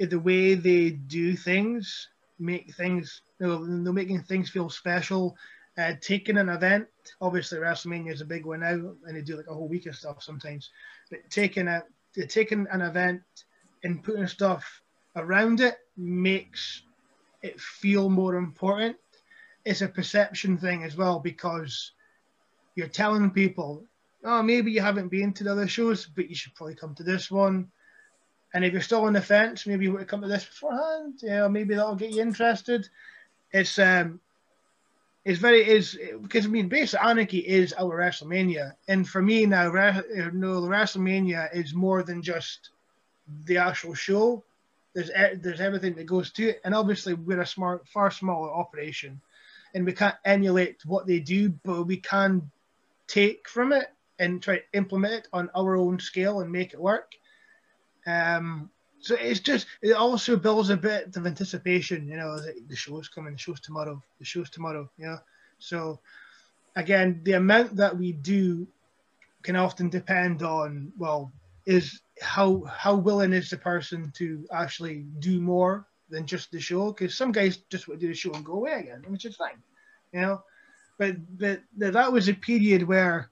[0.00, 2.08] the way they do things
[2.40, 5.36] make things you know, they're making things feel special.
[5.78, 6.86] Uh, taking an event,
[7.20, 9.96] obviously WrestleMania is a big one now, and they do like a whole week of
[9.96, 10.70] stuff sometimes.
[11.10, 11.84] But taking a
[12.28, 13.22] taking an event
[13.82, 14.82] and putting stuff
[15.16, 16.82] around it makes
[17.42, 18.96] it feel more important.
[19.64, 21.92] It's a perception thing as well because
[22.76, 23.84] you're telling people,
[24.24, 27.02] oh, maybe you haven't been to the other shows, but you should probably come to
[27.02, 27.70] this one.
[28.54, 31.14] And if you're still on the fence, maybe you to come to this beforehand.
[31.20, 32.88] Yeah, maybe that'll get you interested.
[33.52, 34.20] It's um,
[35.24, 39.64] it's very is because I mean, Basic Anarchy is our WrestleMania, and for me now,
[40.14, 42.70] you know, the WrestleMania is more than just
[43.46, 44.44] the actual show.
[44.94, 45.10] There's
[45.40, 49.20] there's everything that goes to it, and obviously we're a smart, far smaller operation,
[49.74, 52.50] and we can't emulate what they do, but we can
[53.08, 53.88] take from it
[54.20, 57.14] and try to implement it on our own scale and make it work.
[58.06, 58.70] Um,
[59.00, 62.08] so it's just it also builds a bit of anticipation.
[62.08, 64.90] You know, the, the show's coming, the show's tomorrow, the show's tomorrow.
[64.96, 65.18] You know,
[65.58, 66.00] so
[66.76, 68.66] again, the amount that we do
[69.42, 71.30] can often depend on well,
[71.66, 76.92] is how how willing is the person to actually do more than just the show?
[76.92, 79.36] Because some guys just want to do the show and go away again, which is
[79.36, 79.62] fine.
[80.12, 80.42] You know,
[80.98, 83.30] but but that was a period where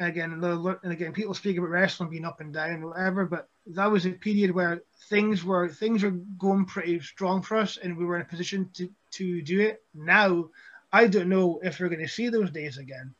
[0.00, 4.06] again and again people speak about wrestling being up and down whatever but that was
[4.06, 8.16] a period where things were things were going pretty strong for us, and we were
[8.16, 9.82] in a position to to do it.
[9.94, 10.48] Now,
[10.92, 13.14] I don't know if we're going to see those days again,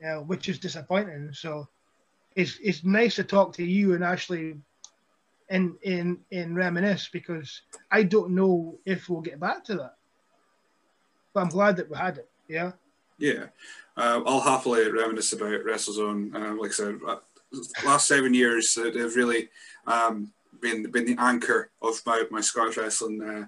[0.00, 1.30] you know, which is disappointing.
[1.32, 1.68] So,
[2.36, 4.54] it's it's nice to talk to you and actually
[5.50, 9.94] in in in reminisce because I don't know if we'll get back to that.
[11.34, 12.28] But I'm glad that we had it.
[12.48, 12.72] Yeah.
[13.18, 13.46] Yeah,
[13.96, 16.34] uh, I'll happily reminisce about WrestleZone.
[16.34, 17.16] Uh, like I said, uh,
[17.84, 19.48] last seven years uh, they've really
[19.86, 23.46] um, been been the anchor of my, my Scottish wrestling uh,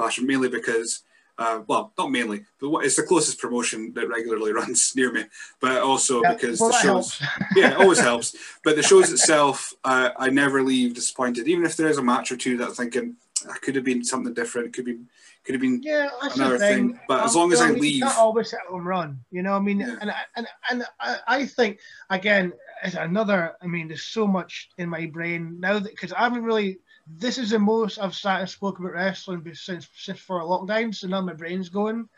[0.00, 1.02] passion, mainly because,
[1.38, 5.24] uh, well, not mainly, but what, it's the closest promotion that regularly runs near me,
[5.60, 7.22] but also yeah, because well, the shows,
[7.56, 8.36] yeah, it always helps.
[8.62, 12.30] But the shows itself, uh, I never leave disappointed, even if there is a match
[12.30, 13.16] or two that I'm thinking
[13.50, 14.68] I could have been something different.
[14.68, 14.98] It could be
[15.44, 16.92] could have been yeah, another thing.
[16.92, 17.00] thing.
[17.08, 19.20] But as long as I leave, not always hit home run.
[19.30, 19.96] You know, I mean, yeah.
[20.00, 20.84] and and and
[21.26, 21.78] I think
[22.10, 22.52] again,
[22.84, 23.56] it's another.
[23.62, 26.78] I mean, there's so much in my brain now that because I haven't really
[27.16, 30.94] this is the most I've sat and spoken about wrestling since since for a lockdown.
[30.94, 32.08] So now my brain's going.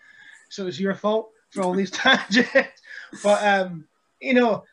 [0.49, 2.83] So it's your fault for all these tangents.
[3.23, 3.85] But um,
[4.21, 4.65] you know,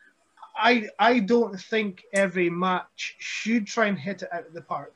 [0.56, 4.94] I I don't think every match should try and hit it out of the park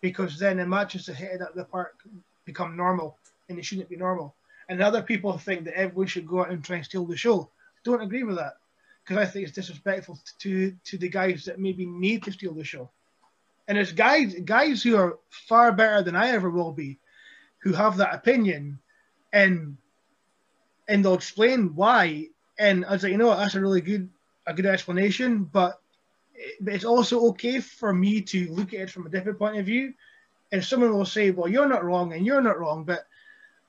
[0.00, 2.00] because then the matches that hit it of the park
[2.44, 3.16] become normal
[3.48, 4.34] and it shouldn't be normal.
[4.68, 7.50] And other people think that everyone should go out and try and steal the show.
[7.84, 8.54] Don't agree with that
[9.04, 12.64] because I think it's disrespectful to to the guys that maybe need to steal the
[12.64, 12.90] show.
[13.66, 16.98] And there's guys guys who are far better than I ever will be,
[17.58, 18.78] who have that opinion,
[19.32, 19.76] and
[20.88, 22.28] and they'll explain why.
[22.58, 24.08] And I was like, you know what, that's a really good
[24.46, 25.80] a good explanation, but
[26.66, 29.94] it's also okay for me to look at it from a different point of view.
[30.52, 32.84] And someone will say, well, you're not wrong and you're not wrong.
[32.84, 33.06] But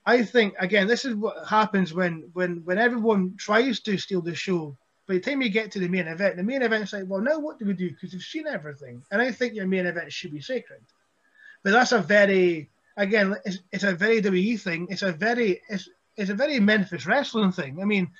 [0.04, 4.34] I think again, this is what happens when when when everyone tries to steal the
[4.34, 4.76] show.
[5.06, 7.38] By the time you get to the main event, the main event's like, well, now
[7.38, 7.90] what do we do?
[7.90, 10.80] Because we've seen everything, and I think your main event should be sacred.
[11.62, 14.88] But that's a very again, it's, it's a very WE thing.
[14.90, 17.80] It's a very it's it's a very Memphis wrestling thing.
[17.80, 18.10] I mean,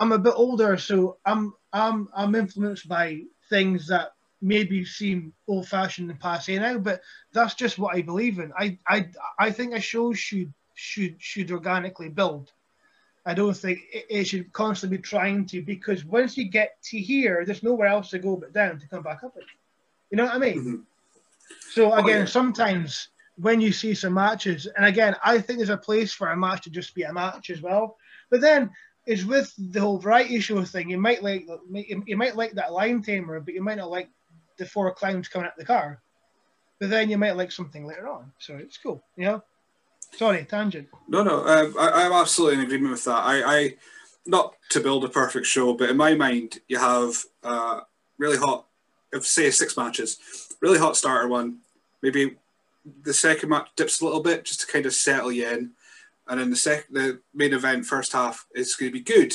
[0.00, 3.22] I'm a bit older, so I'm I'm I'm influenced by
[3.54, 7.00] things that maybe seem old fashioned and passe now, but
[7.32, 8.52] that's just what I believe in.
[8.58, 9.08] I I
[9.38, 12.50] I think a show should should should organically build.
[13.24, 16.98] I don't think it, it should constantly be trying to because once you get to
[16.98, 19.48] here, there's nowhere else to go but down to come back up again.
[20.10, 20.58] You know what I mean?
[20.58, 20.80] Mm-hmm.
[21.70, 22.38] So oh, again, oh, yeah.
[22.38, 26.36] sometimes when you see some matches, and again, I think there's a place for a
[26.36, 27.96] match to just be a match as well.
[28.30, 28.70] But then
[29.06, 30.90] it's with the whole variety show thing.
[30.90, 34.08] You might like you might like that lion tamer, but you might not like
[34.56, 36.00] the four clowns coming out the car.
[36.80, 38.32] But then you might like something later on.
[38.38, 39.42] So it's cool, you know.
[40.16, 40.88] Sorry, tangent.
[41.08, 43.24] No, no, um, I, am absolutely in agreement with that.
[43.24, 43.74] I, I,
[44.26, 47.80] not to build a perfect show, but in my mind, you have uh,
[48.18, 48.66] really hot,
[49.12, 50.18] if say six matches,
[50.60, 51.58] really hot starter one.
[52.02, 52.36] Maybe
[53.02, 55.70] the second match dips a little bit just to kind of settle you in,
[56.28, 59.34] and then the sec the main event first half is going to be good,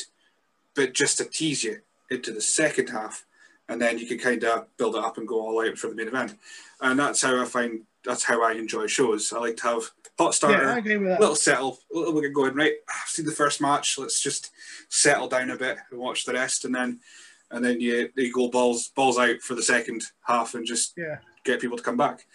[0.76, 1.80] but just to tease you
[2.10, 3.26] into the second half,
[3.68, 5.96] and then you can kind of build it up and go all out for the
[5.96, 6.36] main event,
[6.82, 9.32] and that's how I find that's how I enjoy shows.
[9.34, 9.84] I like to have
[10.18, 11.20] hot starter, yeah, I agree with that.
[11.20, 12.74] little settle, a little bit going right.
[12.88, 13.98] I've seen the first match.
[13.98, 14.52] Let's just
[14.90, 17.00] settle down a bit and watch the rest, and then
[17.52, 21.18] and then you you go balls balls out for the second half and just yeah.
[21.44, 22.26] Get people to come back.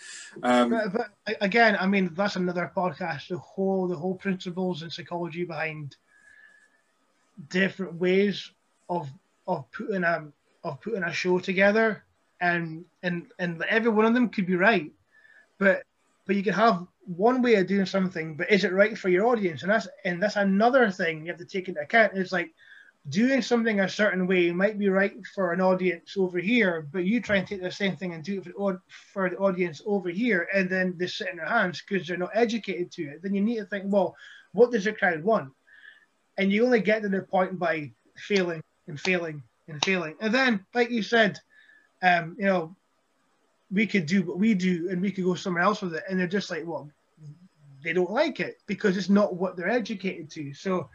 [0.42, 3.28] Um, but, but, again, I mean that's another podcast.
[3.28, 5.96] The whole the whole principles and psychology behind
[7.48, 8.50] different ways
[8.88, 9.08] of
[9.46, 10.26] of putting a
[10.62, 12.04] of putting a show together,
[12.40, 14.90] and and and every one of them could be right,
[15.58, 15.82] but
[16.26, 19.26] but you can have one way of doing something, but is it right for your
[19.26, 19.62] audience?
[19.62, 22.12] And that's and that's another thing you have to take into account.
[22.14, 22.52] It's like
[23.10, 27.20] doing something a certain way might be right for an audience over here, but you
[27.20, 28.82] try and take the same thing and do it for,
[29.12, 32.30] for the audience over here, and then they sit in their hands because they're not
[32.34, 33.22] educated to it.
[33.22, 34.16] Then you need to think, well,
[34.52, 35.52] what does the crowd want?
[36.38, 40.14] And you only get to the point by failing and failing and failing.
[40.20, 41.38] And then, like you said,
[42.02, 42.74] um, you know,
[43.70, 46.04] we could do what we do and we could go somewhere else with it.
[46.08, 46.90] And they're just like, well,
[47.82, 50.54] they don't like it because it's not what they're educated to.
[50.54, 50.88] So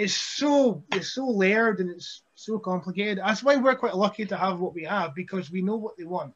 [0.00, 3.18] it's so it's so layered and it's so complicated.
[3.18, 6.04] That's why we're quite lucky to have what we have because we know what they
[6.04, 6.32] want.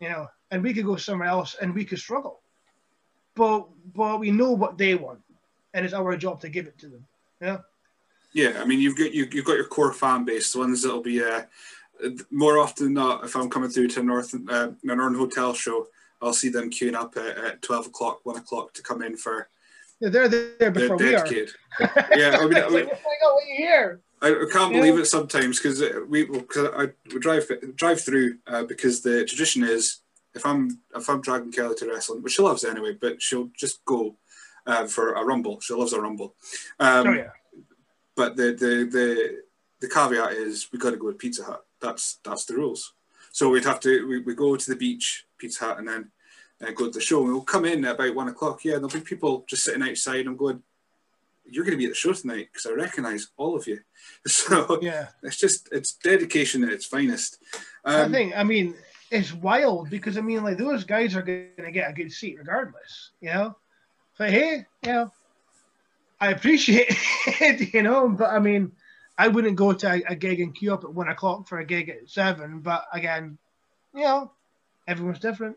[0.00, 2.40] You know, and we could go somewhere else and we could struggle.
[3.34, 5.20] But but we know what they want.
[5.74, 7.06] And it's our job to give it to them.
[7.42, 7.58] Yeah.
[8.32, 11.02] Yeah, I mean you've got you, you've got your core fan base, the ones that'll
[11.02, 11.42] be uh
[12.30, 15.52] more often than not, if I'm coming through to a North uh, a Northern Hotel
[15.52, 15.88] show,
[16.22, 19.48] I'll see them queuing up at, at twelve o'clock, one o'clock to come in for.
[20.10, 21.24] They're there before we are.
[21.24, 21.50] Kid.
[22.16, 24.00] Yeah, I mean, I, mean, oh what you hear?
[24.20, 29.00] I, can't believe it sometimes because we cause I we drive drive through uh, because
[29.00, 30.02] the tradition is
[30.34, 33.84] if I'm if I'm dragging Kelly to wrestling, which she loves anyway, but she'll just
[33.84, 34.16] go
[34.66, 35.60] uh, for a rumble.
[35.60, 36.34] She loves a rumble.
[36.78, 37.30] Um, oh yeah.
[38.14, 39.42] But the the the
[39.80, 42.94] the caveat is we got to go to Pizza Hut that's that's the rules.
[43.32, 46.10] So we'd have to we, we go to the beach, Pizza Hut, and then
[46.62, 47.22] uh, go to the show.
[47.22, 48.64] And we'll come in at about one o'clock.
[48.64, 50.26] Yeah, there'll be people just sitting outside.
[50.26, 50.62] I'm going.
[51.44, 53.80] You're going to be at the show tonight because I recognise all of you.
[54.26, 57.38] So yeah, it's just it's dedication at its finest.
[57.84, 58.32] Um, I think.
[58.36, 58.74] I mean,
[59.10, 62.36] it's wild because I mean, like those guys are going to get a good seat
[62.38, 63.10] regardless.
[63.20, 63.56] You know,
[64.14, 65.12] so hey, you know,
[66.20, 66.86] I appreciate
[67.26, 67.74] it.
[67.74, 68.72] You know, but I mean
[69.18, 71.64] I wouldn't go to a, a, gig and queue up at one o'clock for a
[71.64, 72.60] gig at seven.
[72.60, 73.38] But again,
[73.94, 74.32] you know,
[74.88, 75.56] everyone's different.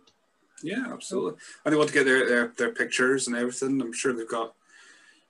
[0.63, 1.39] Yeah, absolutely.
[1.63, 3.81] And they want to get their, their, their pictures and everything.
[3.81, 4.53] I'm sure they've got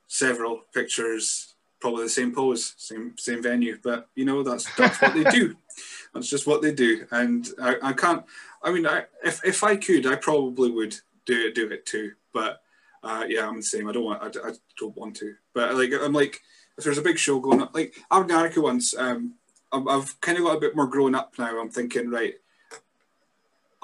[0.08, 3.78] several pictures, probably the same pose, same same venue.
[3.84, 5.56] But you know, that's that's what they do.
[6.14, 8.24] That's just what they do, and I, I can't.
[8.64, 10.96] I mean, I, if if I could, I probably would
[11.26, 12.14] do it do it too.
[12.34, 12.62] But
[13.04, 13.90] uh, yeah, I'm the same.
[13.90, 14.24] I don't want.
[14.24, 15.36] I, I don't want to.
[15.54, 16.42] But like, I'm like,
[16.78, 19.34] if there's a big show going on, like I Aberdeen Anarchy once, um,
[19.74, 21.60] I've, I've kind of got a bit more grown up now.
[21.60, 22.36] I'm thinking, right,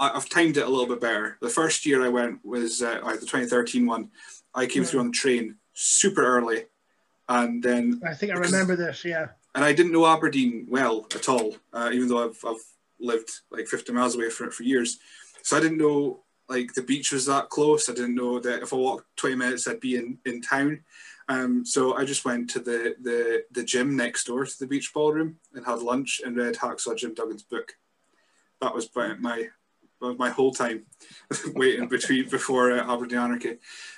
[0.01, 1.37] I, have timed it a little bit better.
[1.41, 4.09] The first year I went was uh, the 2013 one.
[4.53, 6.65] I came through on the train super early,
[7.29, 9.05] and then I think I remember this.
[9.05, 9.27] Yeah.
[9.53, 12.63] And I didn't know Aberdeen well at all, uh, even though I've, I've
[12.99, 14.97] lived like 50 miles away from it for years.
[15.43, 17.89] So I didn't know like the beach was that close.
[17.89, 20.81] I didn't know that if I walked 20 minutes, I'd be in, in town.
[21.29, 24.93] Um, so I just went to the, the, the gym next door to the beach
[24.93, 27.73] ballroom and had lunch and read Hacksaw Jim Duggan's book.
[28.61, 29.47] That was my my
[30.31, 30.85] whole time
[31.55, 33.57] waiting between before uh, Aberdeen Anarchy.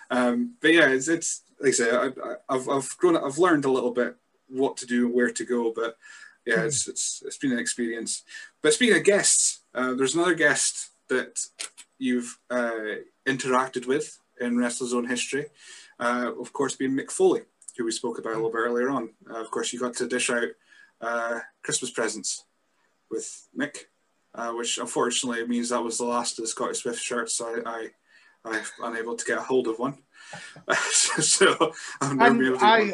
[0.10, 3.72] Um, but yeah, it's, it's like I say, I, have I've grown I've learned a
[3.72, 4.16] little bit
[4.50, 5.98] what to do, and where to go, but
[6.46, 6.66] yeah, mm.
[6.66, 8.24] it's, it's, it's been an experience.
[8.62, 11.40] But speaking of guests, uh, there's another guest that
[11.98, 15.48] you've uh, interacted with in WrestleZone history,
[16.00, 17.42] uh, of course, being Mick Foley,
[17.78, 19.10] who we spoke about a little bit earlier on.
[19.30, 20.50] Uh, of course, you got to dish out
[21.02, 22.46] uh, Christmas presents
[23.10, 23.86] with Mick,
[24.36, 27.38] uh, which unfortunately means that was the last of the Scotty Swift shirts.
[27.38, 27.88] So I,
[28.46, 29.98] I, I'm unable to get a hold of one.
[30.92, 32.66] so I've never been able to.
[32.66, 32.94] I,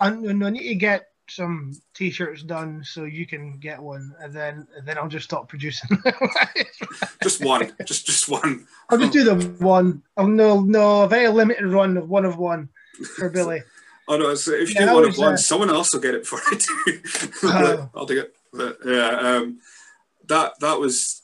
[0.00, 4.66] I, I need to get some t-shirts done so you can get one and then
[4.76, 5.98] and then I'll just stop producing.
[7.22, 7.72] just one.
[7.86, 8.66] Just just one.
[8.90, 9.34] I'll just do the
[9.64, 10.02] one.
[10.16, 12.68] Oh no no a very limited run of one of one
[13.16, 13.62] for Billy.
[14.08, 16.14] oh no, so if you yeah, do one of one, uh, someone else will get
[16.14, 17.00] it for you.
[17.48, 18.34] uh, I'll take it.
[18.52, 19.60] But yeah, um,
[20.32, 21.22] that that was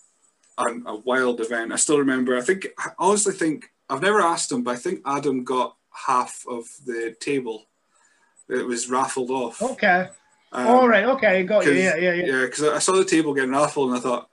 [0.58, 1.72] a, a wild event.
[1.72, 2.36] I still remember.
[2.36, 5.76] I think I honestly think I've never asked him, but I think Adam got
[6.06, 7.66] half of the table
[8.48, 9.60] it was raffled off.
[9.60, 10.08] Okay.
[10.52, 11.04] Um, All right.
[11.04, 11.42] Okay.
[11.44, 11.72] Got you.
[11.72, 11.96] Yeah.
[11.96, 12.14] Yeah.
[12.14, 12.24] Yeah.
[12.24, 12.40] Yeah.
[12.46, 14.30] Because I saw the table getting raffled, and I thought,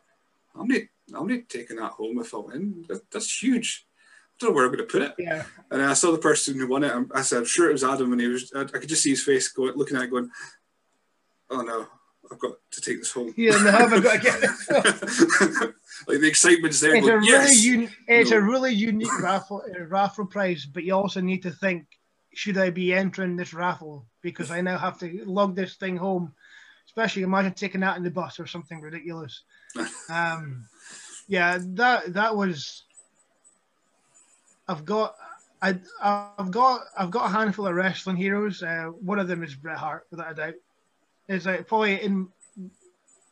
[0.58, 0.82] I'm not,
[1.14, 2.86] I'm not taking that home if I win.
[2.88, 3.86] That, that's huge.
[3.86, 5.16] I don't know where I'm going to put it.
[5.18, 5.44] Yeah.
[5.72, 6.94] And I saw the person who won it.
[7.14, 8.52] I said, I'm sure it was Adam, and he was.
[8.56, 10.30] I, I could just see his face going, looking at it, going,
[11.50, 11.88] "Oh no,
[12.32, 14.70] I've got to take this home." Yeah, no, I've got to get this.
[16.08, 16.96] like the excitement's there.
[16.96, 17.50] It's going, a yes!
[17.50, 18.38] really uni- It's no.
[18.38, 21.86] a really unique raffle uh, raffle prize, but you also need to think
[22.34, 26.34] should I be entering this raffle because I now have to lug this thing home.
[26.88, 29.44] Especially imagine taking that in the bus or something ridiculous.
[30.10, 30.66] um,
[31.28, 32.84] yeah, that that was.
[34.68, 35.16] I've got,
[35.62, 38.64] I, I've got, I've got a handful of wrestling heroes.
[38.64, 40.54] Uh, one of them is Bret Hart, without a doubt.
[41.28, 42.30] Is like probably in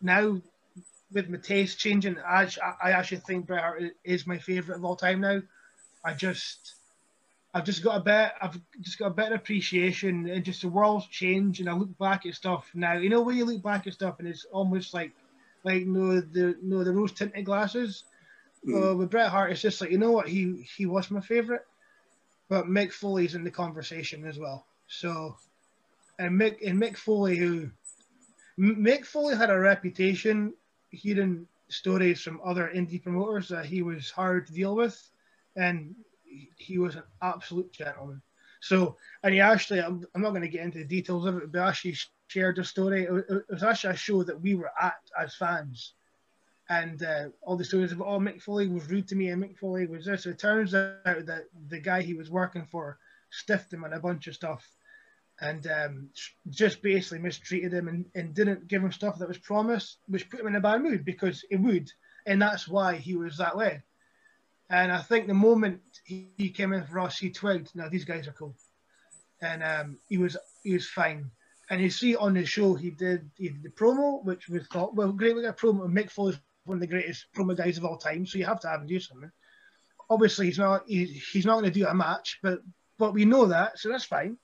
[0.01, 0.41] now
[1.11, 2.17] with my taste changing.
[2.19, 2.49] I,
[2.81, 5.41] I actually think Bret Hart is my favorite of all time now.
[6.03, 6.75] I just
[7.53, 11.05] I've just got a bit, I've just got a better appreciation, and just the world's
[11.07, 12.93] changed, and I look back at stuff now.
[12.93, 15.11] You know when you look back at stuff, and it's almost like,
[15.63, 18.05] like no the no the rose tinted glasses.
[18.67, 18.91] Mm.
[18.91, 21.65] Uh, with Bret Hart, it's just like you know what he he was my favorite,
[22.49, 24.65] but Mick Foley's in the conversation as well.
[24.87, 25.35] So,
[26.17, 27.69] and Mick and Mick Foley, who
[28.57, 30.53] Mick Foley had a reputation
[30.89, 35.11] hearing stories from other indie promoters that he was hard to deal with,
[35.55, 35.95] and
[36.57, 38.21] he was an absolute gentleman.
[38.61, 41.51] So, and he actually, I'm, I'm not going to get into the details of it,
[41.51, 41.97] but actually
[42.27, 43.03] shared a story.
[43.03, 45.93] It, it was actually a show that we were at as fans.
[46.69, 49.57] And uh, all the stories of, oh, Mick Foley was rude to me and Mick
[49.57, 50.23] Foley was this.
[50.23, 52.99] So it turns out that the guy he was working for
[53.31, 54.65] stiffed him on a bunch of stuff
[55.41, 56.10] and um,
[56.49, 60.39] just basically mistreated him and, and didn't give him stuff that was promised, which put
[60.39, 61.91] him in a bad mood because it would.
[62.26, 63.81] And that's why he was that way.
[64.69, 68.05] And I think the moment he, he came in for us, he twigged, now these
[68.05, 68.55] guys are cool.
[69.41, 71.30] And um, he was he was fine.
[71.69, 74.95] And you see on the show, he did, he did the promo, which was thought,
[74.95, 75.91] well, great, we got a promo.
[75.91, 78.68] Mick Foley's one of the greatest promo guys of all time, so you have to
[78.68, 79.31] have him do something.
[80.10, 82.60] Obviously, he's not he, he's not going to do a match, but
[82.97, 84.38] but we know that, so that's fine.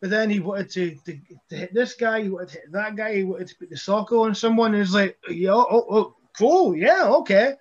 [0.00, 1.18] But then he wanted to, to,
[1.48, 3.76] to, hit this guy, he wanted to hit that guy, he wanted to put the
[3.76, 4.74] socko on someone.
[4.74, 7.54] And it's like, yeah, oh, oh, oh, cool, yeah, okay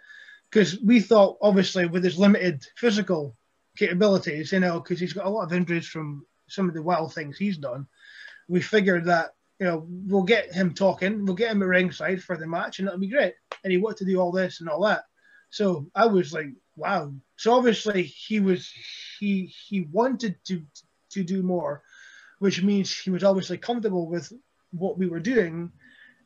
[0.56, 3.36] because we thought obviously with his limited physical
[3.78, 7.14] capabilities, you know, because he's got a lot of injuries from some of the wild
[7.14, 7.86] things he's done,
[8.48, 12.38] we figured that you know we'll get him talking, we'll get him at ringside for
[12.38, 13.34] the match, and it'll be great.
[13.66, 15.03] And he wanted to do all this and all that.
[15.49, 16.48] So I was like,
[16.78, 17.12] wow.
[17.36, 18.72] So obviously he was
[19.20, 20.64] he he wanted to
[21.12, 21.84] to do more,
[22.46, 24.32] which means he was obviously comfortable with
[24.70, 25.72] what we were doing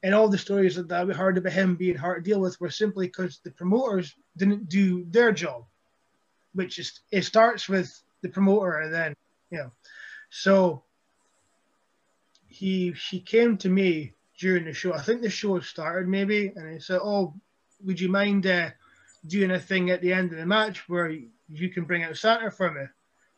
[0.03, 2.69] and all the stories that, we heard about him being hard to deal with were
[2.69, 5.63] simply because the promoters didn't do their job,
[6.53, 7.89] which is it starts with
[8.21, 9.13] the promoter and then
[9.49, 9.71] you know.
[10.29, 10.83] So
[12.47, 14.13] he he came to me.
[14.39, 14.93] during the show.
[14.93, 17.33] I think the show started maybe, and he said, "Oh,
[17.85, 18.71] would you mind uh,
[19.25, 21.09] doing a thing at the end of the match where
[21.59, 22.85] you can bring out Santa for me?"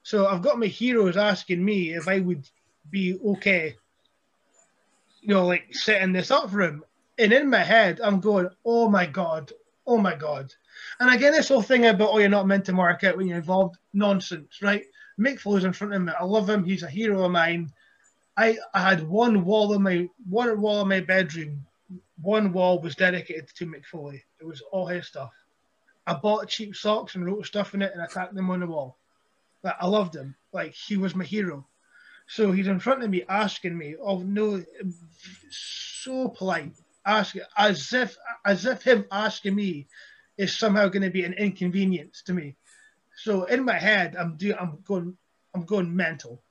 [0.04, 2.44] So I've got my heroes asking me if I would
[2.90, 3.76] be okay,
[5.22, 6.84] you know, like setting this up for him.
[7.20, 9.52] And in my head, I'm going, "Oh my god,
[9.86, 10.54] oh my god."
[11.00, 13.38] And again, this whole thing about, "Oh, you're not meant to mark out when you're
[13.38, 14.84] involved," nonsense, right?
[15.20, 16.14] Mick Foley's in front of me.
[16.20, 16.64] I love him.
[16.64, 17.72] He's a hero of mine.
[18.38, 21.66] I, I had one wall in my one wall in my bedroom.
[22.22, 24.24] One wall was dedicated to Mick Foley.
[24.40, 25.32] It was all his stuff.
[26.08, 28.98] I bought cheap socks and wrote stuff in it and I them on the wall.
[29.64, 30.36] Like, I loved him.
[30.52, 31.68] Like he was my hero.
[32.32, 34.64] So he's in front of me asking me, of no,
[35.50, 36.72] so polite,
[37.06, 39.88] asking as if as if him asking me
[40.38, 42.56] is somehow going to be an inconvenience to me.
[43.18, 45.18] So in my head, I'm doing, I'm going,
[45.54, 46.42] I'm going mental,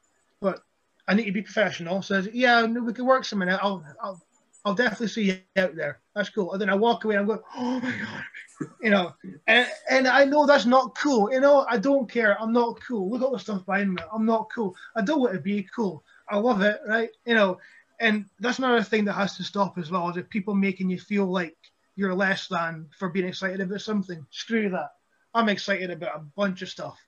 [0.42, 0.62] but
[1.08, 2.02] I need to be professional.
[2.02, 3.60] So yeah, we can work something out.
[3.62, 4.22] I'll, I'll,
[4.64, 6.00] I'll definitely see you out there.
[6.14, 6.52] That's cool.
[6.52, 7.16] And then I walk away.
[7.16, 9.14] I'm going, oh my god, you know,
[9.46, 11.32] and and I know that's not cool.
[11.32, 12.40] You know, I don't care.
[12.40, 13.10] I'm not cool.
[13.10, 14.02] Look at the stuff behind me.
[14.12, 14.76] I'm not cool.
[14.96, 16.04] I don't want to be cool.
[16.28, 17.10] I love it, right?
[17.24, 17.58] You know,
[18.00, 20.10] and that's another thing that has to stop as well.
[20.10, 21.56] Is if people making you feel like
[21.96, 24.24] you're less than for being excited about something.
[24.30, 24.90] Screw that.
[25.34, 26.98] I'm excited about a bunch of stuff,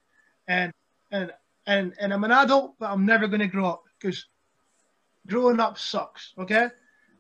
[0.49, 0.73] and
[1.11, 1.33] and
[1.67, 4.27] and and I'm an adult, but I'm never going to grow up because
[5.27, 6.33] growing up sucks.
[6.39, 6.69] Okay,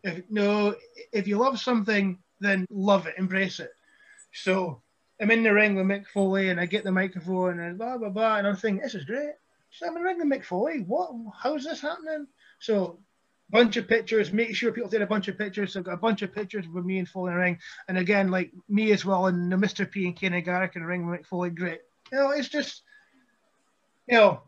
[0.02, 0.74] if no,
[1.12, 3.70] if you love something, then love it, embrace it.
[4.32, 4.82] So
[5.20, 8.08] I'm in the ring with Mick Foley, and I get the microphone, and blah blah
[8.08, 9.34] blah, and I'm thinking this is great.
[9.70, 10.80] So I'm in the ring with Mick Foley.
[10.80, 11.10] What?
[11.40, 12.26] How's this happening?
[12.58, 12.98] So
[13.50, 14.32] bunch of pictures.
[14.32, 15.74] Make sure people take a bunch of pictures.
[15.74, 17.58] So I've got a bunch of pictures with me and Foley in the ring,
[17.88, 19.88] and again, like me as well, and the Mr.
[19.88, 21.50] P and Kenny Garrick in the ring with Mick Foley.
[21.50, 21.80] Great.
[22.10, 22.82] You know, it's just,
[24.06, 24.42] you know,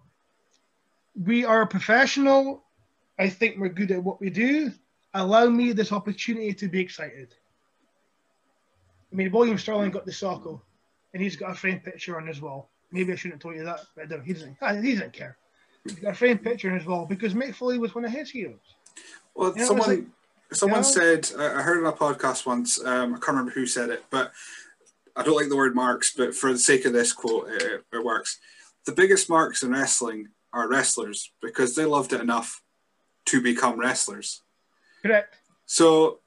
[1.14, 2.64] we are a professional.
[3.18, 4.72] I think we're good at what we do.
[5.14, 7.34] Allow me this opportunity to be excited.
[9.12, 10.60] I mean, William Sterling got the Socko,
[11.12, 12.70] and he's got a framed picture on his wall.
[12.90, 14.24] Maybe I shouldn't have told you that, but I don't.
[14.24, 14.56] He doesn't.
[14.82, 15.36] He doesn't care.
[15.84, 18.30] He's got a framed picture on his wall because Mick Foley was one of his
[18.30, 18.58] heroes.
[19.34, 20.04] Well, you know, someone like,
[20.52, 22.84] someone you know, said I heard on a podcast once.
[22.84, 24.32] Um, I can't remember who said it, but
[25.14, 26.12] I don't like the word marks.
[26.16, 28.38] But for the sake of this quote, it, it works.
[28.84, 32.62] The biggest marks in wrestling are wrestlers because they loved it enough
[33.26, 34.42] to become wrestlers.
[35.04, 35.36] Correct.
[35.66, 36.20] So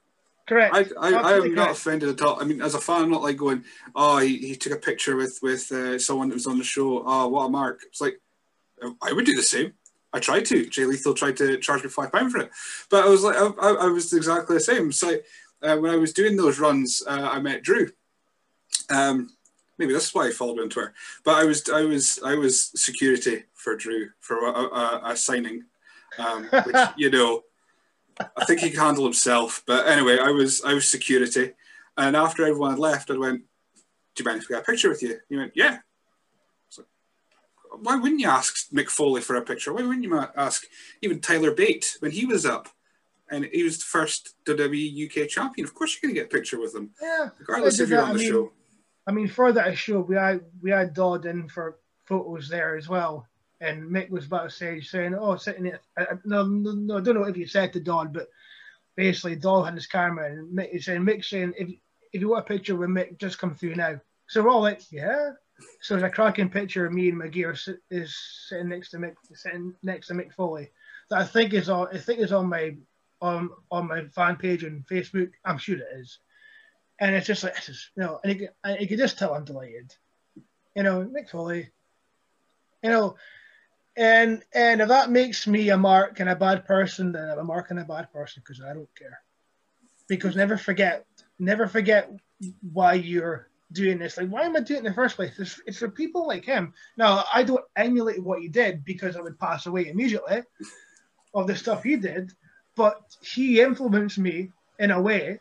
[0.48, 0.74] Correct.
[0.74, 1.56] I, I, I am correct.
[1.56, 2.42] not offended at all.
[2.42, 5.18] I mean, as a fan, I'm not like going, oh, he, he took a picture
[5.18, 7.04] with with uh, someone that was on the show.
[7.06, 7.82] Oh, what a mark!
[7.86, 8.22] It's like
[9.02, 9.74] I would do the same.
[10.14, 10.66] I tried to.
[10.70, 12.52] Jay Lethal tried to charge me five pound for it,
[12.90, 14.94] but I was like, I, I was exactly the same.
[14.94, 15.18] So
[15.62, 17.90] uh, when I was doing those runs, uh, I met Drew.
[18.90, 19.32] Um,
[19.78, 20.94] maybe that's why I followed him on Twitter.
[21.26, 25.66] But I was, I was, I was security for Drew for a, a, a signing,
[26.18, 27.44] um, which you know,
[28.36, 29.64] I think he can handle himself.
[29.66, 31.54] But anyway, I was, I was security,
[31.98, 33.44] and after everyone had left, I went,
[34.16, 35.80] "Do you mind if we get a picture with you?" He went, "Yeah."
[37.82, 39.74] why wouldn't you ask Mick Foley for a picture?
[39.74, 40.66] Why wouldn't you ask
[41.02, 42.70] even Tyler Bate when he was up?
[43.30, 45.68] And he was the first WWE UK champion.
[45.68, 48.14] Of course, you're going to get a picture with him, yeah, regardless if you're on
[48.14, 48.52] the I mean, show.
[49.06, 52.88] I mean, for that show, we had we had Dodd in for photos there as
[52.88, 53.28] well,
[53.60, 57.16] and Mick was backstage saying, "Oh, sitting there." Uh, uh, no, no, no, I don't
[57.16, 58.30] know if you said to Dodd, but
[58.96, 61.70] basically, Dodd had his camera, and Mick is saying, "Mick saying, if
[62.14, 64.82] if you want a picture with Mick, just come through now." So we're all like,
[64.92, 65.32] "Yeah."
[65.82, 68.16] So there's a cracking picture of me and McGee is
[68.48, 70.70] sitting next to Mick, sitting next to Mick Foley
[71.10, 72.76] that I think is on I think is on my
[73.22, 75.32] on on my fan page on Facebook.
[75.46, 76.20] I'm sure it is,
[77.00, 79.34] and it's just like this is you know, and you can, you can just tell
[79.34, 79.94] I'm delighted.
[80.76, 81.72] You know, Mick Foley.
[82.84, 83.16] You know,
[83.98, 87.44] and and if that makes me a mark and a bad person, then I'm a
[87.44, 89.20] mark and a bad person because I don't care.
[90.08, 91.06] Because never forget,
[91.40, 92.12] never forget
[92.72, 94.16] why you're doing this.
[94.16, 95.38] Like, why am I doing it in the first place?
[95.40, 96.74] It's, it's for people like him.
[96.96, 100.44] Now, I don't emulate what he did because I would pass away immediately
[101.34, 102.32] of the stuff he did,
[102.76, 105.40] but he influenced me in a way,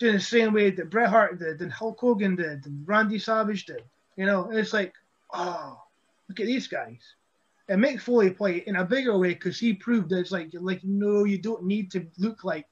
[0.00, 3.64] doing the same way that Bret Hart did, and Hulk Hogan did, and Randy Savage
[3.64, 3.82] did.
[4.16, 4.92] You know, and it's like,
[5.32, 5.80] oh,
[6.28, 6.98] look at these guys.
[7.72, 10.84] And Mick Foley play in a bigger way because he proved that it's like, like,
[10.84, 12.66] no, you don't need to look like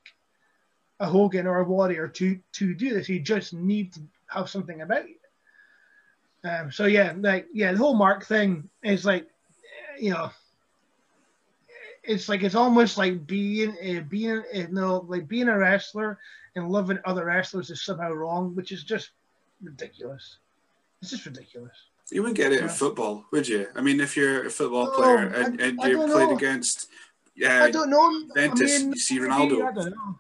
[1.01, 3.09] a Hogan or a Warrior to to do this.
[3.09, 5.17] You just need to have something about you.
[6.45, 9.27] Um, so yeah, like yeah, the whole Mark thing is like,
[9.99, 10.31] you know,
[12.03, 16.19] it's like it's almost like being uh, being uh, know like being a wrestler
[16.57, 19.13] and loving other wrestlers is somehow wrong, which is just
[19.63, 20.37] ridiculous.
[21.01, 21.90] It's just ridiculous.
[22.11, 22.63] You wouldn't get it yeah.
[22.65, 23.69] in football, would you?
[23.75, 26.37] I mean, if you're a football player and, and you played know.
[26.37, 26.87] against, uh,
[27.37, 28.25] yeah, I don't know.
[28.35, 29.67] Ventus, I mean, you see Ronaldo.
[29.67, 30.19] I don't know.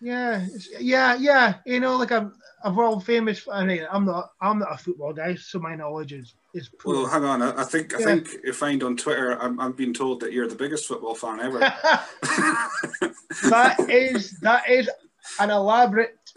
[0.00, 0.46] Yeah,
[0.80, 1.54] yeah, yeah.
[1.64, 2.30] You know, like a,
[2.64, 3.46] a world famous.
[3.50, 4.30] I mean, I'm not.
[4.40, 6.68] I'm not a football guy, so my knowledge is is.
[6.78, 6.94] Poor.
[6.94, 7.40] Well, hang on.
[7.40, 8.04] I, I think I yeah.
[8.04, 9.40] think you find on Twitter.
[9.40, 11.58] I'm, I'm being told that you're the biggest football fan ever.
[13.48, 14.90] that is that is
[15.38, 16.18] an elaborate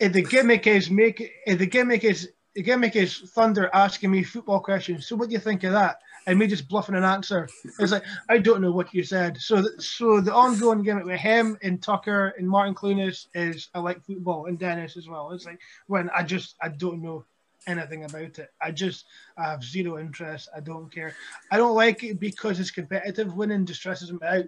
[0.00, 1.32] if the gimmick is make.
[1.46, 5.06] If the gimmick is the gimmick is Thunder asking me football questions.
[5.06, 6.00] So what do you think of that?
[6.26, 7.48] and me just bluffing an answer.
[7.78, 9.38] It's like I don't know what you said.
[9.38, 14.04] So, so the ongoing gimmick with him and Tucker and Martin Clunas is I like
[14.04, 15.30] football and Dennis as well.
[15.30, 17.24] It's like when I just I don't know
[17.66, 18.52] anything about it.
[18.60, 19.06] I just
[19.38, 20.48] I have zero interest.
[20.54, 21.14] I don't care.
[21.50, 23.34] I don't like it because it's competitive.
[23.34, 24.44] Winning distresses me out.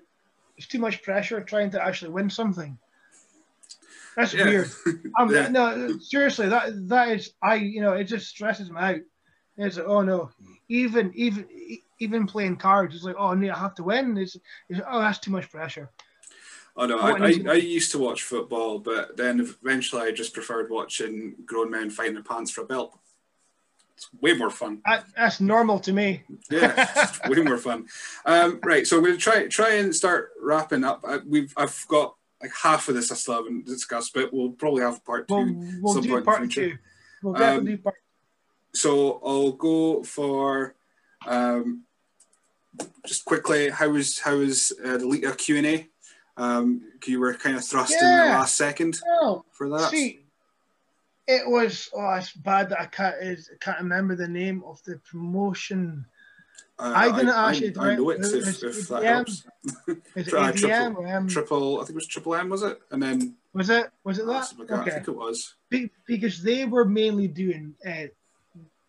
[0.57, 2.77] It's too much pressure trying to actually win something.
[4.19, 4.45] That's yeah.
[4.45, 4.71] weird.
[5.31, 5.49] yeah.
[5.49, 7.55] No, seriously, that that is I.
[7.55, 8.97] You know, it just stresses me out.
[9.57, 10.31] It's like, oh no,
[10.69, 11.47] even even
[12.01, 14.17] even playing cards, it's like, oh, no, I have to win.
[14.19, 14.37] It's,
[14.69, 15.91] it's oh, that's too much pressure.
[16.77, 20.71] Oh no, I, I, I, used to watch football, but then eventually I just preferred
[20.71, 22.97] watching grown men fighting their pants for a belt.
[23.97, 24.81] It's way more fun.
[25.17, 26.23] that's normal to me.
[26.51, 27.87] yeah, way more fun.
[28.27, 31.05] Um, right, so we're gonna try try and start wrapping up.
[31.07, 34.83] I, we've I've got like half of this I still haven't discussed, but we'll probably
[34.83, 35.35] have part two.
[35.83, 36.77] We'll, we'll do part two.
[37.23, 37.97] We'll definitely um, do part
[38.75, 40.75] so I'll go for
[41.27, 41.85] um,
[43.07, 43.71] just quickly.
[43.71, 45.89] How was how was uh, the Lita Q and A?
[46.37, 48.23] Um, you were kind of thrust yeah.
[48.23, 49.91] in the last second oh, for that.
[49.91, 50.21] See,
[51.27, 54.83] it was oh, it's bad that I can't is, I can't remember the name of
[54.85, 56.07] the promotion.
[56.79, 57.77] Uh, I didn't I, actually.
[57.77, 59.45] I, I know it if, if that helps.
[60.15, 62.79] Is it ADM triple, um, triple, I think it was Triple M, was it?
[62.93, 64.53] And then was it was it that?
[64.61, 64.91] Okay.
[64.91, 65.55] I think it was
[66.07, 68.07] because they were mainly doing uh,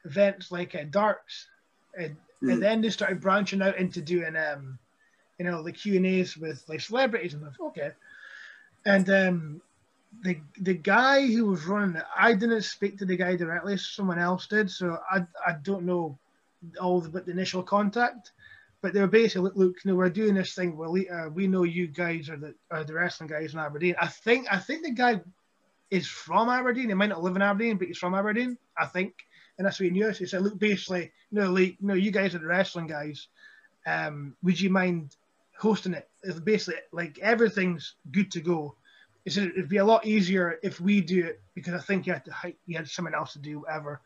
[0.06, 1.48] events like uh, darts,
[1.98, 2.18] and, mm.
[2.42, 2.60] and hmm.
[2.60, 4.78] then they started branching out into doing um,
[5.40, 7.68] you know, the Q and A's with like celebrities and stuff.
[7.70, 7.92] Okay,
[8.86, 9.62] and um,
[10.22, 13.78] the the guy who was running it, I didn't speak to the guy directly.
[13.78, 16.20] Someone else did, so I I don't know
[16.80, 18.32] all but the initial contact.
[18.82, 20.78] But they were basically, look, look, you know, we're doing this thing.
[20.78, 23.96] Well, uh, we know you guys are the are the wrestling guys in Aberdeen.
[24.02, 25.22] I think I think the guy
[25.92, 26.88] is from Aberdeen.
[26.88, 28.58] He might not live in Aberdeen, but he's from Aberdeen.
[28.78, 29.14] I think
[29.60, 30.12] and that's what he knew.
[30.14, 32.88] So he said, look, basically, you know, like, you know, you guys are the wrestling
[32.88, 33.28] guys.
[33.86, 35.18] Um, would you mind
[35.58, 36.10] hosting it?
[36.24, 38.76] It's basically like everything's good to go.
[39.26, 42.14] He said it'd be a lot easier if we do it because I think you
[42.14, 44.00] had to you had someone else to do whatever.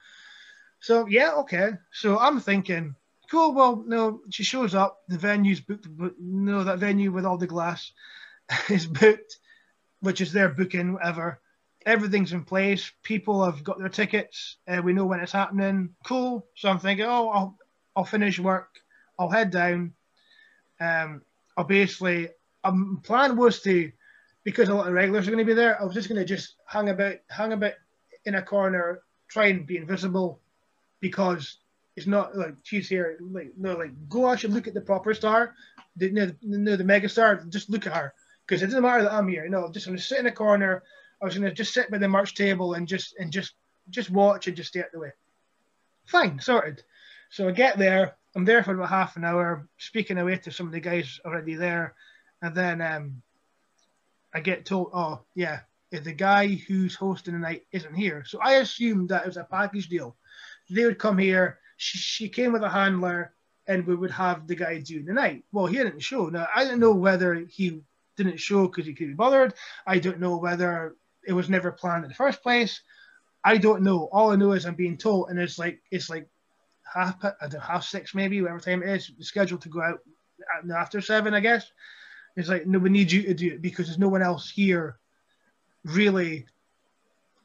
[0.84, 1.72] So yeah, okay.
[1.92, 2.96] So I'm thinking,
[3.32, 3.54] cool.
[3.54, 5.00] Well, no, she shows up.
[5.08, 5.88] The venue's booked.
[5.90, 7.92] But no, that venue with all the glass
[8.70, 9.40] is booked,
[10.02, 11.40] which is their booking, whatever
[11.86, 12.92] everything's in place.
[13.04, 14.58] People have got their tickets.
[14.68, 15.90] Uh, we know when it's happening.
[16.06, 16.46] Cool.
[16.56, 17.58] So I'm thinking, oh, I'll,
[17.96, 18.70] I'll finish work.
[19.18, 19.94] I'll head down.
[20.80, 21.22] Um,
[21.68, 22.30] basically,
[22.64, 23.92] um, plan was to,
[24.44, 25.80] because a lot of regulars are going to be there.
[25.80, 27.74] I was just going to just hang about, hang about
[28.26, 30.40] in a corner, try and be invisible,
[31.04, 31.58] because
[31.96, 33.20] it's not like she's here.
[33.22, 35.54] Like no, like go actually look at the proper star,
[35.96, 37.44] the no, no the mega star.
[37.50, 38.16] Just look at her,
[38.48, 39.48] because it doesn't matter that I'm here.
[39.48, 40.82] No, just going to sit in a corner
[41.24, 43.54] I was to just sit by the merch table and just and just
[43.90, 45.14] just watch and just stay out the way.
[46.06, 46.84] Fine, sorted.
[47.30, 48.18] So I get there.
[48.36, 51.56] I'm there for about half an hour, speaking away to some of the guys already
[51.56, 51.96] there,
[52.42, 53.22] and then um,
[54.34, 55.62] I get told, "Oh, yeah,
[55.92, 59.46] the guy who's hosting the night isn't here." So I assumed that it was a
[59.46, 60.18] package deal.
[60.70, 61.60] They would come here.
[61.78, 63.34] She, she came with a handler,
[63.68, 65.44] and we would have the guy do the night.
[65.52, 66.28] Well, he didn't show.
[66.28, 67.82] Now I don't know whether he
[68.18, 69.54] didn't show because he couldn't be bothered.
[69.88, 70.96] I don't know whether
[71.26, 72.82] it was never planned in the first place.
[73.44, 74.10] I don't know.
[74.12, 76.28] All I know is I'm being told, and it's like it's like
[76.94, 80.00] half I don't know, half six maybe, whatever time it is, scheduled to go out
[80.74, 81.72] after seven, I guess.
[82.36, 84.98] It's like no, we need you to do it because there's no one else here,
[85.84, 86.46] really.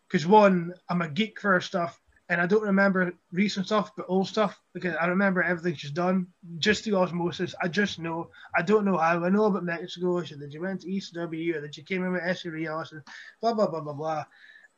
[0.07, 4.29] Because one, I'm a geek for stuff, and I don't remember recent stuff, but old
[4.29, 6.27] stuff because I remember everything she's done
[6.59, 7.55] just through osmosis.
[7.63, 8.31] I just know.
[8.55, 9.25] I don't know how.
[9.25, 10.23] I know about Mexico.
[10.23, 13.03] She that you went to ECW, or that she came in with Essa Rios, and
[13.41, 14.25] blah blah blah blah blah.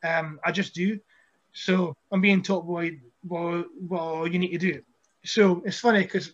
[0.03, 0.99] Um, I just do.
[1.53, 2.89] So I'm being told, well,
[3.23, 4.81] well, well, you need to do.
[5.25, 6.33] So it's funny because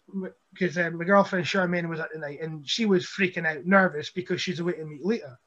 [0.54, 4.12] because um, my girlfriend Charmaine was at the night and she was freaking out, nervous
[4.12, 5.38] because she's to meet Lita.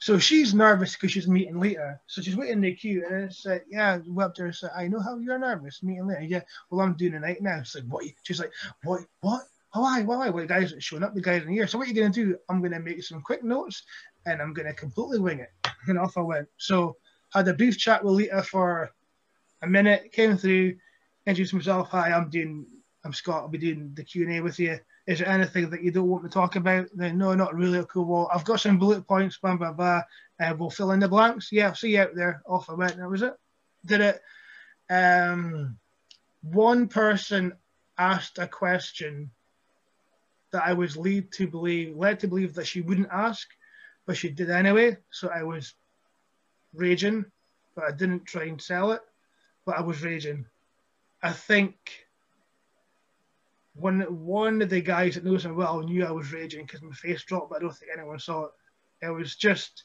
[0.00, 2.00] So she's nervous because she's meeting Lita.
[2.06, 4.88] So she's waiting in the queue, and it's like, yeah, up to her say, I
[4.88, 6.24] know how you're nervous meeting Lita.
[6.24, 6.40] Yeah,
[6.70, 7.58] well, I'm doing the night now.
[7.58, 8.04] It's like, what?
[8.22, 8.50] She's like,
[8.82, 9.02] what?
[9.20, 9.42] What?
[9.74, 10.02] Why?
[10.02, 10.30] Why?
[10.30, 10.40] Why?
[10.40, 11.14] The guys are showing up.
[11.14, 11.66] The guys in here.
[11.66, 12.38] So what are you gonna do?
[12.48, 13.82] I'm gonna make some quick notes,
[14.24, 15.50] and I'm gonna completely wing it.
[15.86, 16.48] And off I went.
[16.58, 16.96] So
[17.32, 18.90] had a brief chat with Lita for
[19.62, 20.12] a minute.
[20.12, 20.76] Came through,
[21.26, 21.88] introduced myself.
[21.88, 22.66] Hi, I'm doing.
[23.04, 23.42] I'm Scott.
[23.42, 24.78] I'll be doing the Q and A with you.
[25.06, 26.88] Is there anything that you don't want to talk about?
[26.94, 27.84] Then no, not really.
[27.86, 28.04] Cool.
[28.04, 29.38] Well, I've got some bullet points.
[29.38, 30.02] Blah blah blah.
[30.38, 31.50] Uh, we'll fill in the blanks.
[31.52, 32.42] Yeah, I'll see you out there.
[32.46, 32.96] Off I went.
[32.96, 33.34] That was it.
[33.84, 34.20] Did it.
[34.90, 35.78] Um,
[36.42, 37.54] one person
[37.98, 39.30] asked a question
[40.52, 43.48] that I was led to believe, led to believe that she wouldn't ask,
[44.06, 44.96] but she did anyway.
[45.10, 45.74] So I was
[46.74, 47.24] raging,
[47.74, 49.02] but I didn't try and sell it.
[49.64, 50.46] But I was raging.
[51.22, 51.76] I think
[53.80, 56.92] one one of the guys that knows me well knew I was raging because my
[56.92, 58.50] face dropped, but I don't think anyone saw it.
[59.02, 59.84] It was just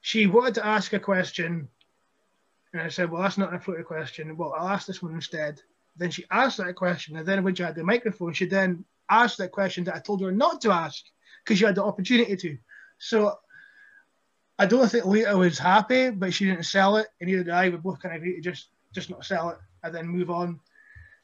[0.00, 1.68] she wanted to ask a question,
[2.72, 4.36] and I said, "Well, that's not an appropriate question.
[4.36, 5.60] Well, I'll ask this one instead."
[5.96, 9.38] Then she asked that question, and then when she had the microphone, she then asked
[9.38, 11.04] that question that I told her not to ask
[11.42, 12.58] because she had the opportunity to.
[12.98, 13.38] So
[14.58, 17.68] I don't think Lita was happy, but she didn't sell it, and neither did I.
[17.68, 20.60] We both kind of agreed to just just not sell it and then move on.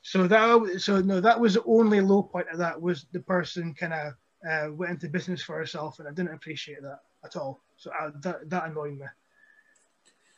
[0.03, 3.73] So that so no, that was the only low point of that was the person
[3.73, 4.13] kind of
[4.49, 7.61] uh, went into business for herself, and I didn't appreciate that at all.
[7.77, 9.07] So I, that that annoyed me.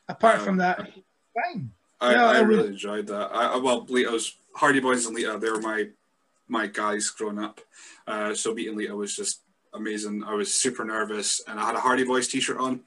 [0.09, 0.79] Apart um, from that,
[1.35, 1.71] fine.
[2.01, 3.31] I, yeah, I, I really enjoyed that.
[3.33, 5.89] I, well, Lita's Hardy Boys and Lita, they were my
[6.47, 7.61] my guys growing up.
[8.07, 9.41] Uh, so meeting Lita was just
[9.73, 10.25] amazing.
[10.25, 12.81] I was super nervous, and I had a Hardy Boys T-shirt on.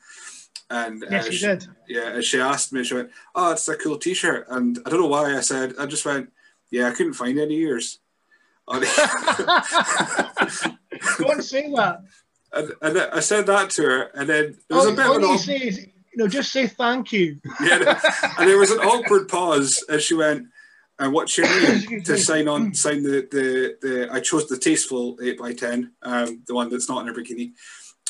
[0.70, 1.68] And yes, uh, you she, did.
[1.88, 5.02] Yeah, and she asked me, she went, "Oh, it's a cool T-shirt," and I don't
[5.02, 5.74] know why I said.
[5.80, 6.30] I just went,
[6.72, 8.00] "Yeah, I couldn't find any ears."
[8.68, 8.84] Don't
[11.42, 12.02] say that.
[12.52, 15.16] And, and I said that to her, and then there was oh, a bit of
[15.18, 15.24] an.
[15.24, 17.40] All say is, you know, just say thank you.
[17.62, 18.00] yeah,
[18.38, 20.48] and there was an awkward pause as she went,
[21.00, 22.74] and what's your name to sign on?
[22.76, 24.10] Sign the the the.
[24.12, 27.52] I chose the tasteful eight by ten, um, the one that's not in a bikini,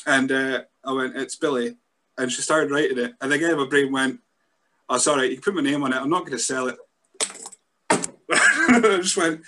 [0.05, 1.75] and uh, I went, "It's Billy,"
[2.17, 4.21] and she started writing it, and again my brain went,
[4.89, 5.97] "Oh, sorry, you can put my name on it.
[5.97, 6.77] I'm not going to sell it."
[8.85, 9.41] I just went,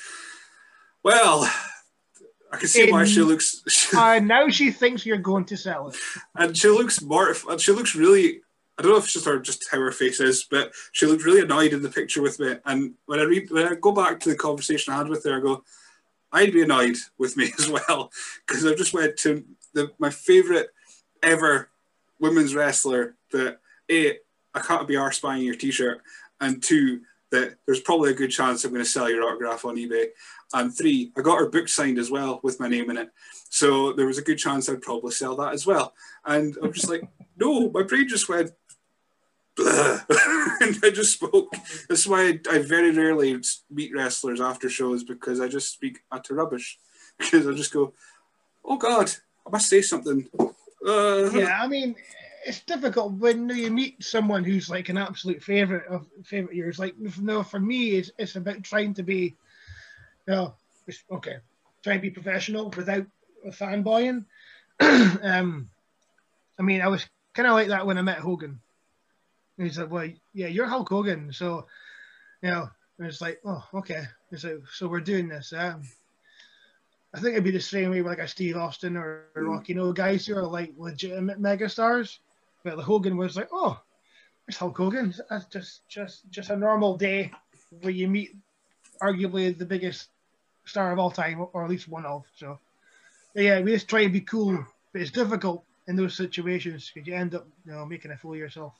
[1.03, 1.49] "Well."
[2.51, 3.93] I can see in, why she looks.
[3.95, 5.95] uh, now she thinks you're going to sell it,
[6.33, 7.61] and she looks mortified.
[7.61, 8.41] She looks really
[8.79, 11.25] I don't know if it's just her just how her face is, but she looked
[11.25, 12.55] really annoyed in the picture with me.
[12.65, 15.35] And when I read when I go back to the conversation I had with her,
[15.35, 15.65] I go,
[16.31, 18.09] I'd be annoyed with me as well
[18.47, 19.43] because I just went to
[19.73, 20.69] the my favorite
[21.21, 21.67] ever
[22.21, 23.59] women's wrestler that
[23.91, 24.17] a
[24.55, 26.01] I can't be arse buying your t-shirt,
[26.39, 27.01] and two
[27.31, 30.07] that there's probably a good chance I'm going to sell your autograph on eBay,
[30.53, 33.09] and three I got her book signed as well with my name in it,
[33.49, 35.93] so there was a good chance I'd probably sell that as well.
[36.25, 37.03] And I'm just like,
[37.37, 38.51] no, my brain just went
[39.59, 41.53] and I just spoke.
[41.89, 43.37] That's why I, I, very rarely
[43.69, 46.77] meet wrestlers after shows because I just speak utter rubbish.
[47.19, 47.91] Because I just go,
[48.63, 49.11] "Oh God,
[49.45, 51.93] I must say something." Uh, yeah, I mean,
[52.49, 56.79] it's difficult when you meet someone who's like an absolute favorite of favorite yours.
[56.79, 59.35] Like, no, for me, it's it's about trying to be,
[60.27, 60.55] you know,
[61.11, 61.37] okay,
[61.83, 63.05] trying to be professional without
[63.49, 64.25] fanboying.
[64.79, 65.69] um,
[66.57, 68.59] I mean, I was kind of like that when I met Hogan
[69.57, 71.31] and he's like, well, yeah, you're Hulk Hogan.
[71.31, 71.67] So,
[72.41, 74.05] you know, it's like, oh, okay.
[74.31, 75.53] It's like, so we're doing this.
[75.55, 75.83] Um,
[77.13, 79.47] I think it'd be the same way with like a Steve Austin or mm.
[79.47, 82.17] Rocky, you know, guys who are like legitimate megastars.
[82.63, 83.79] But the Hogan was like, oh,
[84.47, 85.13] it's Hulk Hogan.
[85.29, 87.31] That's just, just, just a normal day
[87.81, 88.35] where you meet
[89.01, 90.09] arguably the biggest
[90.65, 92.25] star of all time, or at least one of.
[92.35, 92.59] So,
[93.35, 97.15] yeah, we just try to be cool, but it's difficult in those situations because you
[97.15, 98.73] end up, you know, making a fool of yourself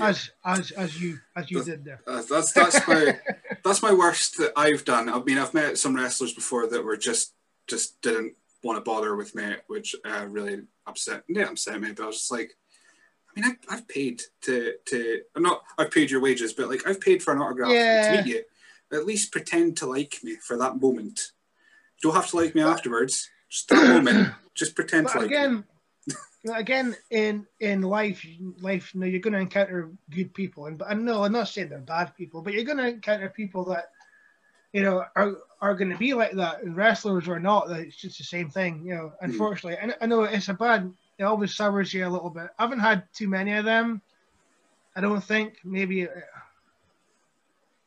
[0.00, 2.00] as as as you as you that's, did there.
[2.06, 3.18] That's that's my
[3.64, 5.08] that's my worst that I've done.
[5.08, 7.34] I mean, I've met some wrestlers before that were just
[7.66, 11.92] just didn't want to bother with me, which uh, really upset yeah upset me.
[11.92, 12.56] But I was just like,
[13.36, 16.86] I mean, I, have paid to to I'm not I've paid your wages, but like
[16.86, 18.16] I've paid for an autograph yeah.
[18.16, 18.42] to meet you.
[18.92, 21.32] At least pretend to like me for that moment.
[22.02, 23.28] You don't have to like me afterwards.
[23.48, 24.32] Just that moment.
[24.54, 25.64] Just pretend to like again,
[26.44, 28.24] me again in in life
[28.60, 31.48] life you know you're going to encounter good people and but I know I'm not
[31.48, 33.90] saying they're bad people but you're going to encounter people that
[34.72, 37.96] you know are are going to be like that and wrestlers or not that it's
[37.96, 39.24] just the same thing you know hmm.
[39.24, 42.62] unfortunately and I know it's a bad it always sours you a little bit I
[42.62, 44.02] haven't had too many of them
[44.96, 46.10] I don't think maybe uh,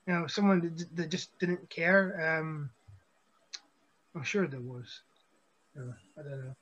[0.06, 2.70] you know someone that, just didn't care um
[4.16, 5.02] I'm sure there was
[5.78, 6.56] uh, I don't know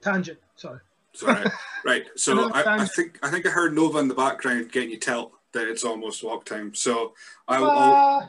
[0.00, 0.38] tangent.
[0.56, 0.80] Sorry.
[1.12, 1.50] Sorry.
[1.84, 2.06] right.
[2.16, 5.32] So I, I, think I think I heard Nova in the background getting you tell
[5.52, 6.74] that it's almost walk time.
[6.74, 7.14] So
[7.48, 8.26] I, uh,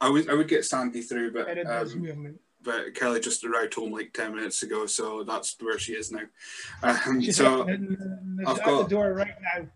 [0.00, 4.12] I would I would get Sandy through, but um, but Kelly just arrived home like
[4.12, 6.22] ten minutes ago, so that's where she is now.
[6.82, 7.68] Um, so
[8.46, 9.66] I've got the door right now.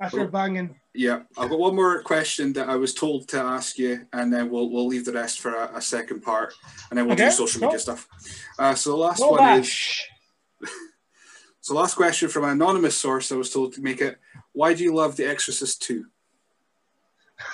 [0.00, 0.26] After Oh.
[0.28, 0.78] banging.
[0.94, 4.48] Yeah, I've got one more question that I was told to ask you, and then
[4.48, 6.54] we'll we'll leave the rest for a, a second part,
[6.90, 8.06] and then we'll do social media stuff.
[8.58, 10.02] Uh, so the last one is
[11.60, 13.32] so last question from an anonymous source.
[13.32, 14.18] I was told to make it.
[14.52, 16.06] Why do you love The Exorcist Two?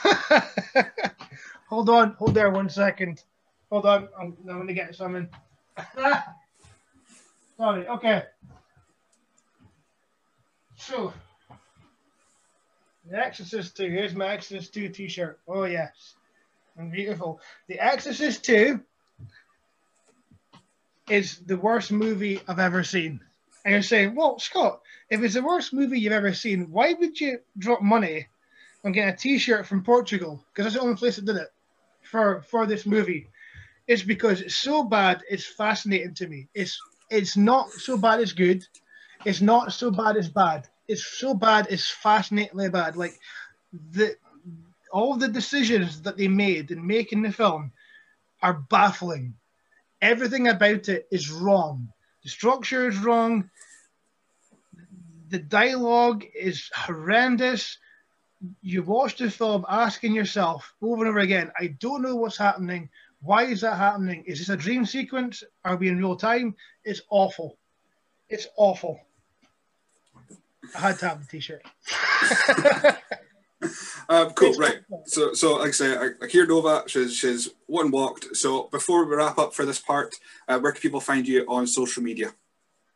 [1.68, 3.22] hold on, hold there one second.
[3.74, 5.28] Hold on, I'm, I'm gonna get something.
[7.56, 8.22] Sorry, okay.
[10.76, 11.12] So,
[13.10, 13.90] The Exorcist 2.
[13.90, 15.40] Here's my Exorcist 2 t shirt.
[15.48, 16.14] Oh, yes.
[16.76, 17.40] And beautiful.
[17.66, 18.80] The Exorcist 2
[21.10, 23.18] is the worst movie I've ever seen.
[23.64, 27.20] And you're saying, well, Scott, if it's the worst movie you've ever seen, why would
[27.20, 28.28] you drop money
[28.84, 30.44] on getting a t shirt from Portugal?
[30.52, 31.52] Because that's the only place that did it
[32.04, 33.30] for, for this movie.
[33.86, 36.48] It's because it's so bad, it's fascinating to me.
[36.54, 36.80] It's
[37.10, 38.66] it's not so bad it's good.
[39.24, 40.68] It's not so bad it's bad.
[40.88, 42.96] It's so bad it's fascinatingly bad.
[42.96, 43.18] Like
[43.92, 44.16] the
[44.92, 47.72] all the decisions that they made in making the film
[48.42, 49.34] are baffling.
[50.00, 51.88] Everything about it is wrong.
[52.22, 53.50] The structure is wrong.
[55.28, 57.78] The dialogue is horrendous.
[58.62, 62.90] You watch the film asking yourself over and over again, I don't know what's happening.
[63.24, 64.22] Why is that happening?
[64.26, 65.42] Is this a dream sequence?
[65.64, 66.54] Are we in real time?
[66.84, 67.56] It's awful.
[68.28, 69.00] It's awful.
[70.76, 71.62] I had to have the t-shirt.
[74.10, 74.80] Um, cool, It's right.
[74.90, 75.02] awful.
[75.06, 75.96] So, so like I say,
[76.28, 76.82] hear Nova.
[76.86, 78.36] She's she's one walked.
[78.36, 80.14] So before we wrap up for this part,
[80.48, 82.34] uh, where can people find you on social media?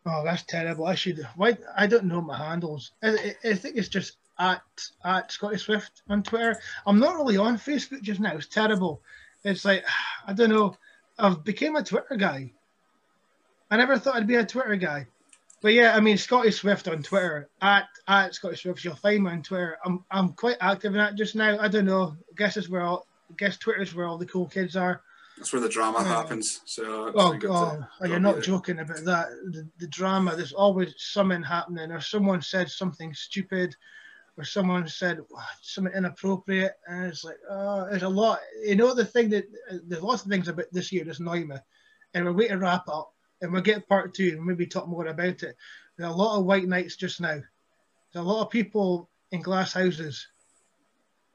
[0.04, 0.86] Oh, that's terrible.
[0.86, 1.26] I should.
[1.36, 1.56] Why?
[1.74, 2.92] I don't know my handles.
[3.02, 4.60] I, I, I think it's just at
[5.04, 6.60] at Scotty Swift on Twitter.
[6.86, 8.36] I'm not really on Facebook just now.
[8.36, 9.00] It's terrible.
[9.44, 9.84] It's like
[10.26, 10.76] I don't know.
[11.18, 12.52] I've became a Twitter guy.
[13.70, 15.06] I never thought I'd be a Twitter guy.
[15.60, 18.84] But yeah, I mean Scotty Swift on Twitter at at Scotty Swift.
[18.84, 19.76] You'll find me on Twitter.
[19.84, 21.58] I'm I'm quite active in that just now.
[21.58, 22.16] I don't know.
[22.30, 25.02] I guess it's where all, I guess Twitter's where all the cool kids are.
[25.36, 26.04] That's where the drama Oh.
[26.04, 26.60] happens.
[26.64, 27.86] So Oh, God.
[28.02, 29.28] to you're not joking about that.
[29.52, 33.76] The, the drama, there's always something happening, or someone said something stupid,
[34.38, 35.18] or someone said
[35.62, 38.38] something inappropriate, and it's like, oh, there's a lot.
[38.64, 39.44] You know, the thing that
[39.84, 41.56] there's lots of things about this year that annoy me,
[42.14, 43.12] and we're waiting to wrap up,
[43.42, 45.56] and we'll get part two and maybe talk more about it.
[45.96, 47.40] There's a lot of white knights just now.
[48.12, 50.28] There's a lot of people in glass houses.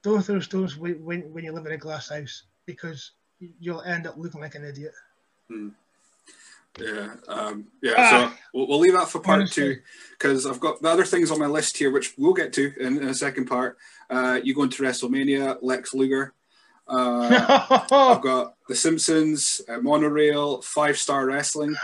[0.01, 3.11] Don't throw stones when, when, when you live in a glass house because
[3.59, 4.93] you'll end up looking like an idiot.
[5.49, 5.69] Hmm.
[6.79, 7.93] Yeah, um, yeah.
[7.97, 8.09] Ah.
[8.09, 9.75] so we'll, we'll leave that for part Honestly.
[9.75, 9.81] two
[10.11, 12.97] because I've got the other things on my list here, which we'll get to in,
[12.97, 13.77] in a second part.
[14.09, 16.33] Uh, you go into WrestleMania, Lex Luger.
[16.87, 21.75] Uh, I've got The Simpsons, uh, Monorail, Five Star Wrestling.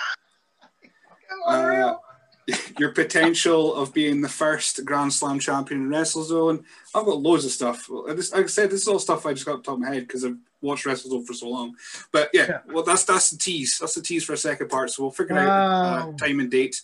[1.46, 1.96] Uh,
[2.80, 6.64] your potential of being the first Grand Slam champion in WrestleZone.
[6.96, 7.90] I've got loads of stuff.
[7.92, 10.08] I like I said, this is all stuff I just got top of my head
[10.08, 11.76] because I've watched WrestleZone for so long.
[12.12, 12.60] But yeah, Yeah.
[12.74, 13.78] well, that's that's the tease.
[13.80, 14.90] That's the tease for a second part.
[14.92, 16.82] So we'll figure out uh, time and date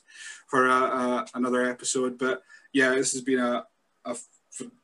[0.47, 2.17] for uh, uh, another episode.
[2.17, 2.43] But
[2.73, 3.65] yeah, this has been a,
[4.05, 4.23] a f-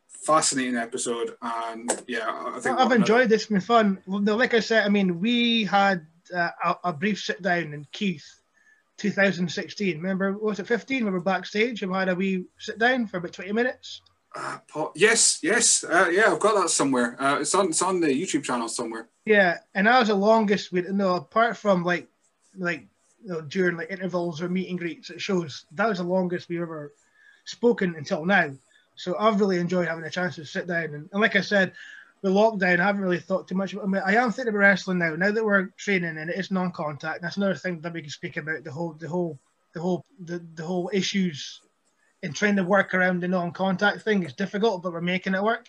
[0.08, 3.42] fascinating episode, and yeah, I think I've enjoyed this.
[3.44, 4.00] It's been fun.
[4.06, 6.06] Well, no, Like I said, I mean, we had
[6.36, 8.26] uh, a, a brief sit down in Keith,
[8.98, 9.98] 2016.
[9.98, 11.06] Remember, was it 15?
[11.06, 14.02] We were backstage and we had a wee sit down for about 20 minutes.
[14.34, 14.58] Uh,
[14.96, 17.22] yes, yes, uh, yeah, I've got that somewhere.
[17.22, 19.10] Uh, it's on it's on the YouTube channel somewhere.
[19.26, 22.08] Yeah, and that was the longest we no apart from like
[22.58, 22.88] like
[23.24, 25.66] you know, during like intervals or meet and greets at shows.
[25.74, 26.94] That was the longest we've ever
[27.46, 28.52] spoken until now.
[28.96, 31.74] So I've really enjoyed having a chance to sit down and, and like I said,
[32.22, 33.86] with lockdown, I haven't really thought too much about.
[33.86, 35.16] I, mean, I am thinking about wrestling now.
[35.16, 38.38] Now that we're training and it is non-contact, that's another thing that we can speak
[38.38, 38.64] about.
[38.64, 39.40] The whole, the whole,
[39.74, 41.62] the whole, the, the whole issues
[42.24, 45.68] in trying to work around the non-contact thing is difficult, but we're making it work.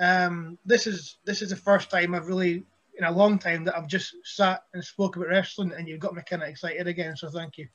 [0.00, 2.64] Um, this is this is the first time I've really
[2.98, 6.14] in a long time that I've just sat and spoke about wrestling, and you've got
[6.14, 7.16] me kind of excited again.
[7.16, 7.68] So thank you.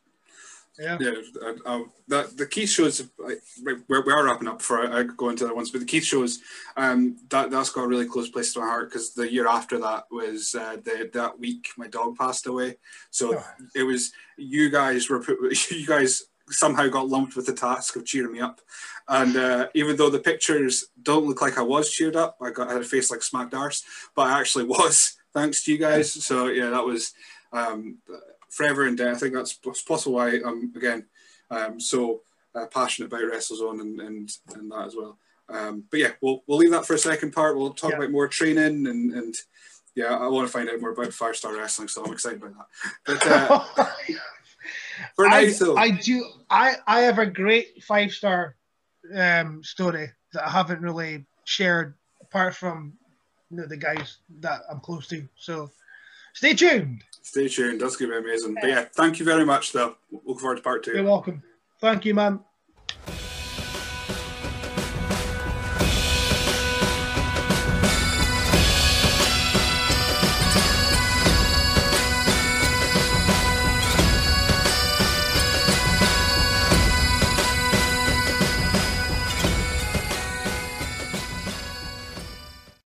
[0.79, 0.97] Yeah.
[0.99, 1.11] Yeah,
[1.41, 3.01] uh, uh, the the Keith shows.
[3.17, 6.03] like, We're, we are wrapping up before I go into the ones, but the Keith
[6.03, 6.39] shows
[6.75, 9.79] um, that that's got a really close place to my heart because the year after
[9.79, 12.77] that was uh, the that week my dog passed away.
[13.09, 13.43] So Oh.
[13.73, 15.37] it was you guys were put,
[15.71, 18.61] you guys somehow got lumped with the task of cheering me up,
[19.07, 22.69] and uh, even though the pictures don't look like I was cheered up, I got
[22.69, 23.83] I had a face like smacked arse,
[24.15, 26.11] but I actually was thanks to you guys.
[26.11, 27.13] So yeah, that was.
[27.53, 27.99] Um,
[28.49, 29.09] forever and day.
[29.09, 31.05] I think that's possible why I'm again
[31.51, 32.21] um, so
[32.55, 35.17] uh, passionate about WrestleZone and, and and that as well.
[35.49, 37.57] Um, but yeah, we'll we'll leave that for a second part.
[37.57, 37.97] We'll talk Yeah.
[37.97, 39.35] about more training and and
[39.95, 42.55] yeah, I want to find out more about Five Star Wrestling, so I'm excited about
[42.57, 42.65] that.
[43.05, 43.85] But uh,
[45.15, 46.25] for I, though, I do.
[46.49, 48.55] I I have a great five star
[49.15, 52.93] um, story that I haven't really shared apart from
[53.49, 55.27] you know, the guys that I'm close to.
[55.37, 55.71] So
[56.33, 57.03] stay tuned.
[57.21, 57.81] Stay tuned.
[57.81, 58.55] That's going to be amazing.
[58.55, 59.95] But yeah, thank you very much, though.
[60.25, 60.93] Look forward to part two.
[60.93, 61.43] You're welcome.
[61.79, 62.39] Thank you, man.